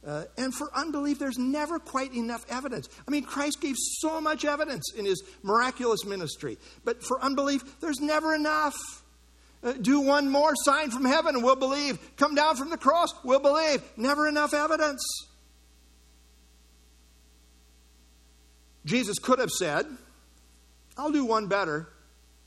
Uh, 0.06 0.24
and 0.36 0.54
for 0.54 0.70
unbelief, 0.74 1.18
there's 1.18 1.38
never 1.38 1.78
quite 1.78 2.12
enough 2.14 2.44
evidence. 2.50 2.88
I 3.06 3.10
mean, 3.10 3.24
Christ 3.24 3.60
gave 3.60 3.76
so 3.78 4.20
much 4.20 4.44
evidence 4.44 4.92
in 4.96 5.04
his 5.04 5.22
miraculous 5.42 6.04
ministry. 6.04 6.58
But 6.84 7.04
for 7.04 7.22
unbelief, 7.22 7.80
there's 7.80 8.00
never 8.00 8.34
enough. 8.34 8.74
Uh, 9.62 9.72
do 9.74 10.00
one 10.00 10.28
more 10.28 10.54
sign 10.64 10.90
from 10.90 11.04
heaven 11.04 11.42
we'll 11.42 11.56
believe. 11.56 11.98
Come 12.16 12.34
down 12.34 12.56
from 12.56 12.70
the 12.70 12.78
cross, 12.78 13.10
we'll 13.22 13.38
believe. 13.38 13.82
Never 13.96 14.26
enough 14.26 14.54
evidence. 14.54 15.02
Jesus 18.84 19.18
could 19.18 19.38
have 19.38 19.50
said, 19.50 19.86
I'll 20.96 21.12
do 21.12 21.24
one 21.24 21.46
better 21.46 21.88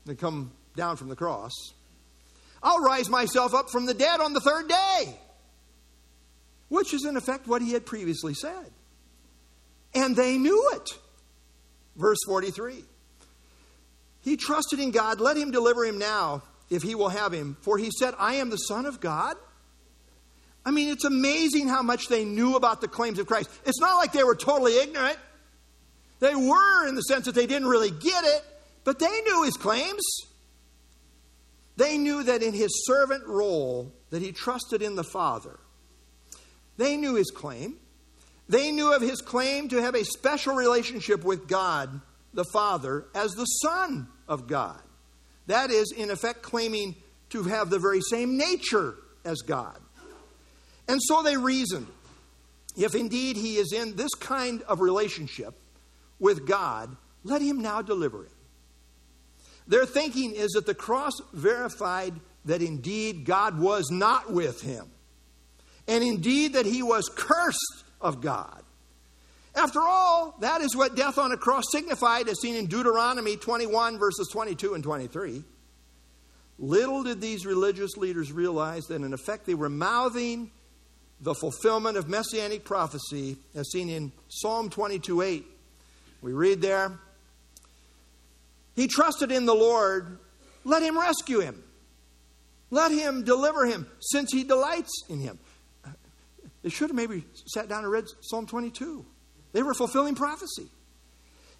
than 0.04 0.16
come 0.16 0.52
down 0.76 0.96
from 0.96 1.08
the 1.08 1.16
cross. 1.16 1.52
I'll 2.62 2.80
rise 2.80 3.08
myself 3.08 3.54
up 3.54 3.70
from 3.70 3.86
the 3.86 3.94
dead 3.94 4.20
on 4.20 4.32
the 4.32 4.40
third 4.40 4.68
day. 4.68 5.18
Which 6.68 6.92
is, 6.92 7.04
in 7.04 7.16
effect, 7.16 7.46
what 7.46 7.62
he 7.62 7.72
had 7.72 7.86
previously 7.86 8.34
said. 8.34 8.70
And 9.94 10.16
they 10.16 10.36
knew 10.36 10.70
it. 10.74 10.90
Verse 11.96 12.18
43. 12.26 12.84
He 14.22 14.36
trusted 14.36 14.80
in 14.80 14.90
God. 14.90 15.20
Let 15.20 15.36
him 15.36 15.52
deliver 15.52 15.84
him 15.84 15.98
now 15.98 16.42
if 16.68 16.82
he 16.82 16.94
will 16.94 17.08
have 17.08 17.32
him. 17.32 17.56
For 17.62 17.78
he 17.78 17.90
said, 17.96 18.14
I 18.18 18.34
am 18.34 18.50
the 18.50 18.56
Son 18.56 18.84
of 18.84 19.00
God. 19.00 19.36
I 20.64 20.72
mean, 20.72 20.88
it's 20.88 21.04
amazing 21.04 21.68
how 21.68 21.82
much 21.82 22.08
they 22.08 22.24
knew 22.24 22.56
about 22.56 22.80
the 22.80 22.88
claims 22.88 23.20
of 23.20 23.28
Christ. 23.28 23.48
It's 23.64 23.80
not 23.80 23.94
like 23.96 24.12
they 24.12 24.24
were 24.24 24.34
totally 24.34 24.76
ignorant. 24.78 25.16
They 26.20 26.34
were 26.34 26.88
in 26.88 26.94
the 26.94 27.02
sense 27.02 27.26
that 27.26 27.34
they 27.34 27.46
didn't 27.46 27.68
really 27.68 27.90
get 27.90 28.24
it, 28.24 28.42
but 28.84 28.98
they 28.98 29.20
knew 29.22 29.42
his 29.44 29.56
claims. 29.56 30.02
They 31.76 31.98
knew 31.98 32.22
that 32.22 32.42
in 32.42 32.54
his 32.54 32.86
servant 32.86 33.26
role 33.26 33.92
that 34.10 34.22
he 34.22 34.32
trusted 34.32 34.80
in 34.80 34.94
the 34.94 35.04
Father. 35.04 35.58
They 36.78 36.96
knew 36.96 37.14
his 37.14 37.30
claim. 37.30 37.76
They 38.48 38.70
knew 38.70 38.92
of 38.92 39.02
his 39.02 39.20
claim 39.20 39.68
to 39.68 39.82
have 39.82 39.94
a 39.94 40.04
special 40.04 40.54
relationship 40.54 41.24
with 41.24 41.48
God 41.48 42.00
the 42.32 42.44
Father 42.44 43.06
as 43.14 43.32
the 43.32 43.44
Son 43.44 44.08
of 44.28 44.46
God. 44.46 44.80
That 45.46 45.70
is, 45.70 45.92
in 45.96 46.10
effect, 46.10 46.42
claiming 46.42 46.94
to 47.30 47.44
have 47.44 47.70
the 47.70 47.78
very 47.78 48.00
same 48.00 48.36
nature 48.36 48.94
as 49.24 49.38
God. 49.38 49.78
And 50.88 51.00
so 51.02 51.22
they 51.22 51.36
reasoned 51.36 51.88
if 52.76 52.94
indeed 52.94 53.36
he 53.36 53.56
is 53.56 53.72
in 53.72 53.96
this 53.96 54.14
kind 54.14 54.62
of 54.62 54.80
relationship 54.80 55.54
with 56.18 56.46
God, 56.46 56.96
let 57.24 57.42
him 57.42 57.60
now 57.60 57.82
deliver 57.82 58.24
him. 58.24 58.30
Their 59.66 59.86
thinking 59.86 60.34
is 60.34 60.52
that 60.52 60.66
the 60.66 60.74
cross 60.74 61.12
verified 61.32 62.14
that 62.44 62.62
indeed 62.62 63.24
God 63.24 63.58
was 63.58 63.90
not 63.90 64.32
with 64.32 64.62
him, 64.62 64.90
and 65.88 66.04
indeed 66.04 66.54
that 66.54 66.66
he 66.66 66.82
was 66.82 67.10
cursed 67.14 67.84
of 68.00 68.20
God. 68.20 68.62
After 69.56 69.80
all, 69.80 70.36
that 70.40 70.60
is 70.60 70.76
what 70.76 70.96
death 70.96 71.18
on 71.18 71.32
a 71.32 71.36
cross 71.36 71.64
signified, 71.72 72.28
as 72.28 72.40
seen 72.40 72.54
in 72.54 72.66
Deuteronomy 72.66 73.36
21, 73.36 73.98
verses 73.98 74.28
22 74.30 74.74
and 74.74 74.84
23. 74.84 75.42
Little 76.58 77.02
did 77.02 77.20
these 77.20 77.46
religious 77.46 77.96
leaders 77.96 78.32
realize 78.32 78.84
that, 78.84 79.02
in 79.02 79.12
effect, 79.12 79.46
they 79.46 79.54
were 79.54 79.70
mouthing 79.70 80.50
the 81.20 81.34
fulfillment 81.34 81.96
of 81.96 82.08
messianic 82.08 82.64
prophecy, 82.64 83.38
as 83.54 83.70
seen 83.70 83.88
in 83.88 84.12
Psalm 84.28 84.68
22 84.68 85.22
8. 85.22 85.46
We 86.22 86.32
read 86.32 86.60
there, 86.60 86.98
he 88.76 88.88
trusted 88.88 89.32
in 89.32 89.46
the 89.46 89.54
Lord. 89.54 90.18
Let 90.64 90.82
him 90.82 90.98
rescue 90.98 91.40
him. 91.40 91.62
Let 92.70 92.92
him 92.92 93.24
deliver 93.24 93.64
him, 93.64 93.86
since 94.00 94.32
he 94.32 94.44
delights 94.44 94.92
in 95.08 95.20
him. 95.20 95.38
They 96.62 96.68
should 96.68 96.90
have 96.90 96.96
maybe 96.96 97.24
sat 97.46 97.68
down 97.68 97.84
and 97.84 97.92
read 97.92 98.04
Psalm 98.22 98.46
22. 98.46 99.06
They 99.52 99.62
were 99.62 99.74
fulfilling 99.74 100.14
prophecy. 100.14 100.66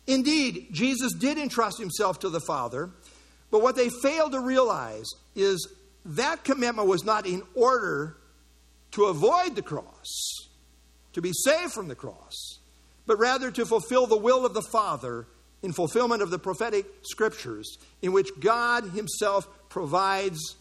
Indeed, 0.06 0.68
Jesus 0.72 1.12
did 1.12 1.38
entrust 1.38 1.78
himself 1.78 2.20
to 2.20 2.28
the 2.28 2.40
Father, 2.40 2.90
but 3.50 3.62
what 3.62 3.76
they 3.76 3.88
failed 3.88 4.32
to 4.32 4.40
realize 4.40 5.06
is 5.34 5.68
that 6.04 6.44
commitment 6.44 6.88
was 6.88 7.04
not 7.04 7.26
in 7.26 7.42
order 7.54 8.16
to 8.92 9.04
avoid 9.04 9.54
the 9.56 9.62
cross, 9.62 10.48
to 11.12 11.22
be 11.22 11.32
saved 11.32 11.72
from 11.72 11.88
the 11.88 11.94
cross, 11.94 12.55
but 13.06 13.18
rather 13.18 13.50
to 13.50 13.66
fulfill 13.66 14.06
the 14.06 14.16
will 14.16 14.44
of 14.44 14.54
the 14.54 14.62
Father 14.62 15.26
in 15.62 15.72
fulfillment 15.72 16.22
of 16.22 16.30
the 16.30 16.38
prophetic 16.38 16.86
scriptures, 17.02 17.78
in 18.02 18.12
which 18.12 18.28
God 18.40 18.84
Himself 18.90 19.48
provides 19.68 20.56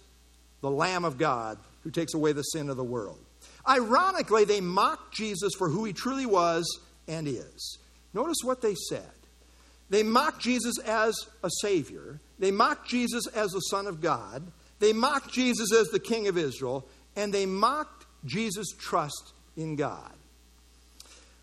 the 0.61 0.71
Lamb 0.71 1.05
of 1.05 1.17
God 1.17 1.57
who 1.83 1.91
takes 1.91 2.13
away 2.13 2.31
the 2.31 2.41
sin 2.41 2.69
of 2.69 2.77
the 2.77 2.83
world. 2.83 3.19
Ironically, 3.67 4.45
they 4.45 4.61
mocked 4.61 5.13
Jesus 5.13 5.53
for 5.57 5.69
who 5.69 5.85
He 5.85 5.93
truly 5.93 6.25
was 6.25 6.79
and 7.07 7.27
is. 7.27 7.77
Notice 8.13 8.37
what 8.43 8.61
they 8.61 8.75
said. 8.89 9.11
They 9.89 10.01
mocked 10.01 10.41
Jesus 10.41 10.79
as 10.79 11.15
a 11.43 11.49
Savior, 11.61 12.19
they 12.39 12.51
mocked 12.51 12.89
Jesus 12.89 13.27
as 13.27 13.51
the 13.51 13.59
Son 13.59 13.85
of 13.85 14.01
God, 14.01 14.51
they 14.79 14.93
mocked 14.93 15.31
Jesus 15.31 15.71
as 15.73 15.87
the 15.89 15.99
King 15.99 16.27
of 16.27 16.37
Israel, 16.37 16.87
and 17.15 17.33
they 17.33 17.45
mocked 17.45 18.05
Jesus' 18.25 18.73
trust 18.79 19.33
in 19.55 19.75
God. 19.75 20.14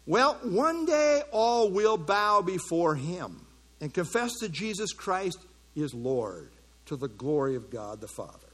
Well, 0.07 0.39
one 0.43 0.85
day 0.85 1.23
all 1.31 1.71
will 1.71 1.97
bow 1.97 2.43
before 2.43 2.97
him 2.97 3.47
and 3.81 3.95
confess 3.95 4.33
that 4.41 4.51
Jesus 4.51 4.93
Christ 4.93 5.39
is 5.77 5.95
Lord 5.95 6.51
to 6.87 6.97
the 6.97 7.09
glory 7.09 7.55
of 7.55 7.71
God 7.71 8.01
the 8.01 8.09
Father. 8.09 8.49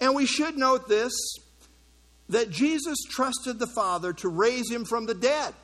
And 0.00 0.14
we 0.14 0.26
should 0.26 0.56
note 0.56 0.88
this 0.88 1.12
that 2.28 2.50
Jesus 2.50 2.98
trusted 3.08 3.58
the 3.58 3.68
Father 3.68 4.12
to 4.12 4.28
raise 4.28 4.70
him 4.70 4.84
from 4.84 5.06
the 5.06 5.14
dead. 5.14 5.54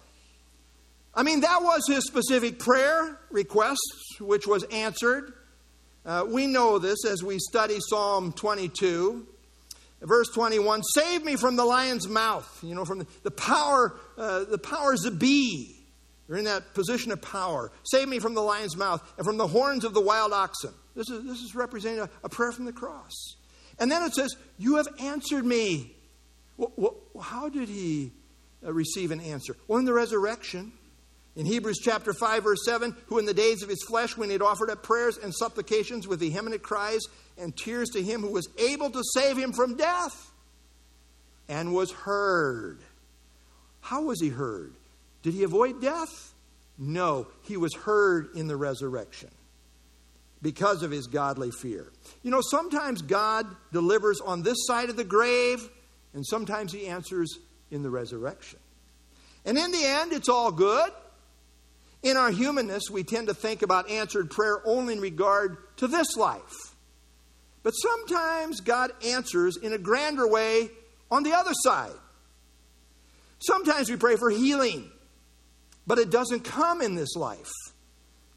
I 1.15 1.25
mean, 1.25 1.41
that 1.41 1.63
was 1.63 1.83
his 1.87 2.07
specific 2.07 2.59
prayer 2.59 3.19
request, 3.31 3.81
which 4.21 4.47
was 4.47 4.63
answered. 4.65 5.35
Uh, 6.07 6.25
we 6.27 6.47
know 6.47 6.79
this 6.79 7.05
as 7.05 7.23
we 7.23 7.39
study 7.39 7.79
Psalm 7.81 8.33
22. 8.33 9.27
Verse 10.03 10.29
21 10.31 10.83
Save 10.83 11.25
me 11.25 11.37
from 11.37 11.57
the 11.57 11.65
lion's 11.65 12.09
mouth, 12.09 12.59
you 12.63 12.75
know, 12.75 12.85
from 12.85 13.01
the, 13.01 13.07
the 13.23 13.31
power, 13.31 13.95
uh, 14.19 14.45
the 14.45 14.59
powers 14.59 15.01
that 15.03 15.19
be. 15.19 15.77
They're 16.29 16.39
in 16.39 16.45
that 16.45 16.75
position 16.75 17.13
of 17.13 17.21
power. 17.21 17.71
Save 17.85 18.09
me 18.09 18.19
from 18.19 18.35
the 18.35 18.43
lion's 18.43 18.77
mouth 18.77 19.03
and 19.17 19.27
from 19.27 19.37
the 19.37 19.47
horns 19.47 19.85
of 19.85 19.93
the 19.93 20.01
wild 20.01 20.33
oxen. 20.33 20.73
This 20.95 21.09
is, 21.09 21.25
this 21.25 21.43
is 21.43 21.55
representing 21.55 22.01
a, 22.01 22.11
a 22.25 22.29
prayer 22.29 22.53
from 22.53 22.65
the 22.65 22.73
cross. 22.73 23.37
And 23.79 23.91
then 23.91 24.03
it 24.03 24.15
says, 24.15 24.35
You 24.59 24.77
have 24.77 24.89
answered 25.01 25.45
me. 25.45 25.95
Well, 26.57 26.73
well, 26.77 26.97
how 27.23 27.49
did 27.49 27.69
he 27.69 28.13
uh, 28.65 28.73
receive 28.73 29.11
an 29.11 29.21
answer? 29.21 29.57
Well, 29.69 29.79
in 29.79 29.85
the 29.85 29.93
resurrection. 29.93 30.73
In 31.35 31.47
Hebrews 31.47 31.79
chapter 31.83 32.13
5, 32.13 32.45
verse 32.45 32.63
7, 32.67 32.95
who 33.07 33.19
in 33.19 33.25
the 33.25 33.33
days 33.33 33.63
of 33.63 33.71
his 33.71 33.83
flesh, 33.83 34.19
when 34.19 34.29
he 34.29 34.35
had 34.35 34.43
offered 34.43 34.69
up 34.69 34.83
prayers 34.83 35.17
and 35.17 35.35
supplications 35.35 36.07
with 36.07 36.21
vehement 36.21 36.63
cries 36.63 37.01
and 37.39 37.57
tears 37.57 37.91
to 37.91 38.03
him 38.03 38.21
who 38.21 38.31
was 38.31 38.49
able 38.59 38.91
to 38.91 39.03
save 39.15 39.37
him 39.37 39.53
from 39.53 39.77
death, 39.77 40.31
and 41.49 41.75
was 41.75 41.91
heard. 41.91 42.81
How 43.81 44.03
was 44.03 44.21
he 44.21 44.29
heard? 44.29 44.75
Did 45.23 45.35
he 45.35 45.43
avoid 45.43 45.81
death? 45.81 46.35
No, 46.79 47.27
he 47.43 47.57
was 47.57 47.75
heard 47.75 48.29
in 48.35 48.49
the 48.49 48.57
resurrection 48.57 49.31
because 50.41 50.83
of 50.83 50.91
his 50.91 51.07
godly 51.07 51.51
fear. 51.51 51.93
You 52.23 52.31
know, 52.31 52.41
sometimes 52.43 53.03
God 53.03 53.47
delivers 53.73 54.21
on 54.21 54.43
this 54.43 54.67
side 54.67 54.91
of 54.91 54.97
the 54.97 55.05
grave, 55.05 55.69
and 56.15 56.27
sometimes 56.27 56.73
he 56.73 56.89
answers 56.89 57.39
in 57.71 57.83
the 57.83 57.91
resurrection. 57.91 58.59
And 59.45 59.57
in 59.57 59.71
the 59.71 59.85
end, 59.85 60.13
it's 60.13 60.29
all 60.29 60.51
good. 60.51 60.91
In 62.03 62.17
our 62.17 62.31
humanness, 62.31 62.85
we 62.91 63.05
tend 63.05 63.29
to 63.29 63.35
think 63.35 63.63
about 63.63 63.89
answered 63.89 64.31
prayer 64.31 64.61
only 64.65 64.95
in 64.95 65.01
regard 65.01 65.57
to 65.77 65.87
this 65.87 66.17
life. 66.17 66.72
But 67.63 67.73
sometimes 67.73 68.61
God 68.61 68.91
answers 69.05 69.57
in 69.57 69.73
a 69.73 69.79
grander 69.79 70.27
way 70.27 70.71
on 71.11 71.23
the 71.23 71.33
other 71.33 71.53
side. 71.55 71.93
Sometimes 73.39 73.91
we 73.91 73.97
pray 73.97 74.17
for 74.17 74.31
healing, 74.31 74.91
but 75.87 75.99
it 75.99 76.11
doesn't 76.11 76.41
come 76.41 76.81
in 76.81 76.95
this 76.95 77.17
life, 77.17 77.51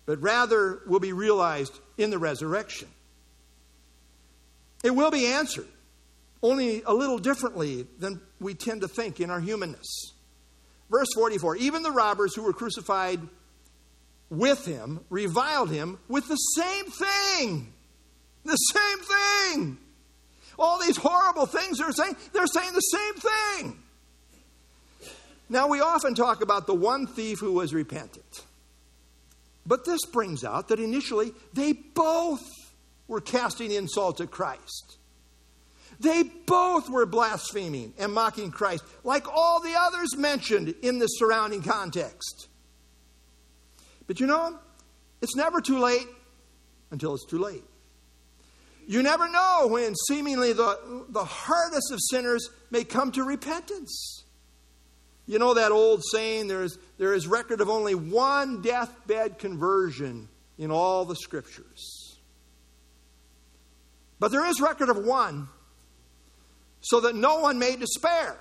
but 0.05 0.21
rather 0.21 0.81
will 0.87 0.99
be 0.99 1.13
realized 1.13 1.77
in 1.97 2.09
the 2.09 2.17
resurrection. 2.17 2.87
It 4.83 4.91
will 4.91 5.11
be 5.11 5.27
answered, 5.27 5.67
only 6.43 6.83
a 6.83 6.93
little 6.93 7.17
differently 7.17 7.87
than 7.99 8.21
we 8.39 8.53
tend 8.53 8.81
to 8.81 8.87
think 8.87 9.19
in 9.19 9.29
our 9.29 9.39
humanness. 9.39 10.13
Verse 10.91 11.07
44 11.15 11.57
Even 11.57 11.83
the 11.83 11.91
robbers 11.91 12.35
who 12.35 12.43
were 12.43 12.53
crucified 12.53 13.19
with 14.29 14.65
him 14.65 15.03
reviled 15.09 15.71
him 15.71 15.97
with 16.07 16.27
the 16.27 16.35
same 16.35 16.85
thing. 16.85 17.73
The 18.45 18.55
same 18.55 18.99
thing. 18.99 19.77
All 20.57 20.79
these 20.79 20.97
horrible 20.97 21.45
things 21.45 21.79
they're 21.79 21.91
saying, 21.91 22.15
they're 22.31 22.47
saying 22.47 22.71
the 22.73 22.79
same 22.79 23.13
thing. 23.15 23.79
Now, 25.49 25.67
we 25.67 25.81
often 25.81 26.15
talk 26.15 26.41
about 26.41 26.65
the 26.65 26.73
one 26.73 27.05
thief 27.05 27.39
who 27.39 27.51
was 27.51 27.73
repentant. 27.73 28.43
But 29.65 29.85
this 29.85 30.05
brings 30.05 30.43
out 30.43 30.69
that 30.69 30.79
initially 30.79 31.33
they 31.53 31.73
both 31.73 32.43
were 33.07 33.21
casting 33.21 33.71
insult 33.71 34.21
at 34.21 34.31
Christ. 34.31 34.97
They 35.99 36.23
both 36.23 36.89
were 36.89 37.05
blaspheming 37.05 37.93
and 37.97 38.13
mocking 38.13 38.51
Christ, 38.51 38.83
like 39.03 39.27
all 39.27 39.61
the 39.61 39.75
others 39.77 40.15
mentioned 40.17 40.75
in 40.81 40.99
the 40.99 41.07
surrounding 41.07 41.61
context. 41.61 42.47
But 44.07 44.19
you 44.19 44.27
know, 44.27 44.59
it's 45.21 45.35
never 45.35 45.61
too 45.61 45.79
late 45.79 46.07
until 46.91 47.15
it's 47.15 47.25
too 47.25 47.39
late. 47.39 47.63
You 48.87 49.01
never 49.01 49.27
know 49.27 49.67
when 49.69 49.95
seemingly 50.07 50.53
the, 50.53 51.05
the 51.09 51.25
hardest 51.25 51.91
of 51.91 51.99
sinners 52.09 52.49
may 52.69 52.83
come 52.83 53.11
to 53.13 53.23
repentance. 53.23 54.23
You 55.25 55.39
know 55.39 55.55
that 55.55 55.71
old 55.71 56.03
saying, 56.11 56.47
there 56.47 56.61
is, 56.61 56.77
there 56.97 57.13
is 57.13 57.25
record 57.25 57.61
of 57.61 57.69
only 57.69 57.95
one 57.95 58.61
deathbed 58.61 59.39
conversion 59.39 60.29
in 60.57 60.69
all 60.69 61.05
the 61.05 61.15
scriptures. 61.15 62.19
But 64.19 64.31
there 64.31 64.45
is 64.45 64.61
record 64.61 64.89
of 64.89 64.97
one, 64.97 65.49
so 66.81 67.01
that 67.01 67.15
no 67.15 67.39
one 67.39 67.57
may 67.57 67.75
despair. 67.75 68.37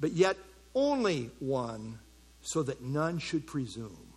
But 0.00 0.12
yet 0.12 0.36
only 0.74 1.30
one 1.40 1.98
so 2.40 2.62
that 2.62 2.80
none 2.80 3.18
should 3.18 3.46
presume. 3.46 4.14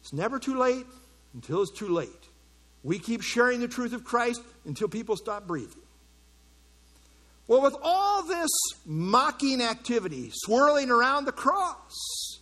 It's 0.00 0.12
never 0.12 0.38
too 0.38 0.58
late 0.58 0.86
until 1.34 1.62
it's 1.62 1.70
too 1.70 1.88
late. 1.88 2.17
We 2.88 2.98
keep 2.98 3.20
sharing 3.20 3.60
the 3.60 3.68
truth 3.68 3.92
of 3.92 4.02
Christ 4.02 4.40
until 4.64 4.88
people 4.88 5.14
stop 5.14 5.46
breathing. 5.46 5.82
Well, 7.46 7.60
with 7.60 7.76
all 7.82 8.22
this 8.22 8.48
mocking 8.86 9.60
activity 9.60 10.30
swirling 10.32 10.90
around 10.90 11.26
the 11.26 11.32
cross, 11.32 12.40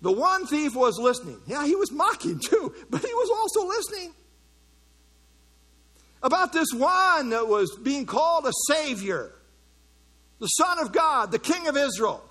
the 0.00 0.12
one 0.12 0.46
thief 0.46 0.76
was 0.76 0.96
listening. 1.00 1.40
Yeah, 1.48 1.66
he 1.66 1.74
was 1.74 1.90
mocking 1.90 2.38
too, 2.38 2.72
but 2.88 3.00
he 3.00 3.12
was 3.12 3.30
also 3.34 3.66
listening. 3.66 4.14
About 6.22 6.52
this 6.52 6.68
one 6.72 7.30
that 7.30 7.48
was 7.48 7.76
being 7.82 8.06
called 8.06 8.46
a 8.46 8.52
Savior, 8.68 9.32
the 10.38 10.46
Son 10.46 10.78
of 10.78 10.92
God, 10.92 11.32
the 11.32 11.40
King 11.40 11.66
of 11.66 11.76
Israel. 11.76 12.24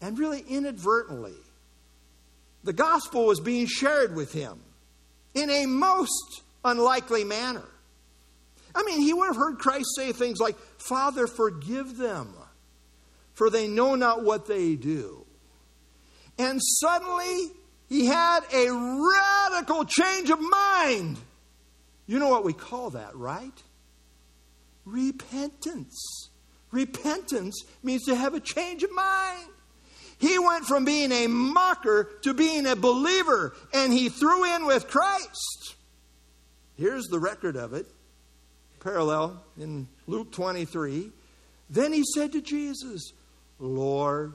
And 0.00 0.18
really 0.18 0.42
inadvertently, 0.48 1.36
the 2.64 2.72
gospel 2.72 3.26
was 3.26 3.40
being 3.40 3.66
shared 3.66 4.16
with 4.16 4.32
him 4.32 4.58
in 5.34 5.50
a 5.50 5.66
most 5.66 6.42
unlikely 6.64 7.24
manner. 7.24 7.68
I 8.74 8.82
mean, 8.84 9.00
he 9.00 9.12
would 9.12 9.26
have 9.26 9.36
heard 9.36 9.58
Christ 9.58 9.88
say 9.96 10.12
things 10.12 10.38
like, 10.38 10.56
Father, 10.78 11.26
forgive 11.26 11.96
them, 11.96 12.34
for 13.34 13.50
they 13.50 13.66
know 13.66 13.94
not 13.94 14.22
what 14.22 14.46
they 14.46 14.76
do. 14.76 15.26
And 16.38 16.60
suddenly, 16.62 17.50
he 17.88 18.06
had 18.06 18.40
a 18.52 18.70
radical 18.70 19.84
change 19.84 20.30
of 20.30 20.38
mind. 20.40 21.18
You 22.06 22.18
know 22.18 22.28
what 22.28 22.44
we 22.44 22.52
call 22.52 22.90
that, 22.90 23.14
right? 23.16 23.62
Repentance. 24.84 26.30
Repentance 26.70 27.64
means 27.82 28.04
to 28.04 28.14
have 28.14 28.34
a 28.34 28.40
change 28.40 28.82
of 28.82 28.92
mind. 28.92 29.50
He 30.20 30.38
went 30.38 30.66
from 30.66 30.84
being 30.84 31.10
a 31.12 31.26
mocker 31.28 32.10
to 32.22 32.34
being 32.34 32.66
a 32.66 32.76
believer, 32.76 33.54
and 33.72 33.90
he 33.90 34.10
threw 34.10 34.44
in 34.54 34.66
with 34.66 34.86
Christ. 34.86 35.76
Here's 36.76 37.06
the 37.06 37.18
record 37.18 37.56
of 37.56 37.72
it, 37.72 37.86
parallel 38.80 39.42
in 39.58 39.88
Luke 40.06 40.30
23. 40.30 41.10
Then 41.70 41.92
he 41.92 42.04
said 42.14 42.32
to 42.32 42.42
Jesus, 42.42 43.12
Lord, 43.58 44.34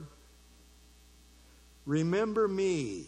remember 1.85 2.47
me 2.47 3.05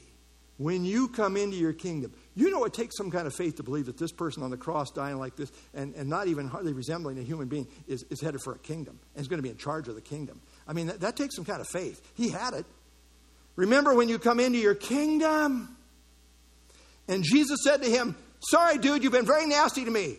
when 0.57 0.86
you 0.86 1.07
come 1.07 1.36
into 1.38 1.55
your 1.55 1.73
kingdom. 1.73 2.13
You 2.36 2.51
know, 2.51 2.65
it 2.65 2.73
takes 2.73 2.95
some 2.97 3.09
kind 3.09 3.25
of 3.25 3.34
faith 3.34 3.55
to 3.57 3.63
believe 3.63 3.88
that 3.88 3.97
this 3.97 4.11
person 4.11 4.43
on 4.43 4.51
the 4.51 4.57
cross 4.57 4.91
dying 4.91 5.17
like 5.17 5.36
this 5.36 5.51
and, 5.73 5.95
and 5.95 6.09
not 6.09 6.28
even 6.28 6.47
hardly 6.47 6.73
resembling 6.73 7.17
a 7.17 7.23
human 7.23 7.47
being 7.47 7.67
is, 7.88 8.03
is 8.11 8.21
headed 8.21 8.41
for 8.41 8.53
a 8.53 8.59
kingdom 8.59 8.99
and 9.15 9.21
is 9.21 9.28
going 9.28 9.39
to 9.39 9.43
be 9.43 9.49
in 9.49 9.57
charge 9.57 9.88
of 9.88 9.95
the 9.95 10.01
kingdom. 10.01 10.39
I 10.68 10.74
mean, 10.74 10.88
that, 10.88 10.99
that 11.01 11.15
takes 11.15 11.36
some 11.36 11.45
kind 11.45 11.61
of 11.61 11.68
faith. 11.68 12.01
He 12.15 12.30
had 12.30 12.53
it. 12.53 12.65
Remember 13.55 13.93
when 13.93 14.09
you 14.09 14.20
come 14.20 14.39
into 14.39 14.57
your 14.57 14.76
kingdom? 14.76 15.76
And 17.07 17.24
Jesus 17.24 17.59
said 17.63 17.82
to 17.84 17.89
him, 17.89 18.15
Sorry, 18.39 18.78
dude, 18.78 19.03
you've 19.03 19.13
been 19.13 19.26
very 19.26 19.47
nasty 19.47 19.86
to 19.86 19.91
me. 19.91 20.18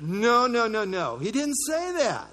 No, 0.00 0.46
no, 0.46 0.66
no, 0.66 0.84
no. 0.84 1.18
He 1.18 1.30
didn't 1.30 1.56
say 1.66 1.92
that. 1.92 2.28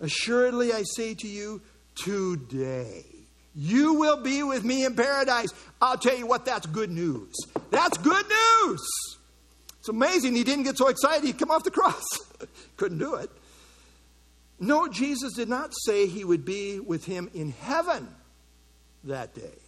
Assuredly, 0.00 0.72
I 0.72 0.82
say 0.82 1.14
to 1.14 1.28
you, 1.28 1.62
today 1.94 3.06
you 3.54 3.94
will 3.94 4.20
be 4.20 4.42
with 4.42 4.64
me 4.64 4.84
in 4.84 4.94
paradise. 4.94 5.50
I'll 5.80 5.96
tell 5.96 6.16
you 6.16 6.26
what, 6.26 6.44
that's 6.44 6.66
good 6.66 6.90
news. 6.90 7.32
That's 7.70 7.96
good 7.98 8.26
news. 8.26 8.82
It's 9.78 9.88
amazing 9.88 10.34
he 10.34 10.44
didn't 10.44 10.64
get 10.64 10.76
so 10.76 10.88
excited 10.88 11.24
he'd 11.24 11.38
come 11.38 11.50
off 11.50 11.62
the 11.62 11.70
cross. 11.70 12.04
Couldn't 12.76 12.98
do 12.98 13.14
it. 13.14 13.30
No, 14.58 14.88
Jesus 14.88 15.34
did 15.34 15.48
not 15.48 15.72
say 15.84 16.06
he 16.06 16.24
would 16.24 16.44
be 16.44 16.78
with 16.80 17.04
him 17.04 17.30
in 17.34 17.50
heaven 17.50 18.08
that 19.04 19.34
day, 19.34 19.58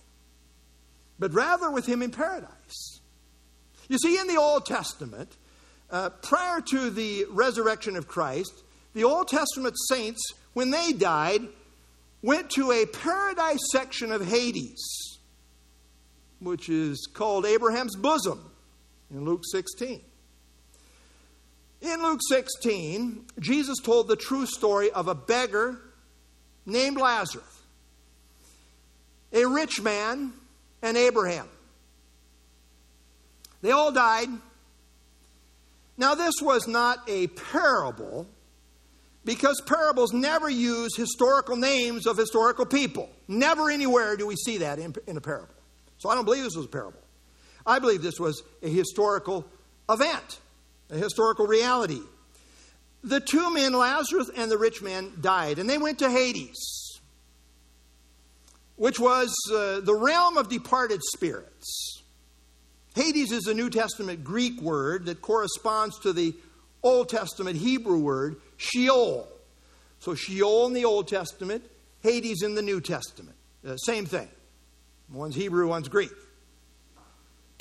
but 1.19 1.33
rather 1.35 1.71
with 1.71 1.87
him 1.87 2.03
in 2.03 2.11
paradise. 2.11 3.01
You 3.89 3.99
see, 3.99 4.19
in 4.19 4.27
the 4.27 4.37
Old 4.37 4.67
Testament, 4.67 5.37
uh, 5.91 6.11
prior 6.11 6.61
to 6.61 6.91
the 6.91 7.27
resurrection 7.31 7.97
of 7.97 8.09
Christ, 8.09 8.65
the 8.95 9.05
Old 9.05 9.29
Testament 9.29 9.77
saints, 9.89 10.33
when 10.55 10.71
they 10.71 10.93
died, 10.93 11.43
went 12.23 12.51
to 12.51 12.73
a 12.73 12.87
paradise 12.87 13.61
section 13.71 14.11
of 14.11 14.27
Hades, 14.27 15.19
which 16.41 16.69
is 16.69 17.09
called 17.13 17.47
Abraham's 17.47 17.97
bosom 17.97 18.51
in 19.11 19.25
Luke 19.25 19.43
16. 19.51 20.01
In 21.87 22.03
Luke 22.03 22.19
16, 22.29 23.27
Jesus 23.39 23.79
told 23.79 24.09
the 24.09 24.17
true 24.17 24.45
story 24.45 24.91
of 24.91 25.07
a 25.07 25.15
beggar 25.15 25.79
named 26.67 26.97
Lazarus, 26.97 27.45
a 29.33 29.45
rich 29.45 29.81
man, 29.81 30.33
and 30.83 30.97
Abraham. 30.97 31.49
They 33.63 33.71
all 33.71 33.93
died. 33.93 34.29
Now, 35.97 36.17
this 36.17 36.35
was 36.43 36.67
not 36.67 36.99
a 37.07 37.29
parable 37.29 38.27
because 39.25 39.61
parables 39.65 40.13
never 40.13 40.51
use 40.51 40.97
historical 40.97 41.57
names 41.57 42.07
of 42.07 42.17
historical 42.17 42.67
people. 42.67 43.09
Never 43.29 43.71
anywhere 43.71 44.17
do 44.17 44.27
we 44.27 44.35
see 44.35 44.59
that 44.59 44.81
in, 44.81 44.93
in, 45.07 45.17
a 45.17 45.21
parable. 45.21 45.55
So 45.99 46.09
I 46.09 46.17
don't 46.17 46.25
believe 46.25 46.43
this 46.43 46.57
was 46.57 46.67
a 46.67 46.69
parable. 46.69 47.01
I 47.65 47.79
believe 47.79 48.03
this 48.03 48.19
was 48.19 48.43
a 48.61 48.69
historical 48.69 49.47
event, 49.89 50.41
a 50.91 50.97
historical 50.97 51.47
reality. 51.47 52.01
The 53.03 53.21
two 53.21 53.53
men, 53.53 53.73
Lazarus 53.73 54.31
and 54.37 54.51
the 54.51 54.59
rich 54.59 54.83
man, 54.83 55.13
died, 55.21 55.59
and 55.59 55.69
they 55.69 55.79
went 55.79 56.01
to 56.01 56.11
Hades, 56.11 57.01
which 58.77 58.99
was 58.99 59.35
uh, 59.53 59.81
the 59.81 59.95
realm 59.95 60.37
of 60.37 60.49
departed 60.49 61.01
spirits. 61.15 62.03
Hades 62.95 63.31
is 63.31 63.47
a 63.47 63.55
New 63.55 63.71
Testament 63.71 64.25
Greek 64.25 64.61
word 64.61 65.07
that 65.07 65.21
corresponds 65.21 65.99
to 66.01 66.13
the 66.13 66.35
Old 66.83 67.09
Testament 67.09 67.57
Hebrew 67.57 67.99
word 67.99 68.37
Sheol. 68.57 69.29
So 69.99 70.15
Sheol 70.15 70.67
in 70.67 70.73
the 70.73 70.85
Old 70.85 71.09
Testament, 71.09 71.65
Hades 72.03 72.43
in 72.43 72.55
the 72.55 72.63
New 72.63 72.81
Testament. 72.81 73.37
Uh, 73.67 73.77
same 73.77 74.07
thing. 74.07 74.29
One's 75.13 75.35
Hebrew, 75.35 75.69
one's 75.69 75.89
Greek. 75.89 76.11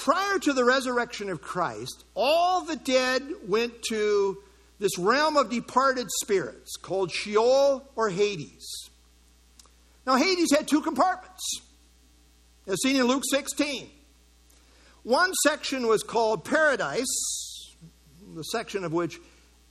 Prior 0.06 0.38
to 0.38 0.54
the 0.54 0.64
resurrection 0.64 1.32
of 1.32 1.42
Christ, 1.42 2.04
all 2.14 2.64
the 2.64 2.76
dead 2.76 3.24
went 3.48 3.82
to 3.90 4.38
this 4.78 5.00
realm 5.00 5.36
of 5.36 5.50
departed 5.50 6.06
spirits 6.22 6.76
called 6.80 7.12
Sheol 7.12 7.90
or 7.96 8.10
Hades. 8.10 8.92
Now, 10.06 10.18
Hades 10.18 10.56
had 10.56 10.68
two 10.68 10.82
compartments, 10.82 11.42
as 12.68 12.78
seen 12.84 12.98
in 12.98 13.06
Luke 13.06 13.24
16. 13.28 13.90
One 15.02 15.34
section 15.42 15.88
was 15.88 16.04
called 16.04 16.46
Paradise, 16.46 17.74
the 18.36 18.44
section 18.44 18.84
of 18.84 18.94
which 18.94 19.18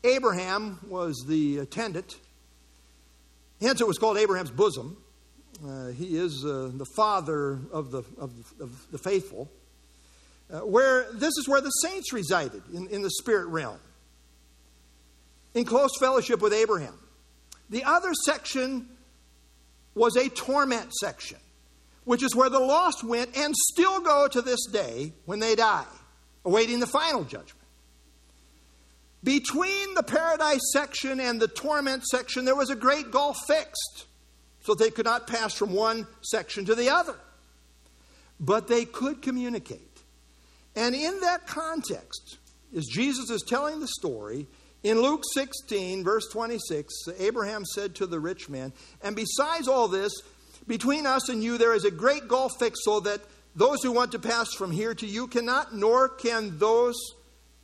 Abraham 0.03 0.81
was 0.89 1.15
the 1.29 1.59
attendant. 1.59 2.17
Hence, 3.61 3.81
it 3.81 3.87
was 3.87 3.99
called 3.99 4.19
Abraham's 4.19 4.51
bosom. 4.51 4.97
Uh, 5.65 5.91
he 5.91 6.17
is 6.17 6.45
uh, 6.45 6.73
the 6.75 6.87
father 6.97 7.61
of 7.71 7.93
the, 7.93 8.03
of, 8.19 8.33
of 8.59 8.91
the 8.91 8.99
faithful. 8.99 9.49
Uh, 10.53 10.61
where 10.61 11.11
this 11.13 11.33
is 11.39 11.49
where 11.49 11.61
the 11.61 11.71
saints 11.71 12.13
resided 12.13 12.63
in, 12.73 12.87
in 12.89 13.03
the 13.03 13.11
spirit 13.11 13.47
realm, 13.47 13.79
in 15.55 15.65
close 15.65 15.91
fellowship 15.99 16.41
with 16.43 16.53
Abraham. 16.53 16.99
The 17.71 17.85
other 17.85 18.13
section 18.27 18.89
was 19.95 20.17
a 20.17 20.29
torment 20.29 20.93
section 20.95 21.39
which 22.05 22.23
is 22.23 22.35
where 22.35 22.51
the 22.51 22.61
lost 22.61 23.03
went 23.03 23.37
and 23.37 23.55
still 23.73 24.01
go 24.01 24.29
to 24.29 24.43
this 24.43 24.67
day 24.67 25.13
when 25.25 25.41
they 25.41 25.55
die, 25.55 25.87
awaiting 26.45 26.81
the 26.81 26.87
final 26.87 27.25
judgment. 27.25 27.59
Between 29.23 29.95
the 29.95 30.03
paradise 30.03 30.61
section 30.73 31.19
and 31.19 31.41
the 31.41 31.49
torment 31.49 32.05
section, 32.05 32.45
there 32.45 32.55
was 32.55 32.69
a 32.69 32.77
great 32.77 33.11
gulf 33.11 33.39
fixed, 33.47 34.05
so 34.61 34.75
they 34.75 34.91
could 34.91 35.07
not 35.07 35.27
pass 35.27 35.55
from 35.55 35.73
one 35.73 36.07
section 36.21 36.67
to 36.67 36.75
the 36.75 36.91
other. 36.91 37.17
But 38.39 38.69
they 38.69 38.85
could 38.85 39.23
communicate. 39.23 39.94
And 40.77 40.95
in 40.95 41.21
that 41.21 41.47
context, 41.47 42.39
as 42.77 42.87
Jesus 42.87 43.31
is 43.31 43.43
telling 43.43 43.81
the 43.81 43.89
story, 43.89 44.47
in 44.83 45.01
Luke 45.01 45.23
16, 45.33 46.05
verse 46.05 46.29
26, 46.31 46.93
Abraham 47.19 47.65
said 47.65 47.95
to 47.97 48.07
the 48.07 48.21
rich 48.21 48.49
man, 48.49 48.73
And 49.03 49.17
besides 49.17 49.69
all 49.69 49.89
this, 49.89 50.13
between 50.67 51.07
us 51.07 51.29
and 51.29 51.43
you, 51.43 51.59
there 51.59 51.75
is 51.75 51.85
a 51.85 51.91
great 51.91 52.29
gulf 52.29 52.53
fixed, 52.59 52.83
so 52.85 53.01
that 53.01 53.21
those 53.55 53.83
who 53.83 53.93
want 53.93 54.13
to 54.13 54.19
pass 54.19 54.53
from 54.55 54.71
here 54.71 54.95
to 54.95 55.07
you 55.07 55.27
cannot, 55.27 55.75
nor 55.75 56.09
can 56.09 56.59
those 56.59 56.97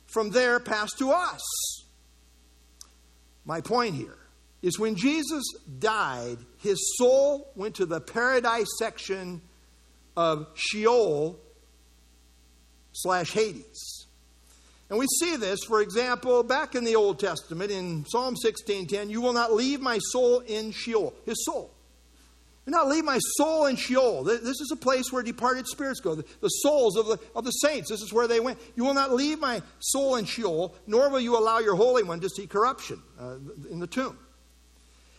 from 0.07 0.31
there 0.31 0.59
pass 0.59 0.91
to 0.93 1.11
us. 1.11 1.41
My 3.45 3.61
point 3.61 3.95
here 3.95 4.17
is 4.61 4.79
when 4.79 4.95
Jesus 4.95 5.43
died, 5.79 6.37
his 6.59 6.95
soul 6.97 7.51
went 7.55 7.75
to 7.75 7.85
the 7.85 7.99
paradise 7.99 8.67
section 8.77 9.41
of 10.15 10.47
Sheol 10.55 11.39
slash 12.93 13.31
Hades. 13.31 14.07
And 14.89 14.99
we 14.99 15.07
see 15.19 15.37
this, 15.37 15.59
for 15.63 15.81
example, 15.81 16.43
back 16.43 16.75
in 16.75 16.83
the 16.83 16.97
Old 16.97 17.17
Testament 17.17 17.71
in 17.71 18.05
Psalm 18.05 18.35
16:10, 18.35 19.09
you 19.09 19.21
will 19.21 19.33
not 19.33 19.53
leave 19.53 19.79
my 19.79 19.99
soul 19.99 20.39
in 20.39 20.71
Sheol, 20.71 21.13
his 21.25 21.45
soul. 21.45 21.71
Do 22.65 22.71
not 22.71 22.89
leave 22.89 23.05
my 23.05 23.17
soul 23.37 23.65
in 23.65 23.75
Sheol. 23.75 24.23
This 24.23 24.61
is 24.61 24.69
a 24.71 24.75
place 24.75 25.11
where 25.11 25.23
departed 25.23 25.65
spirits 25.67 25.99
go, 25.99 26.15
the 26.15 26.47
souls 26.49 26.95
of 26.95 27.07
the, 27.07 27.19
of 27.35 27.43
the 27.43 27.51
saints. 27.51 27.89
This 27.89 28.01
is 28.01 28.13
where 28.13 28.27
they 28.27 28.39
went. 28.39 28.59
You 28.75 28.83
will 28.85 28.93
not 28.93 29.13
leave 29.13 29.39
my 29.39 29.63
soul 29.79 30.17
in 30.17 30.25
Sheol, 30.25 30.75
nor 30.85 31.09
will 31.09 31.19
you 31.19 31.37
allow 31.37 31.59
your 31.59 31.75
Holy 31.75 32.03
One 32.03 32.19
to 32.19 32.29
see 32.29 32.45
corruption 32.45 33.01
uh, 33.19 33.37
in 33.69 33.79
the 33.79 33.87
tomb. 33.87 34.17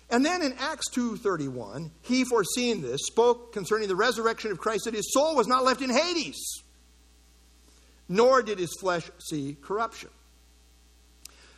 And 0.08 0.24
then 0.24 0.42
in 0.42 0.52
Acts 0.58 0.90
2.31, 0.90 1.90
he, 2.02 2.24
foreseeing 2.24 2.82
this, 2.82 3.00
spoke 3.06 3.52
concerning 3.52 3.88
the 3.88 3.96
resurrection 3.96 4.52
of 4.52 4.58
Christ, 4.58 4.84
that 4.84 4.94
his 4.94 5.12
soul 5.12 5.34
was 5.34 5.48
not 5.48 5.64
left 5.64 5.80
in 5.80 5.90
Hades, 5.90 6.62
nor 8.12 8.42
did 8.42 8.58
his 8.58 8.76
flesh 8.78 9.10
see 9.18 9.56
corruption. 9.62 10.10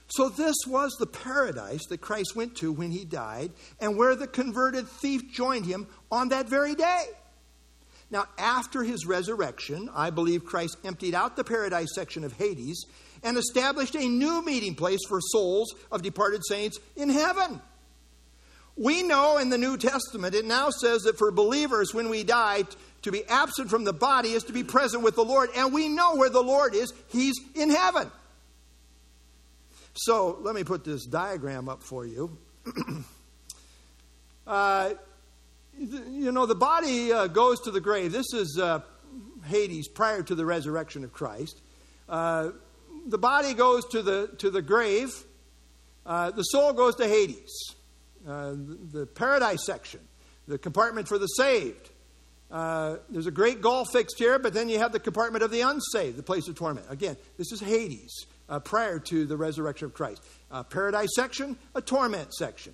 So, 0.07 0.29
this 0.29 0.55
was 0.67 0.95
the 0.99 1.07
paradise 1.07 1.85
that 1.89 2.01
Christ 2.01 2.37
went 2.37 2.57
to 2.59 2.71
when 2.71 2.93
he 2.93 3.05
died, 3.05 3.51
and 3.81 3.97
where 3.97 4.15
the 4.15 4.29
converted 4.29 4.87
thief 4.87 5.33
joined 5.33 5.67
him 5.67 5.89
on 6.13 6.29
that 6.29 6.49
very 6.49 6.77
day. 6.77 7.07
Now, 8.11 8.27
after 8.39 8.85
his 8.85 9.07
resurrection, 9.07 9.91
I 9.93 10.11
believe 10.11 10.45
Christ 10.45 10.77
emptied 10.85 11.15
out 11.15 11.35
the 11.35 11.43
paradise 11.43 11.89
section 11.95 12.23
of 12.23 12.35
Hades 12.35 12.85
and 13.25 13.37
established 13.37 13.97
a 13.97 14.07
new 14.07 14.45
meeting 14.45 14.77
place 14.77 15.01
for 15.09 15.21
souls 15.21 15.75
of 15.91 16.03
departed 16.03 16.43
saints 16.47 16.79
in 16.95 17.09
heaven. 17.09 17.61
We 18.77 19.03
know 19.03 19.39
in 19.39 19.51
the 19.51 19.59
New 19.59 19.77
Testament, 19.77 20.35
it 20.35 20.45
now 20.45 20.71
says 20.71 21.03
that 21.03 21.17
for 21.17 21.31
believers, 21.31 21.95
when 21.95 22.09
we 22.09 22.25
die, 22.25 22.65
to 23.05 23.13
be 23.13 23.25
absent 23.27 23.71
from 23.71 23.85
the 23.85 23.93
body 23.93 24.31
is 24.31 24.45
to 24.45 24.53
be 24.53 24.65
present 24.65 25.03
with 25.03 25.15
the 25.15 25.25
Lord. 25.25 25.51
And 25.57 25.73
we 25.73 25.89
know 25.89 26.17
where 26.17 26.31
the 26.31 26.43
Lord 26.43 26.75
is, 26.75 26.93
He's 27.09 27.35
in 27.55 27.71
heaven. 27.71 28.11
So 29.95 30.39
let 30.41 30.55
me 30.55 30.65
put 30.65 30.85
this 30.85 31.07
diagram 31.07 31.69
up 31.69 31.83
for 31.83 32.05
you. 32.05 32.37
uh, 34.47 34.95
you 35.79 36.33
know, 36.33 36.47
the 36.47 36.55
body 36.55 37.13
uh, 37.13 37.27
goes 37.27 37.61
to 37.61 37.71
the 37.71 37.81
grave. 37.81 38.11
This 38.11 38.33
is 38.33 38.59
uh, 38.61 38.81
Hades 39.45 39.87
prior 39.87 40.23
to 40.23 40.35
the 40.35 40.45
resurrection 40.45 41.05
of 41.05 41.13
Christ. 41.13 41.61
Uh, 42.09 42.51
the 43.07 43.19
body 43.19 43.55
goes 43.55 43.85
to 43.91 44.03
the, 44.03 44.31
to 44.39 44.51
the 44.51 44.63
grave, 44.63 45.25
uh, 46.07 46.31
the 46.31 46.43
soul 46.43 46.73
goes 46.73 46.97
to 46.97 47.07
Hades, 47.07 47.75
uh, 48.27 48.51
the, 48.51 48.79
the 48.93 49.07
paradise 49.07 49.65
section, 49.65 50.01
the 50.49 50.59
compartment 50.59 51.07
for 51.07 51.19
the 51.19 51.27
saved. 51.27 51.91
Uh, 52.55 52.99
there's 53.11 53.27
a 53.27 53.33
great 53.33 53.61
gulf 53.61 53.89
fixed 53.93 54.17
here, 54.17 54.39
but 54.39 54.55
then 54.55 54.69
you 54.69 54.79
have 54.79 54.93
the 54.93 55.01
compartment 55.01 55.43
of 55.43 55.51
the 55.51 55.63
unsaved, 55.63 56.17
the 56.17 56.23
place 56.23 56.47
of 56.47 56.55
torment. 56.55 56.87
Again, 56.89 57.17
this 57.37 57.51
is 57.51 57.59
Hades 57.59 58.27
uh, 58.49 58.61
prior 58.61 59.01
to 59.01 59.27
the 59.27 59.37
resurrection 59.37 59.87
of 59.87 59.95
Christ. 59.95 60.23
Uh, 60.53 60.63
paradise 60.63 61.09
section, 61.17 61.59
a 61.75 61.83
torment 61.83 62.33
section. 62.33 62.73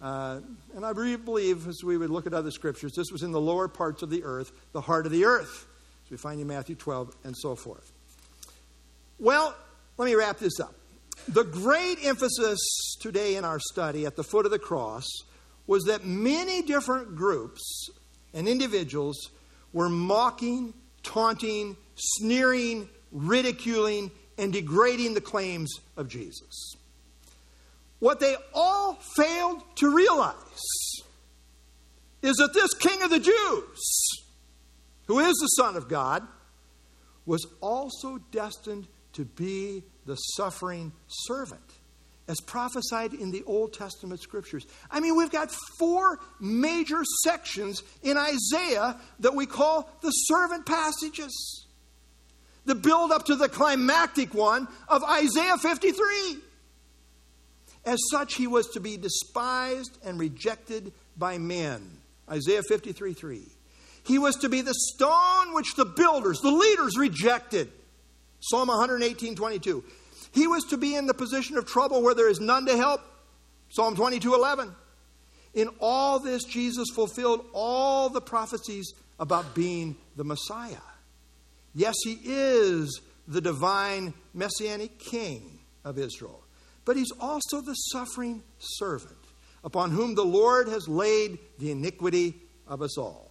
Uh, 0.00 0.40
and 0.74 0.84
I 0.84 0.90
really 0.90 1.14
believe, 1.14 1.68
as 1.68 1.84
we 1.84 1.96
would 1.96 2.10
look 2.10 2.26
at 2.26 2.34
other 2.34 2.50
scriptures, 2.50 2.92
this 2.96 3.12
was 3.12 3.22
in 3.22 3.30
the 3.30 3.40
lower 3.40 3.68
parts 3.68 4.02
of 4.02 4.10
the 4.10 4.24
earth, 4.24 4.50
the 4.72 4.80
heart 4.80 5.06
of 5.06 5.12
the 5.12 5.24
earth, 5.24 5.68
as 6.04 6.10
we 6.10 6.16
find 6.16 6.40
in 6.40 6.48
Matthew 6.48 6.74
12 6.74 7.14
and 7.22 7.36
so 7.36 7.54
forth. 7.54 7.92
Well, 9.20 9.54
let 9.96 10.06
me 10.06 10.16
wrap 10.16 10.38
this 10.38 10.58
up. 10.58 10.74
The 11.28 11.44
great 11.44 12.04
emphasis 12.04 12.58
today 13.00 13.36
in 13.36 13.44
our 13.44 13.60
study 13.60 14.06
at 14.06 14.16
the 14.16 14.24
foot 14.24 14.44
of 14.44 14.50
the 14.50 14.58
cross 14.58 15.06
was 15.68 15.84
that 15.84 16.04
many 16.04 16.62
different 16.62 17.14
groups 17.14 17.90
and 18.34 18.48
individuals 18.48 19.30
were 19.72 19.88
mocking, 19.88 20.74
taunting, 21.02 21.76
sneering, 21.94 22.88
ridiculing, 23.12 24.10
and 24.38 24.52
degrading 24.52 25.14
the 25.14 25.20
claims 25.20 25.80
of 25.96 26.08
Jesus. 26.08 26.74
What 27.98 28.20
they 28.20 28.36
all 28.54 28.98
failed 29.16 29.62
to 29.76 29.94
realize 29.94 30.34
is 32.22 32.36
that 32.36 32.54
this 32.54 32.74
King 32.74 33.02
of 33.02 33.10
the 33.10 33.20
Jews, 33.20 34.10
who 35.06 35.18
is 35.18 35.34
the 35.34 35.62
Son 35.62 35.76
of 35.76 35.88
God, 35.88 36.26
was 37.26 37.46
also 37.60 38.18
destined 38.30 38.88
to 39.12 39.24
be 39.24 39.84
the 40.06 40.16
suffering 40.16 40.92
servant 41.06 41.79
as 42.30 42.40
prophesied 42.40 43.12
in 43.12 43.32
the 43.32 43.42
Old 43.42 43.72
Testament 43.72 44.20
scriptures. 44.20 44.64
I 44.88 45.00
mean, 45.00 45.16
we've 45.16 45.32
got 45.32 45.50
four 45.78 46.20
major 46.38 47.02
sections 47.24 47.82
in 48.04 48.16
Isaiah 48.16 48.96
that 49.18 49.34
we 49.34 49.46
call 49.46 49.90
the 50.00 50.10
servant 50.10 50.64
passages. 50.64 51.66
The 52.66 52.76
build 52.76 53.10
up 53.10 53.26
to 53.26 53.34
the 53.34 53.48
climactic 53.48 54.32
one 54.32 54.68
of 54.86 55.02
Isaiah 55.02 55.58
53. 55.58 56.36
As 57.84 57.98
such, 58.12 58.34
he 58.34 58.46
was 58.46 58.68
to 58.68 58.80
be 58.80 58.96
despised 58.96 59.98
and 60.04 60.20
rejected 60.20 60.92
by 61.16 61.38
men. 61.38 61.98
Isaiah 62.30 62.62
53 62.62 63.12
3. 63.12 63.42
He 64.04 64.18
was 64.18 64.36
to 64.36 64.48
be 64.48 64.60
the 64.60 64.74
stone 64.74 65.52
which 65.52 65.74
the 65.74 65.84
builders, 65.84 66.38
the 66.38 66.52
leaders 66.52 66.96
rejected. 66.96 67.72
Psalm 68.38 68.68
118 68.68 69.34
22. 69.34 69.82
He 70.32 70.46
was 70.46 70.64
to 70.64 70.76
be 70.76 70.94
in 70.94 71.06
the 71.06 71.14
position 71.14 71.56
of 71.56 71.66
trouble 71.66 72.02
where 72.02 72.14
there 72.14 72.28
is 72.28 72.40
none 72.40 72.66
to 72.66 72.76
help. 72.76 73.00
Psalm 73.70 73.96
22 73.96 74.34
11. 74.34 74.74
In 75.54 75.68
all 75.80 76.20
this, 76.20 76.44
Jesus 76.44 76.88
fulfilled 76.94 77.44
all 77.52 78.08
the 78.08 78.20
prophecies 78.20 78.92
about 79.18 79.54
being 79.54 79.96
the 80.16 80.24
Messiah. 80.24 80.76
Yes, 81.74 81.94
he 82.04 82.18
is 82.24 83.00
the 83.26 83.40
divine 83.40 84.14
messianic 84.34 84.98
king 84.98 85.60
of 85.84 85.98
Israel, 85.98 86.42
but 86.84 86.96
he's 86.96 87.12
also 87.20 87.60
the 87.60 87.74
suffering 87.74 88.42
servant 88.58 89.16
upon 89.62 89.90
whom 89.90 90.14
the 90.14 90.24
Lord 90.24 90.68
has 90.68 90.88
laid 90.88 91.38
the 91.58 91.70
iniquity 91.70 92.34
of 92.66 92.82
us 92.82 92.96
all. 92.96 93.30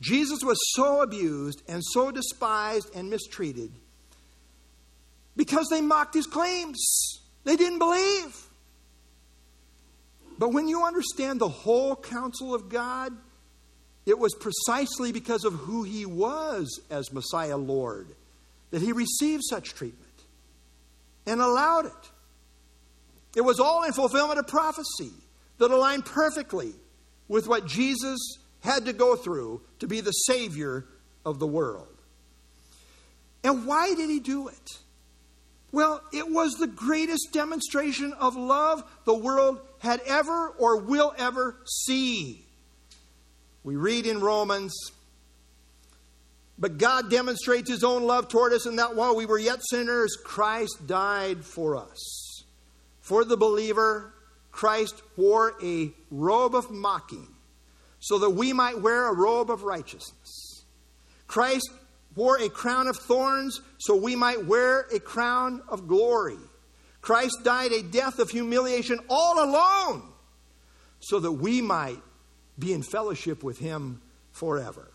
Jesus 0.00 0.40
was 0.42 0.58
so 0.74 1.02
abused 1.02 1.62
and 1.68 1.82
so 1.92 2.10
despised 2.10 2.94
and 2.94 3.10
mistreated 3.10 3.70
because 5.36 5.68
they 5.70 5.80
mocked 5.80 6.14
his 6.14 6.26
claims. 6.26 7.20
They 7.44 7.56
didn't 7.56 7.78
believe. 7.78 8.36
But 10.38 10.52
when 10.52 10.68
you 10.68 10.84
understand 10.84 11.40
the 11.40 11.48
whole 11.48 11.96
counsel 11.96 12.54
of 12.54 12.68
God, 12.68 13.12
it 14.06 14.18
was 14.18 14.34
precisely 14.34 15.12
because 15.12 15.44
of 15.44 15.52
who 15.52 15.82
he 15.82 16.06
was 16.06 16.80
as 16.90 17.12
Messiah 17.12 17.56
Lord 17.56 18.08
that 18.70 18.82
he 18.82 18.92
received 18.92 19.42
such 19.48 19.74
treatment 19.74 20.06
and 21.26 21.40
allowed 21.40 21.86
it. 21.86 22.10
It 23.36 23.42
was 23.42 23.60
all 23.60 23.84
in 23.84 23.92
fulfillment 23.92 24.38
of 24.38 24.46
prophecy 24.46 25.12
that 25.58 25.70
aligned 25.70 26.04
perfectly 26.04 26.72
with 27.28 27.46
what 27.46 27.66
Jesus 27.66 28.18
had 28.60 28.86
to 28.86 28.92
go 28.92 29.16
through 29.16 29.60
to 29.78 29.86
be 29.86 30.00
the 30.00 30.10
Savior 30.10 30.86
of 31.24 31.38
the 31.38 31.46
world. 31.46 31.86
And 33.44 33.66
why 33.66 33.94
did 33.94 34.10
he 34.10 34.20
do 34.20 34.48
it? 34.48 34.78
Well, 35.72 36.00
it 36.12 36.28
was 36.28 36.54
the 36.54 36.66
greatest 36.66 37.32
demonstration 37.32 38.12
of 38.14 38.36
love 38.36 38.82
the 39.04 39.14
world 39.14 39.60
had 39.78 40.00
ever 40.06 40.48
or 40.58 40.78
will 40.78 41.14
ever 41.16 41.56
see. 41.64 42.44
We 43.62 43.76
read 43.76 44.06
in 44.06 44.20
Romans, 44.20 44.74
but 46.58 46.78
God 46.78 47.10
demonstrates 47.10 47.70
his 47.70 47.84
own 47.84 48.02
love 48.02 48.28
toward 48.28 48.52
us 48.52 48.66
in 48.66 48.76
that 48.76 48.96
while 48.96 49.14
we 49.14 49.26
were 49.26 49.38
yet 49.38 49.60
sinners, 49.62 50.16
Christ 50.22 50.86
died 50.86 51.44
for 51.44 51.76
us. 51.76 52.44
For 53.00 53.24
the 53.24 53.36
believer, 53.36 54.12
Christ 54.50 55.02
wore 55.16 55.54
a 55.62 55.92
robe 56.10 56.54
of 56.54 56.70
mocking 56.70 57.28
so 58.00 58.18
that 58.18 58.30
we 58.30 58.52
might 58.52 58.80
wear 58.80 59.06
a 59.06 59.14
robe 59.14 59.50
of 59.50 59.62
righteousness. 59.62 60.64
Christ 61.26 61.70
wore 62.16 62.38
a 62.38 62.48
crown 62.48 62.88
of 62.88 62.96
thorns 62.96 63.60
so 63.78 63.96
we 63.96 64.16
might 64.16 64.44
wear 64.46 64.80
a 64.92 65.00
crown 65.00 65.62
of 65.68 65.88
glory. 65.88 66.38
Christ 67.00 67.38
died 67.44 67.72
a 67.72 67.82
death 67.82 68.18
of 68.18 68.30
humiliation 68.30 68.98
all 69.08 69.42
alone 69.42 70.02
so 71.00 71.20
that 71.20 71.32
we 71.32 71.62
might 71.62 72.00
be 72.58 72.72
in 72.72 72.82
fellowship 72.82 73.42
with 73.42 73.58
him 73.58 74.02
forever. 74.32 74.90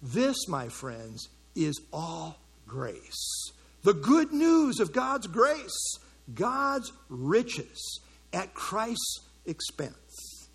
This, 0.00 0.48
my 0.48 0.68
friends, 0.68 1.28
is 1.54 1.80
all 1.92 2.38
grace. 2.66 3.52
The 3.82 3.94
good 3.94 4.32
news 4.32 4.78
of 4.78 4.92
God's 4.92 5.26
grace, 5.26 5.98
God's 6.32 6.92
riches 7.08 8.00
at 8.32 8.54
Christ's 8.54 9.20
expense. 9.44 10.48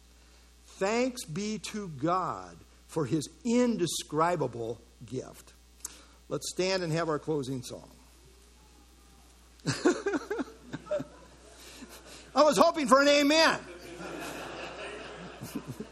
Thanks 0.79 1.25
be 1.25 1.59
to 1.71 1.89
God 1.89 2.55
for 2.87 3.05
his 3.05 3.27
indescribable 3.43 4.79
gift. 5.05 5.53
Let's 6.27 6.49
stand 6.49 6.81
and 6.83 6.91
have 6.91 7.07
our 7.07 7.19
closing 7.19 7.61
song. 7.61 7.89
I 12.35 12.43
was 12.43 12.57
hoping 12.57 12.87
for 12.87 13.01
an 13.01 13.07
amen. 13.07 13.59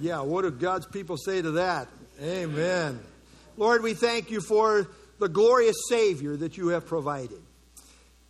Yeah, 0.00 0.20
what 0.20 0.42
do 0.42 0.50
God's 0.50 0.86
people 0.86 1.16
say 1.16 1.42
to 1.42 1.52
that? 1.52 1.88
Amen. 2.22 3.00
Lord, 3.56 3.82
we 3.82 3.94
thank 3.94 4.30
you 4.30 4.40
for 4.40 4.88
the 5.18 5.28
glorious 5.28 5.76
Savior 5.88 6.36
that 6.36 6.56
you 6.56 6.68
have 6.68 6.86
provided. 6.86 7.40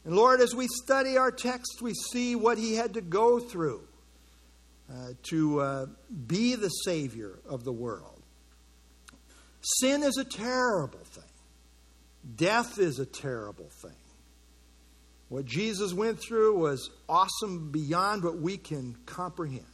And 0.05 0.17
Lord, 0.17 0.41
as 0.41 0.55
we 0.55 0.69
study 0.69 1.17
our 1.17 1.31
text, 1.31 1.83
we 1.83 1.93
see 1.93 2.35
what 2.35 2.57
he 2.57 2.75
had 2.75 2.95
to 2.95 3.01
go 3.01 3.39
through 3.39 3.83
uh, 4.91 5.11
to 5.25 5.61
uh, 5.61 5.87
be 6.27 6.55
the 6.55 6.71
Savior 6.71 7.39
of 7.49 7.65
the 7.65 7.73
world. 7.73 8.23
Sin 9.61 10.03
is 10.03 10.17
a 10.17 10.25
terrible 10.25 11.05
thing, 11.05 11.25
death 12.37 12.79
is 12.79 12.99
a 12.99 13.07
terrible 13.07 13.69
thing. 13.83 13.93
What 15.29 15.45
Jesus 15.45 15.93
went 15.93 16.19
through 16.19 16.59
was 16.59 16.91
awesome 17.07 17.71
beyond 17.71 18.25
what 18.25 18.39
we 18.39 18.57
can 18.57 18.97
comprehend. 19.05 19.67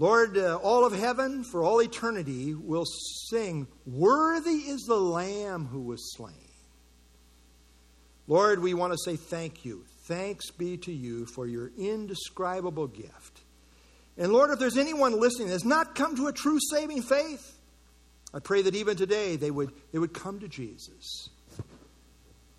Lord, 0.00 0.38
uh, 0.38 0.56
all 0.56 0.86
of 0.86 0.94
heaven 0.94 1.44
for 1.44 1.62
all 1.62 1.82
eternity 1.82 2.54
will 2.54 2.86
sing, 3.28 3.66
Worthy 3.84 4.70
is 4.70 4.80
the 4.88 4.96
Lamb 4.96 5.66
who 5.66 5.82
was 5.82 6.16
slain. 6.16 6.32
Lord, 8.26 8.60
we 8.60 8.72
want 8.72 8.94
to 8.94 8.98
say 9.04 9.16
thank 9.16 9.66
you. 9.66 9.84
Thanks 10.06 10.50
be 10.52 10.78
to 10.78 10.90
you 10.90 11.26
for 11.26 11.46
your 11.46 11.70
indescribable 11.76 12.86
gift. 12.86 13.42
And 14.16 14.32
Lord, 14.32 14.50
if 14.50 14.58
there's 14.58 14.78
anyone 14.78 15.20
listening 15.20 15.48
that 15.48 15.52
has 15.52 15.66
not 15.66 15.94
come 15.94 16.16
to 16.16 16.28
a 16.28 16.32
true 16.32 16.58
saving 16.70 17.02
faith, 17.02 17.58
I 18.32 18.38
pray 18.38 18.62
that 18.62 18.74
even 18.74 18.96
today 18.96 19.36
they 19.36 19.50
would, 19.50 19.70
they 19.92 19.98
would 19.98 20.14
come 20.14 20.40
to 20.40 20.48
Jesus. 20.48 21.28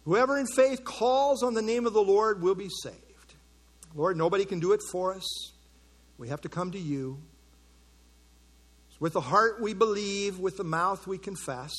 Whoever 0.06 0.38
in 0.38 0.46
faith 0.46 0.84
calls 0.84 1.42
on 1.42 1.56
the 1.56 1.64
name 1.64 1.88
of 1.88 1.94
the 1.94 2.04
Lord 2.04 2.44
will 2.44 2.54
be 2.54 2.70
saved. 2.84 3.34
Lord, 3.96 4.16
nobody 4.16 4.46
can 4.46 4.60
do 4.60 4.74
it 4.74 4.82
for 4.92 5.16
us. 5.16 5.54
We 6.20 6.28
have 6.28 6.42
to 6.42 6.50
come 6.50 6.74
to 6.74 6.80
you. 6.80 7.18
With 9.02 9.14
the 9.14 9.22
heart 9.22 9.60
we 9.60 9.74
believe, 9.74 10.38
with 10.38 10.58
the 10.58 10.64
mouth 10.64 11.08
we 11.08 11.18
confess. 11.18 11.74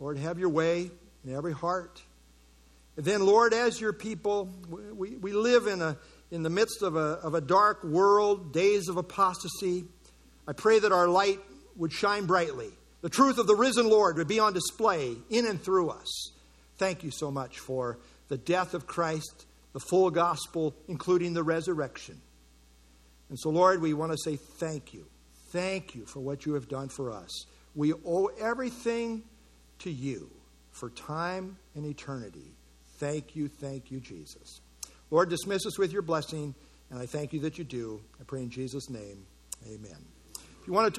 Lord, 0.00 0.16
have 0.16 0.38
your 0.38 0.48
way 0.48 0.90
in 1.22 1.34
every 1.34 1.52
heart. 1.52 2.02
And 2.96 3.04
then, 3.04 3.26
Lord, 3.26 3.52
as 3.52 3.78
your 3.78 3.92
people, 3.92 4.48
we, 4.70 5.16
we 5.16 5.32
live 5.32 5.66
in, 5.66 5.82
a, 5.82 5.98
in 6.30 6.42
the 6.42 6.48
midst 6.48 6.80
of 6.80 6.96
a, 6.96 7.20
of 7.22 7.34
a 7.34 7.42
dark 7.42 7.84
world, 7.84 8.54
days 8.54 8.88
of 8.88 8.96
apostasy. 8.96 9.84
I 10.48 10.54
pray 10.54 10.78
that 10.78 10.92
our 10.92 11.08
light 11.08 11.40
would 11.76 11.92
shine 11.92 12.24
brightly. 12.24 12.70
The 13.02 13.10
truth 13.10 13.36
of 13.36 13.46
the 13.46 13.54
risen 13.54 13.90
Lord 13.90 14.16
would 14.16 14.26
be 14.26 14.40
on 14.40 14.54
display 14.54 15.16
in 15.28 15.46
and 15.46 15.62
through 15.62 15.90
us. 15.90 16.32
Thank 16.78 17.04
you 17.04 17.10
so 17.10 17.30
much 17.30 17.58
for 17.58 17.98
the 18.28 18.38
death 18.38 18.72
of 18.72 18.86
Christ, 18.86 19.44
the 19.74 19.80
full 19.80 20.10
gospel, 20.10 20.74
including 20.88 21.34
the 21.34 21.42
resurrection. 21.42 22.18
And 23.28 23.38
so, 23.38 23.50
Lord, 23.50 23.82
we 23.82 23.92
want 23.92 24.12
to 24.12 24.18
say 24.18 24.36
thank 24.36 24.94
you. 24.94 25.04
Thank 25.50 25.94
you 25.94 26.06
for 26.06 26.20
what 26.20 26.46
you 26.46 26.54
have 26.54 26.68
done 26.68 26.88
for 26.88 27.12
us. 27.12 27.46
We 27.74 27.92
owe 27.92 28.26
everything 28.40 29.22
to 29.80 29.90
you 29.90 30.30
for 30.70 30.90
time 30.90 31.56
and 31.74 31.84
eternity. 31.84 32.52
Thank 32.98 33.34
you, 33.34 33.48
thank 33.48 33.90
you, 33.90 34.00
Jesus. 34.00 34.60
Lord, 35.10 35.28
dismiss 35.28 35.66
us 35.66 35.78
with 35.78 35.92
your 35.92 36.02
blessing, 36.02 36.54
and 36.90 37.00
I 37.00 37.06
thank 37.06 37.32
you 37.32 37.40
that 37.40 37.58
you 37.58 37.64
do. 37.64 38.00
I 38.20 38.24
pray 38.24 38.42
in 38.42 38.50
Jesus' 38.50 38.90
name. 38.90 39.26
Amen. 39.66 39.96
If 40.60 40.66
you 40.66 40.72
want 40.72 40.92
to 40.92 40.98